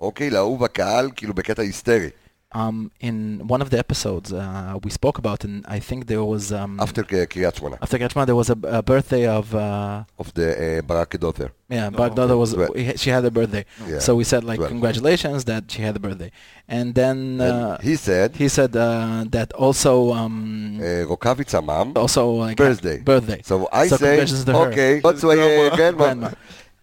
אוקיי? 0.00 0.30
לאהוב 0.30 0.64
הקהל, 0.64 1.10
כאילו 1.16 1.34
בקטע 1.34 1.62
היסטרי. 1.62 2.08
Um, 2.54 2.90
in 3.02 3.16
one 3.48 3.60
of 3.60 3.68
the 3.70 3.78
episodes 3.78 4.32
uh, 4.32 4.78
we 4.84 4.90
spoke 4.90 5.18
about, 5.18 5.44
and 5.44 5.56
I 5.66 5.78
think 5.88 6.06
there 6.06 6.24
was 6.24 6.52
um, 6.52 6.78
after 6.80 7.02
ק- 7.02 7.24
קריית 7.28 7.54
שמונה. 7.54 7.76
after 7.82 7.98
Kachma, 7.98 8.24
there 8.24 8.36
was 8.36 8.48
a, 8.50 8.56
a 8.78 8.82
birthday 8.82 9.26
of 9.26 9.54
uh, 9.54 10.04
of 10.22 10.32
the 10.34 10.48
uh, 10.56 10.82
ברק 10.86 11.16
דוטר. 11.16 11.46
yeah, 11.70 11.88
No, 11.90 11.98
but 11.98 12.14
Dada 12.14 12.36
was 12.36 12.54
Well- 12.56 12.72
he- 12.74 12.96
she 12.96 13.10
had 13.10 13.24
a 13.24 13.30
birthday, 13.30 13.64
Yeah. 13.88 13.98
so 13.98 14.14
we 14.14 14.24
said 14.24 14.42
like 14.44 14.60
Well. 14.60 14.68
congratulations 14.68 15.44
that 15.50 15.64
she 15.72 15.82
had 15.82 15.96
a 15.96 16.02
birthday, 16.06 16.30
and 16.68 16.94
then 16.94 17.16
uh, 17.40 17.44
And 17.78 17.82
he 17.88 17.96
said, 17.96 18.28
he 18.36 18.48
said 18.48 18.72
uh, 18.76 19.24
that 19.36 19.48
also 19.64 20.12
um, 20.12 20.80
uh, 20.80 21.04
רוקאביץ 21.12 21.54
אמם, 21.54 21.92
also 21.96 22.22
like 22.44 22.56
birthday. 22.56 22.98
birthday. 23.12 23.40
So 23.50 23.54
I 23.72 23.88
So 23.88 23.96
say, 23.96 23.98
congratulations 23.98 24.44
to 24.44 24.52
her. 24.52 24.68
okay, 24.68 24.92
what's 25.00 25.22
my 25.24 25.36
uh, 25.36 25.76
grandma? 25.76 26.04
Grandma. 26.04 26.30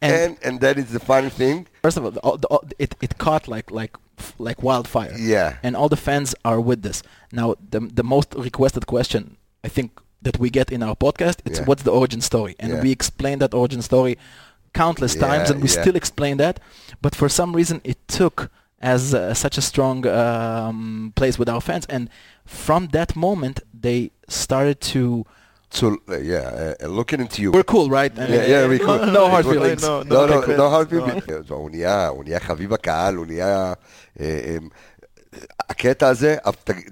And, 0.06 0.14
And, 0.22 0.32
and 0.48 0.56
that 0.66 0.76
is 0.82 0.88
the 0.98 1.00
funny 1.12 1.30
thing. 1.42 1.58
first 1.89 1.97
of 1.99 2.05
all, 2.05 2.37
the, 2.37 2.49
the, 2.69 2.75
it 2.85 2.95
it 3.07 3.13
caught 3.19 3.45
like 3.49 3.69
like 3.81 3.95
like 4.39 4.63
wildfire. 4.63 5.15
Yeah. 5.35 5.51
and 5.63 5.73
all 5.77 5.89
the 5.89 5.97
fans 6.09 6.35
are 6.45 6.61
with 6.61 6.81
this. 6.83 7.03
Now, 7.33 7.55
the 7.71 7.81
the 7.81 8.03
most 8.15 8.29
requested 8.49 8.85
question 8.87 9.23
I 9.67 9.69
think 9.77 9.91
that 10.27 10.37
we 10.39 10.49
get 10.51 10.71
in 10.73 10.83
our 10.83 10.97
podcast 10.97 11.37
it's 11.49 11.59
Yeah. 11.59 11.67
what's 11.69 11.83
the 11.89 11.93
origin 12.01 12.21
story, 12.21 12.55
and 12.63 12.69
Yeah. 12.73 12.83
we 12.85 12.91
explain 12.91 13.39
that 13.39 13.55
origin 13.55 13.83
story 13.83 14.15
countless 14.83 15.15
times, 15.27 15.51
and 15.51 15.59
we 15.63 15.69
yeah. 15.69 15.81
still 15.83 15.97
explain 15.97 16.37
that. 16.45 16.57
But 17.05 17.15
for 17.21 17.29
some 17.29 17.51
reason, 17.57 17.81
it 17.85 17.99
took 18.19 18.51
as 18.95 19.03
uh, 19.15 19.35
such 19.45 19.59
a 19.59 19.63
strong 19.71 20.07
um, 20.07 21.13
place 21.19 21.39
with 21.41 21.49
our 21.49 21.61
fans, 21.69 21.85
and 21.95 22.09
from 22.45 22.89
that 22.97 23.11
moment, 23.17 23.57
they 23.83 24.11
started 24.29 24.79
to. 24.95 25.25
So, 25.71 25.87
uh, 26.09 26.17
yeah, 26.19 26.75
uh, 26.83 26.87
looking 26.89 27.21
into 27.21 27.43
you. 27.43 27.51
We're 27.53 27.63
cool, 27.75 27.89
right? 27.91 28.13
And, 28.17 28.29
Yeah, 28.35 28.47
yeah, 28.53 28.67
we 28.73 28.79
no, 28.79 28.87
cool. 28.87 28.99
no 29.19 29.29
hard 29.29 29.45
No, 29.47 29.53
feelings. 29.53 29.83
no, 29.83 30.03
okay, 30.41 30.57
לא 30.57 30.69
hard 30.71 30.89
no. 30.93 30.97
feelings. 30.97 31.53
הוא 31.53 31.71
נהיה, 31.71 32.09
הוא 32.09 32.25
נהיה 32.25 32.41
חביב 32.41 32.73
הקהל, 32.73 33.15
הוא 33.15 33.27
נהיה... 33.27 33.73
אה, 34.21 34.25
אה, 34.45 34.57
הקטע 35.71 36.09
הזה, 36.09 36.37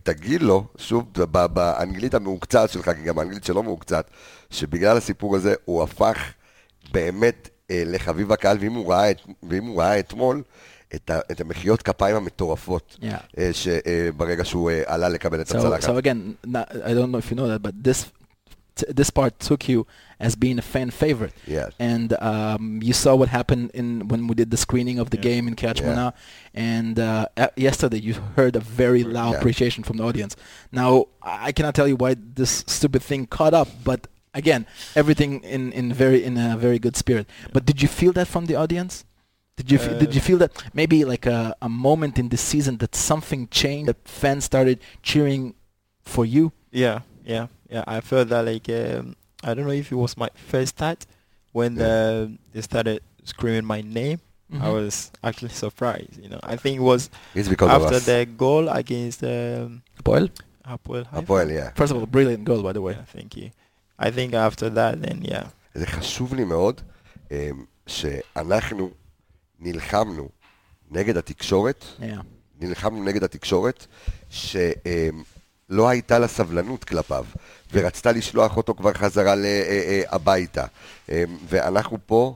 תגיד 0.03 0.43
לו, 0.43 0.65
שוב, 0.77 1.05
באנגלית 1.53 2.15
המעוקצת 2.15 2.71
שלך, 2.71 2.91
כי 2.97 3.03
גם 3.03 3.19
האנגלית 3.19 3.45
שלו 3.45 3.63
מעוקצת, 3.63 4.11
שבגלל 4.51 4.97
הסיפור 4.97 5.37
הזה 5.37 5.55
הוא 5.65 5.83
הפך 5.83 6.19
באמת 6.93 7.49
אה, 7.71 7.83
לחביב 7.87 8.33
הקהל, 8.33 8.57
ואם 8.61 8.73
הוא 8.75 8.93
ראה, 8.93 9.11
את, 9.11 9.17
ואם 9.51 9.65
הוא 9.67 9.83
ראה 9.83 9.99
אתמול 9.99 10.43
את, 10.95 11.11
ה, 11.11 11.19
את 11.33 11.41
המחיאות 11.41 11.83
כפיים 11.83 12.17
המטורפות, 12.17 12.97
Yeah. 13.03 13.07
שברגע 13.53 14.45
שהוא 14.45 14.71
עלה 14.87 15.09
לקבל 15.09 15.41
את 15.41 15.49
So, 15.51 15.57
הצלחת. 15.57 15.85
so 15.85 16.03
again, 16.03 16.47
not, 16.47 16.71
I 16.85 16.93
don't 16.95 17.11
know 17.13 17.19
if 17.19 17.31
you 17.31 17.37
know 17.37 17.49
that, 17.49 17.63
but 17.63 17.89
this 17.89 18.05
t- 18.77 18.87
this 18.99 19.11
part 19.11 19.33
took 19.41 19.69
you 19.69 19.87
as 20.21 20.35
being 20.37 20.59
a 20.59 20.63
fan 20.63 20.91
favorite. 20.91 21.33
Yeah. 21.47 21.69
and 21.79 22.09
um, 22.23 22.81
you 22.83 22.93
saw 22.93 23.13
what 23.21 23.29
happened 23.29 23.71
in 23.75 24.09
when 24.09 24.27
we 24.29 24.35
did 24.35 24.51
the 24.51 24.57
screening 24.57 24.99
of 24.99 25.11
the 25.11 25.17
Yeah. 25.19 25.23
game 25.31 25.45
in 25.49 25.55
Kiryat 25.57 25.81
Yeah. 25.81 26.11
And 26.55 26.99
uh, 26.99 27.27
yesterday 27.57 28.01
you 28.07 28.15
heard 28.37 28.55
a 28.57 28.61
very 28.61 29.03
loud 29.05 29.33
Yeah. 29.33 29.39
appreciation 29.39 29.85
from 29.85 29.97
the 29.99 30.05
audience. 30.05 30.37
Now 30.73 30.91
I 31.23 31.49
I 31.49 31.53
cannot 31.57 31.75
tell 31.79 31.89
you 31.93 31.97
why 32.05 32.11
this 32.41 32.53
stupid 32.79 33.03
thing 33.03 33.27
caught 33.39 33.55
up, 33.61 33.69
but 33.91 34.01
again, 34.43 34.63
everything 34.95 35.31
in, 35.57 35.63
in 35.73 35.87
very 35.93 36.21
in 36.29 36.35
a 36.39 36.57
very 36.67 36.79
good 36.79 36.97
spirit. 36.97 37.27
But 37.55 37.63
did 37.69 37.79
you 37.83 37.89
feel 38.01 38.13
that 38.19 38.29
from 38.35 38.45
the 38.51 38.57
audience? 38.65 39.05
Did 39.59 39.69
you 39.73 39.79
f- 39.85 39.99
did 40.03 40.11
you 40.17 40.21
Uh, 40.23 40.29
feel 40.29 40.39
that 40.45 40.53
maybe 40.81 40.99
like 41.13 41.25
a, 41.39 41.41
a 41.63 41.69
moment 41.89 42.15
in 42.19 42.27
this 42.29 42.45
season 42.53 42.75
that 42.83 42.93
something 42.95 43.49
changed, 43.63 43.89
that 43.91 44.01
fans 44.23 44.45
started 44.45 44.79
cheering 45.03 45.43
for 46.15 46.25
you? 46.27 46.53
Yeah, 46.85 46.99
yeah, 47.35 47.47
yeah. 47.74 47.84
I 47.96 48.00
felt 48.10 48.28
that 48.30 48.44
like 48.52 48.68
um, 48.70 49.16
I 49.48 49.50
don't 49.54 49.66
know 49.70 49.78
if 49.84 49.88
it 49.92 50.00
was 50.06 50.14
my 50.24 50.30
first 50.52 50.70
start 50.78 51.00
when 51.58 51.72
Yeah. 51.76 51.88
uh, 51.88 52.28
they 52.54 52.62
started 52.72 53.00
screaming 53.32 53.66
my 53.76 53.82
name. 54.00 54.20
I 54.54 54.68
Mhm. 54.68 54.74
was 54.78 54.96
actually 55.28 55.54
surprised. 55.66 56.16
You 56.24 56.30
know, 56.34 56.42
I 56.54 56.56
think 56.62 56.74
it 56.82 56.86
was 56.92 57.02
It's 57.40 57.50
because 57.54 57.70
after 57.78 57.96
of 58.00 58.02
us. 58.02 58.06
the 58.12 58.20
goal 58.46 58.66
against 58.82 59.20
um, 59.24 59.70
Boyle? 60.08 60.30
Hapoel 60.72 61.04
Haifa. 61.12 61.18
הפועל, 61.18 61.48
yeah. 61.60 61.70
First 61.80 61.92
of 61.92 61.98
all, 61.98 62.06
brilliant 62.18 62.44
goal 62.50 62.62
by 62.68 62.74
the 62.78 62.84
way. 62.88 62.94
Yeah, 62.98 63.06
thank 63.18 63.32
you. 63.40 63.48
I 64.08 64.10
think 64.18 64.30
after 64.50 64.68
that, 64.80 64.94
then 65.06 65.18
yeah, 65.32 65.46
זה 65.74 65.88
חשוב 65.88 66.34
לי 66.34 66.44
מאוד 66.44 66.82
אה, 67.32 67.50
שאנחנו 67.88 68.90
נלחמנו 69.60 70.30
נגד 70.92 71.18
התקשורת, 71.18 71.86
Yeah. 72.00 72.04
נלחמנו 72.60 73.04
נגד 73.04 73.24
התקשורת, 73.24 73.88
שלא 75.71 75.89
הייתה 75.89 76.19
לה 76.19 76.29
סבלנות 76.29 76.85
כלפיו, 76.85 77.25
ורצתה 77.73 78.13
לשלוח 78.13 78.57
אותו 78.57 78.75
כבר 78.75 78.93
חזרה 78.95 79.35
ל- 79.35 79.45
אה, 79.45 79.51
אה, 79.71 80.03
הביתה. 80.09 80.65
אה, 81.11 81.25
ואנחנו 81.49 81.99
פה 82.07 82.35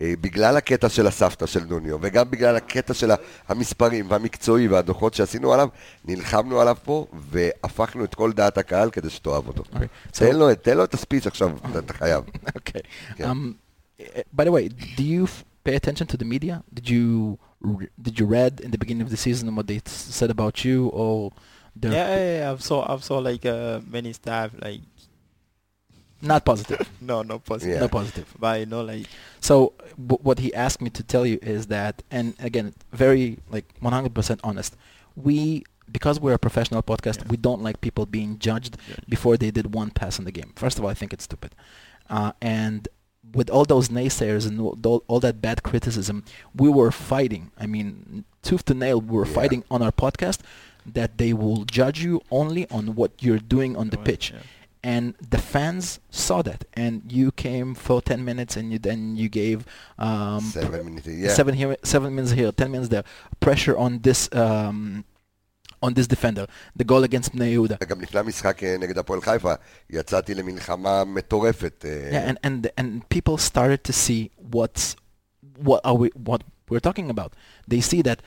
אה, 0.00 0.12
בגלל 0.20 0.56
הקטע 0.56 0.88
של 0.88 1.06
הסבתא 1.06 1.46
של 1.46 1.64
נוניו, 1.64 1.98
וגם 2.00 2.30
בגלל 2.30 2.56
הקטע 2.56 2.94
של 2.94 3.10
המספרים 3.48 4.10
והמקצועי 4.10 4.68
והדוחות 4.68 5.14
שעשינו 5.14 5.52
עליו, 5.52 5.68
נלחמנו 6.04 6.60
עליו 6.60 6.76
פה, 6.84 7.06
והפכנו 7.30 8.04
את 8.04 8.14
כל 8.14 8.32
דעת 8.32 8.58
הקהל 8.58 8.90
כדי 8.90 9.10
שתאהב 9.10 9.46
אותו. 9.48 9.62
Okay. 9.74 9.76
So, 10.12 10.18
תן 10.18 10.36
לו, 10.36 10.54
תן 10.54 10.76
לו 10.76 10.84
את 10.84 10.94
הספיץ' 10.94 11.26
עכשיו, 11.26 11.50
אתה- 11.78 11.92
חייב. 11.92 12.24
okay. 12.46 12.80
Yeah. 13.18 13.22
Um, 13.22 13.54
eh, 14.00 14.04
by 14.36 14.44
the 14.44 14.50
way, 14.52 14.68
do 14.96 15.02
you 15.02 15.26
pay 15.64 15.74
attention 15.76 16.06
to 16.12 16.16
the 16.16 16.24
media? 16.34 16.54
Did 16.74 16.88
you 16.88 17.38
did 18.06 18.14
you 18.20 18.26
read 18.38 18.54
in 18.64 18.70
the 18.74 18.80
beginning 18.82 19.04
of 19.06 19.10
the 19.14 19.20
season 19.26 19.44
what 19.58 19.66
they 19.70 19.80
said 20.20 20.30
about 20.38 20.56
you 20.66 20.78
or 21.02 21.14
Yeah, 21.82 21.90
yeah, 21.92 22.38
yeah, 22.38 22.50
I've 22.52 22.62
saw 22.62 22.90
I've 22.92 23.02
saw 23.04 23.18
like 23.18 23.44
uh, 23.44 23.80
many 23.90 24.12
staff 24.12 24.52
like 24.62 24.80
not 26.22 26.44
positive, 26.44 26.88
no, 27.00 27.22
no 27.22 27.38
positive. 27.38 27.74
Yeah. 27.74 27.80
not 27.80 27.90
positive. 27.90 28.32
But 28.38 28.60
you 28.60 28.66
know 28.66 28.82
like 28.82 29.06
So 29.40 29.74
w- 29.98 30.20
what 30.22 30.38
he 30.38 30.54
asked 30.54 30.80
me 30.80 30.88
to 30.90 31.02
tell 31.02 31.26
you 31.26 31.38
is 31.42 31.66
that, 31.66 32.02
and 32.10 32.34
again, 32.38 32.74
very 32.92 33.38
like 33.50 33.66
100% 33.82 34.40
honest. 34.42 34.76
We 35.16 35.64
because 35.92 36.18
we're 36.18 36.32
a 36.32 36.38
professional 36.38 36.82
podcast, 36.82 37.18
Yeah. 37.18 37.28
we 37.28 37.36
don't 37.36 37.62
like 37.62 37.80
people 37.82 38.06
being 38.06 38.38
judged 38.38 38.78
Yeah. 38.88 38.96
before 39.08 39.36
they 39.36 39.50
did 39.50 39.74
one 39.74 39.90
pass 39.90 40.18
in 40.18 40.24
the 40.24 40.32
game. 40.32 40.52
First 40.56 40.78
of 40.78 40.84
all, 40.84 40.90
I 40.90 40.94
think 40.94 41.12
it's 41.12 41.24
stupid, 41.24 41.54
uh, 42.08 42.32
and 42.40 42.88
with 43.34 43.50
all 43.50 43.64
those 43.64 43.88
naysayers 43.88 44.46
and 44.46 44.60
all, 44.60 45.02
all 45.08 45.18
that 45.20 45.42
bad 45.42 45.62
criticism, 45.62 46.24
we 46.54 46.68
were 46.68 46.90
fighting. 46.90 47.50
I 47.58 47.66
mean, 47.66 48.24
tooth 48.42 48.64
to 48.66 48.74
nail, 48.74 49.00
we 49.00 49.14
were 49.16 49.26
fighting 49.26 49.64
on 49.70 49.82
our 49.82 49.92
podcast 49.92 50.38
that 50.93 51.17
they 51.17 51.33
will 51.33 51.65
judge 51.65 52.01
you 52.03 52.21
only 52.31 52.63
on 52.69 52.95
what 52.95 53.11
you're 53.23 53.39
doing 53.55 53.75
on 53.75 53.89
the 53.89 53.97
Right, 53.97 54.05
pitch 54.05 54.25
yeah. 54.31 54.39
and 54.93 55.13
the 55.29 55.37
fans 55.53 55.99
saw 56.09 56.41
that 56.41 56.61
and 56.73 56.93
you 57.11 57.31
came 57.31 57.75
for 57.75 58.01
10 58.01 58.23
minutes 58.23 58.55
and 58.57 58.71
you 58.71 58.79
then 58.79 59.15
you 59.21 59.27
gave 59.29 59.65
um, 59.97 60.39
Seven 60.41 60.85
minutes, 60.85 61.07
yeah. 61.07 61.33
seven 61.39 61.53
here 61.55 61.75
seven 61.83 62.15
minutes 62.15 62.31
here 62.33 62.51
10 62.51 62.71
minutes 62.71 62.89
there 62.89 63.03
pressure 63.39 63.77
on 63.77 63.99
this 63.99 64.29
um, 64.33 65.03
on 65.81 65.93
this 65.93 66.07
defender 66.07 66.45
the 66.75 66.83
goal 66.83 67.03
against 67.03 67.33
Bnei 67.35 67.53
Yehuda 67.55 67.85
גם 67.87 68.01
לפני 68.01 68.19
המשחק 68.19 68.63
אה, 68.63 68.75
נגד 68.79 68.97
הפועל 68.97 69.21
חיפה, 69.21 69.53
יצאתי 69.89 70.33
למלחמה 70.35 71.03
מטורפת. 71.03 71.85
אה, 71.87 72.09
yeah 72.11 72.29
and, 72.31 72.37
and 72.47 72.67
and 72.81 73.09
people 73.09 73.37
started 73.37 73.83
to 73.83 73.93
see 73.93 74.29
what's 74.55 74.95
what 75.67 75.81
are 75.83 75.95
we 75.95 76.09
what 76.29 76.41
we're 76.69 76.79
talking 76.89 77.09
about 77.09 77.31
they 77.67 77.81
see 77.81 78.01
that 78.01 78.19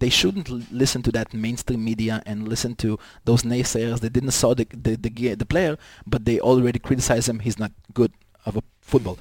they 0.00 0.08
shouldn't 0.08 0.48
l- 0.50 0.62
listen 0.82 1.00
to 1.06 1.12
that 1.12 1.32
mainstream 1.32 1.82
media 1.90 2.22
and 2.26 2.48
listen 2.54 2.72
to 2.84 2.98
those 3.28 3.42
naysayers 3.52 4.00
they 4.00 4.12
didn't 4.16 4.36
saw 4.42 4.50
the 4.60 4.66
the, 4.86 4.92
the, 4.96 5.10
ga- 5.18 5.38
the 5.42 5.46
player 5.54 5.74
but 6.12 6.24
they 6.24 6.38
already 6.40 6.78
criticize 6.78 7.28
him. 7.28 7.38
He's 7.46 7.58
not 7.64 7.72
good 7.94 8.12
of 8.46 8.56
a 8.56 8.62
football. 8.80 9.18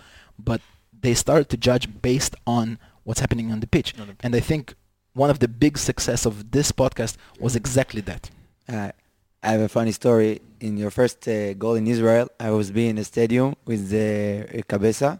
But 0.49 0.61
they 1.01 1.13
started 1.13 1.47
to 1.49 1.57
judge 1.57 1.85
based 2.01 2.35
on 2.47 2.65
what's 3.03 3.19
happening 3.19 3.51
on 3.51 3.59
the 3.59 3.67
pitch. 3.75 3.89
On 3.99 4.07
the 4.07 4.15
and 4.25 4.35
i 4.35 4.39
think 4.39 4.63
one 5.13 5.29
of 5.29 5.39
the 5.39 5.47
big 5.65 5.77
success 5.77 6.25
of 6.25 6.51
this 6.51 6.71
podcast 6.71 7.13
was 7.39 7.55
exactly 7.55 8.01
that. 8.01 8.29
Uh, 8.67 8.91
I 9.41 9.49
have 9.51 9.61
a 9.61 9.69
funny 9.69 9.91
story. 9.91 10.41
In 10.59 10.77
your 10.77 10.91
first 10.91 11.27
uh, 11.27 11.53
goal 11.53 11.75
in 11.75 11.87
Israel, 11.87 12.27
I 12.39 12.51
was 12.51 12.71
being 12.71 12.91
in 12.91 12.97
a 12.99 13.03
stadium 13.03 13.55
with 13.65 13.83
uh, 13.93 14.61
Cabeza, 14.67 15.19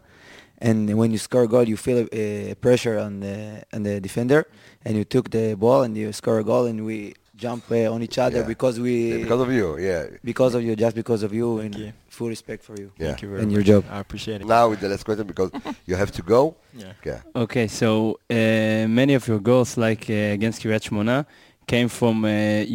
and 0.60 0.96
when 0.96 1.10
you 1.10 1.18
score 1.18 1.44
a 1.44 1.48
goal, 1.48 1.66
you 1.68 1.76
feel 1.76 2.06
a 2.12 2.54
pressure 2.60 2.98
on 2.98 3.20
the 3.20 3.62
on 3.72 3.82
the 3.82 4.00
defender, 4.00 4.46
and 4.84 4.96
you 4.96 5.04
took 5.04 5.30
the 5.30 5.54
ball 5.54 5.82
and 5.82 5.96
you 5.96 6.12
score 6.12 6.38
a 6.38 6.44
goal, 6.44 6.66
and 6.66 6.84
we 6.84 7.14
jump 7.36 7.64
uh, 7.70 7.90
on 7.94 8.02
each 8.02 8.18
other 8.18 8.40
Yeah. 8.40 8.46
because 8.54 8.78
we 8.78 9.22
because 9.22 9.40
of 9.40 9.50
you, 9.50 9.78
yeah. 9.78 10.06
because 10.22 10.54
of 10.54 10.62
you, 10.62 10.76
just 10.76 10.94
because 10.94 11.22
of 11.22 11.32
you, 11.32 11.48
Thank 11.60 11.74
and 11.76 11.84
you. 11.86 11.92
full 12.08 12.28
respect 12.28 12.62
for 12.62 12.74
you 12.82 12.92
Yeah. 12.98 13.06
Thank 13.08 13.22
you 13.22 13.28
very 13.30 13.42
and 13.42 13.50
your 13.50 13.62
job. 13.62 13.82
I 13.90 13.98
appreciate 14.00 14.42
it. 14.42 14.46
Now 14.46 14.68
with 14.68 14.80
the 14.80 14.88
last 14.90 15.04
question 15.04 15.26
because 15.26 15.50
you 15.86 15.96
have 15.96 16.12
to 16.12 16.22
go. 16.22 16.42
Yeah. 16.82 16.92
Yeah. 17.04 17.20
Okay, 17.44 17.66
so 17.66 18.20
uh, 18.30 18.86
many 19.00 19.14
of 19.14 19.26
your 19.26 19.40
goals, 19.40 19.76
like 19.76 20.04
uh, 20.10 20.36
against 20.36 20.62
Kiryat 20.62 20.82
Shmona, 20.88 21.24
came 21.66 21.88
from 21.88 22.24
uh, 22.24 22.28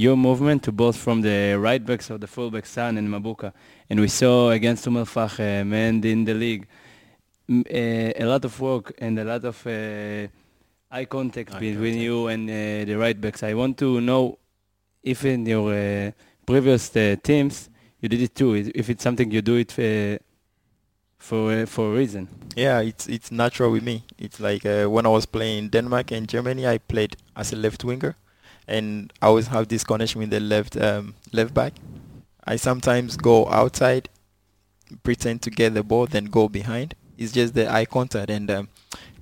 your 0.03 0.17
movement 0.17 0.63
to 0.63 0.71
both 0.71 0.97
from 0.97 1.21
the 1.21 1.55
right 1.67 1.83
backs 1.85 2.09
or 2.11 2.17
the 2.17 2.27
full 2.27 2.49
back 2.49 2.65
Sun 2.65 2.97
and 2.97 3.07
Mabouka. 3.07 3.53
And 3.89 3.99
we 3.99 4.07
saw 4.07 4.49
against 4.49 4.87
Umar 4.87 5.05
Fakhem 5.05 5.71
and 5.73 6.03
in 6.03 6.25
the 6.25 6.33
league 6.33 6.63
m- 6.63 6.67
uh, 6.67 6.84
a 7.49 8.25
lot 8.25 8.43
of 8.45 8.59
work 8.59 8.93
and 8.97 9.19
a 9.19 9.23
lot 9.23 9.43
of 9.45 9.65
uh, 9.67 10.27
eye 10.91 11.05
contact 11.05 11.53
Eye 11.53 11.59
between 11.59 11.93
contact. 11.93 12.03
you 12.03 12.27
and 12.27 12.49
uh, 12.49 12.85
the 12.85 12.95
right 12.95 13.19
backs. 13.19 13.43
I 13.43 13.53
want 13.53 13.77
to 13.79 14.01
know 14.01 14.37
if 15.03 15.23
in 15.25 15.45
your 15.45 15.73
uh, 15.73 16.11
previous 16.45 16.95
uh, 16.95 17.15
teams 17.21 17.69
you 18.01 18.09
did 18.09 18.21
it 18.21 18.35
too, 18.35 18.55
if 18.55 18.89
it's 18.89 19.03
something 19.03 19.31
you 19.31 19.41
do 19.41 19.55
it 19.55 19.71
uh, 19.79 20.17
for, 21.17 21.51
uh, 21.51 21.65
for 21.65 21.91
a 21.93 21.97
reason. 21.97 22.27
Yeah, 22.55 22.79
it's 22.81 23.07
it's 23.07 23.31
natural 23.31 23.71
with 23.71 23.83
me. 23.83 24.03
It's 24.17 24.39
like 24.39 24.65
uh, 24.65 24.85
when 24.89 25.05
I 25.05 25.09
was 25.09 25.25
playing 25.25 25.69
Denmark 25.69 26.11
and 26.11 26.27
Germany, 26.27 26.67
I 26.67 26.77
played 26.77 27.15
as 27.35 27.51
a 27.53 27.55
left 27.55 27.83
winger, 27.83 28.15
and 28.67 29.11
I 29.21 29.27
always 29.27 29.47
have 29.47 29.67
this 29.67 29.83
connection 29.83 30.21
with 30.21 30.29
the 30.29 30.39
left 30.39 30.77
um, 30.77 31.15
left 31.31 31.53
back. 31.53 31.73
I 32.47 32.57
sometimes 32.57 33.17
go 33.17 33.47
outside, 33.49 34.09
pretend 35.03 35.41
to 35.43 35.49
get 35.49 35.73
the 35.73 35.83
ball, 35.83 36.05
then 36.07 36.25
go 36.25 36.47
behind. 36.47 36.95
It's 37.17 37.31
just 37.31 37.53
the 37.53 37.71
eye 37.71 37.85
contact 37.85 38.29
and 38.29 38.49
um, 38.51 38.69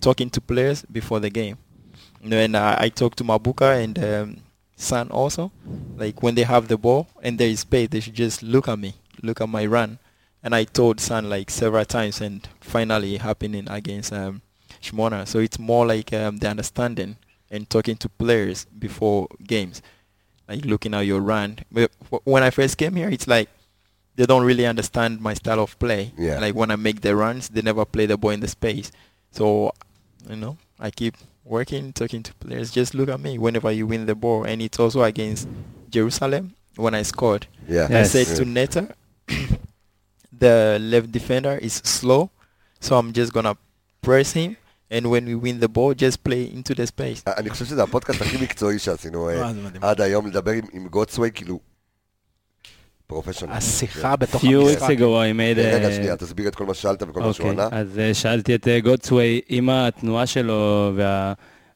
talking 0.02 0.30
to 0.32 0.42
players 0.42 0.84
before 0.84 1.20
the 1.20 1.30
game. 1.30 1.58
You 2.22 2.30
know, 2.30 2.38
and 2.38 2.56
uh, 2.56 2.76
I 2.80 2.90
talk 2.90 3.16
to 3.16 3.24
Mabouka 3.24 3.84
and 3.84 4.00
um, 4.00 4.38
Sun 4.76 5.12
also. 5.12 5.52
Like 5.96 6.24
when 6.24 6.36
they 6.36 6.44
have 6.44 6.68
the 6.68 6.78
ball 6.78 7.08
and 7.22 7.38
there 7.38 7.48
is 7.50 7.62
space, 7.62 7.90
they 7.90 8.00
should 8.00 8.14
just 8.14 8.44
look 8.44 8.68
at 8.68 8.80
me, 8.80 8.96
look 9.22 9.42
at 9.42 9.50
my 9.50 9.66
run. 9.66 10.00
And 10.44 10.54
I 10.54 10.66
told 10.66 11.00
Sun 11.00 11.30
like 11.30 11.50
several 11.50 11.86
times, 11.86 12.20
and 12.20 12.48
finally 12.60 13.18
happening 13.18 13.68
against 13.70 14.12
um, 14.12 14.42
Shimona. 14.82 15.26
So 15.26 15.40
it's 15.40 15.58
more 15.58 15.86
like 15.86 16.12
um, 16.12 16.38
the 16.38 16.50
understanding 16.50 17.16
and 17.50 17.70
talking 17.70 17.96
to 17.98 18.10
players 18.10 18.66
before 18.66 19.28
games, 19.46 19.82
like 20.50 20.66
looking 20.66 20.94
at 20.94 21.02
your 21.02 21.22
run. 21.22 21.60
But 21.72 21.92
when 22.26 22.44
I 22.44 22.50
first 22.50 22.78
came 22.78 22.96
here, 22.96 23.10
it's 23.10 23.28
like 23.28 23.50
they 24.16 24.26
don't 24.26 24.44
really 24.44 24.66
understand 24.66 25.22
my 25.22 25.34
style 25.34 25.60
of 25.60 25.78
play. 25.80 26.12
Yeah. 26.18 26.40
Like 26.40 26.56
when 26.56 26.72
I 26.72 26.76
make 26.76 27.02
the 27.02 27.16
runs, 27.16 27.50
they 27.50 27.62
never 27.62 27.86
play 27.86 28.06
the 28.06 28.18
ball 28.18 28.32
in 28.32 28.40
the 28.40 28.48
space. 28.48 28.92
So, 29.32 29.72
you 30.30 30.36
know, 30.36 30.58
I 30.80 30.92
keep 30.92 31.16
working, 31.44 31.94
talking 31.94 32.24
to 32.24 32.34
players. 32.36 32.72
Just 32.72 32.94
look 32.94 33.10
at 33.10 33.20
me 33.20 33.38
whenever 33.38 33.72
you 33.72 33.88
win 33.88 34.06
the 34.06 34.16
ball, 34.16 34.44
and 34.44 34.62
it's 34.62 34.80
also 34.80 35.04
against 35.04 35.48
Jerusalem 35.90 36.54
when 36.76 36.94
I 36.94 37.02
scored. 37.04 37.48
Yeah. 37.68 37.88
Yes. 37.90 38.16
I 38.16 38.24
said 38.24 38.38
to 38.38 38.46
Neta, 38.46 38.96
the 40.32 40.78
left 40.82 41.12
defender 41.12 41.58
is 41.58 41.74
slow, 41.74 42.30
so 42.80 42.98
I'm 42.98 43.14
just 43.14 43.34
gonna 43.34 43.58
press 44.02 44.34
him 44.34 44.58
and 44.94 45.10
when 45.10 45.26
we 45.26 45.34
win 45.34 45.60
the 45.60 45.68
ball, 45.68 45.94
just 45.96 46.24
play 46.24 46.44
into 46.54 46.76
the 46.76 46.86
space. 46.86 47.24
אני 47.28 47.50
חושב 47.50 47.66
שזה 47.66 47.84
הפודקאסט 47.84 48.22
הכי 48.22 48.38
מקצועי 48.44 48.80
שעשינו 48.80 49.30
עד 49.82 50.02
היום, 50.02 50.28
לדבר 50.28 50.52
עם 50.74 50.88
גודסווי, 50.88 51.32
כאילו, 51.32 51.60
פרופשיונל. 53.08 53.54
השיחה 53.54 54.16
בתוך 54.16 54.44
few 54.44 54.48
weeks 54.48 54.52
המשחק 54.52 54.98
ago 54.98 55.02
I 55.02 55.38
made 55.38 55.60
רגע. 55.60 55.92
שנייה, 55.92 56.16
תסביר 56.16 56.48
את 56.48 56.56
כל 56.56 56.66
מה 56.66 56.74
ששאלת 56.74 57.04
וכל 57.04 57.20
מה 57.20 57.34
שהוא 57.34 57.50
אוקיי, 57.50 57.66
ענה. 57.66 57.78
אז 57.80 58.00
אה, 58.00 58.14
שאלתי 58.14 58.56
את 58.56 58.68
גודסווי, 58.84 59.42
אם 59.50 59.70
התנועה 59.70 60.26
שלו 60.26 60.92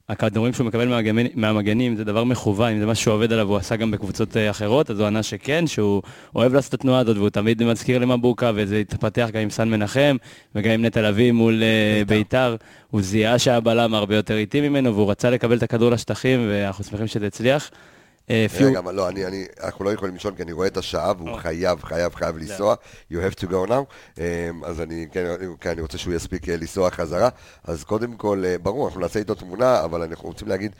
והכדורים 0.08 0.52
שהוא 0.52 0.66
מקבל 0.66 0.88
מהמגנים, 0.88 1.26
מהמגנים 1.34 1.96
זה 1.96 2.04
דבר 2.04 2.24
מכוון, 2.24 2.72
אם 2.72 2.80
זה 2.80 2.86
משהו 2.86 3.02
שהוא 3.02 3.14
עובד 3.14 3.32
עליו, 3.32 3.48
הוא 3.48 3.56
עשה 3.56 3.76
גם 3.76 3.90
בקבוצות 3.90 4.36
אה, 4.36 4.50
אחרות, 4.50 4.90
אז 4.90 5.00
הוא 5.00 5.06
ענה 5.06 5.22
שכן, 5.22 5.66
שהוא 5.66 6.02
אוהב 6.34 6.54
לעשות 6.54 6.74
את 6.74 6.80
התנועה 6.80 7.00
הזאת, 7.00 7.16
והוא 7.16 7.30
תמיד 7.30 7.64
מזכיר 7.64 7.98
למבוקה, 7.98 8.52
וזה 8.54 8.76
התפתח 8.76 9.28
גם 9.32 9.40
עם 9.40 9.50
סן 9.50 9.68
מנחם, 9.68 10.16
וגם 10.54 10.70
עם 10.70 10.84
נטע 10.84 11.02
לביא 11.02 11.32
מול 11.32 11.62
אה, 11.62 12.02
ביתר. 12.06 12.56
הוא 12.90 13.02
זיהה 13.02 13.38
שהבלם 13.38 13.94
הרבה 13.94 14.16
יותר 14.16 14.36
איטי 14.36 14.68
ממנו, 14.68 14.94
והוא 14.94 15.10
רצה 15.10 15.30
לקבל 15.30 15.56
את 15.56 15.62
הכדור 15.62 15.90
לשטחים, 15.90 16.46
ואנחנו 16.50 16.84
שמחים 16.84 17.06
שזה 17.06 17.26
הצליח. 17.26 17.70
אה, 18.30 18.46
רגע, 18.60 18.78
אבל 18.78 18.94
לא, 18.94 19.08
אני, 19.08 19.26
אני, 19.26 19.46
אנחנו 19.62 19.84
לא 19.84 19.90
יכולים 19.90 20.14
לישון 20.14 20.34
כי 20.34 20.42
אני 20.42 20.52
רואה 20.52 20.66
את 20.66 20.76
השעה 20.76 21.12
והוא 21.16 21.28
אוקיי. 21.28 21.42
חייב, 21.42 21.82
חייב, 21.84 22.14
חייב 22.14 22.36
לנסוע. 22.36 22.74
You 23.12 23.16
have 23.16 23.34
to 23.40 23.46
go 23.46 23.68
now. 23.68 23.72
אמ, 24.18 24.64
אז 24.64 24.80
אני, 24.80 25.06
כן, 25.12 25.26
כן, 25.60 25.70
אני 25.70 25.80
רוצה 25.80 25.98
שהוא 25.98 26.14
יספיק 26.14 26.48
אה, 26.48 26.56
לנסוע 26.56 26.90
חזרה. 26.90 27.28
אז 27.64 27.84
קודם 27.84 28.16
כל, 28.16 28.42
אה, 28.46 28.58
ברור, 28.58 28.86
אנחנו 28.86 29.00
נעשה 29.00 29.18
איתו 29.18 29.34
תמונה, 29.34 29.84
אבל 29.84 30.02
אנחנו 30.02 30.28
רוצים 30.28 30.48
להגיד, 30.48 30.72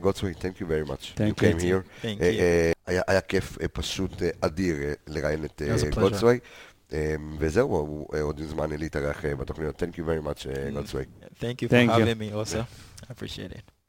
גודסווי, 0.00 0.32
thank 0.38 0.60
you 0.60 0.64
very 0.64 0.90
much. 0.90 1.16
Thank 1.16 1.18
you 1.18 1.40
came 1.40 1.60
here. 1.60 2.02
Thank 2.04 2.20
you. 2.20 2.92
היה 3.06 3.20
כיף 3.20 3.58
פשוט 3.72 4.22
אדיר 4.40 4.76
לראיין 5.06 5.44
את. 5.44 5.62
גודסווי. 5.94 6.38
אמ, 6.92 6.96
וזהו, 7.38 7.68
הוא 7.76 8.06
עוד 8.20 8.40
זמן 8.48 8.70
להתארח 8.70 9.24
בתוכניות. 9.24 9.82
Thank 9.82 9.94
you 9.94 10.00
very 10.00 10.26
much, 10.26 10.48
אה, 10.48 10.68
Mm. 10.68 10.72
גודסווי. 10.72 11.04
Thank 11.40 11.62
you 11.62 11.68
for 11.68 11.72
having 11.72 12.18
me 12.18 12.34
also. 12.34 12.58
I 13.02 13.12
appreciate 13.12 13.52
it. 13.58 13.81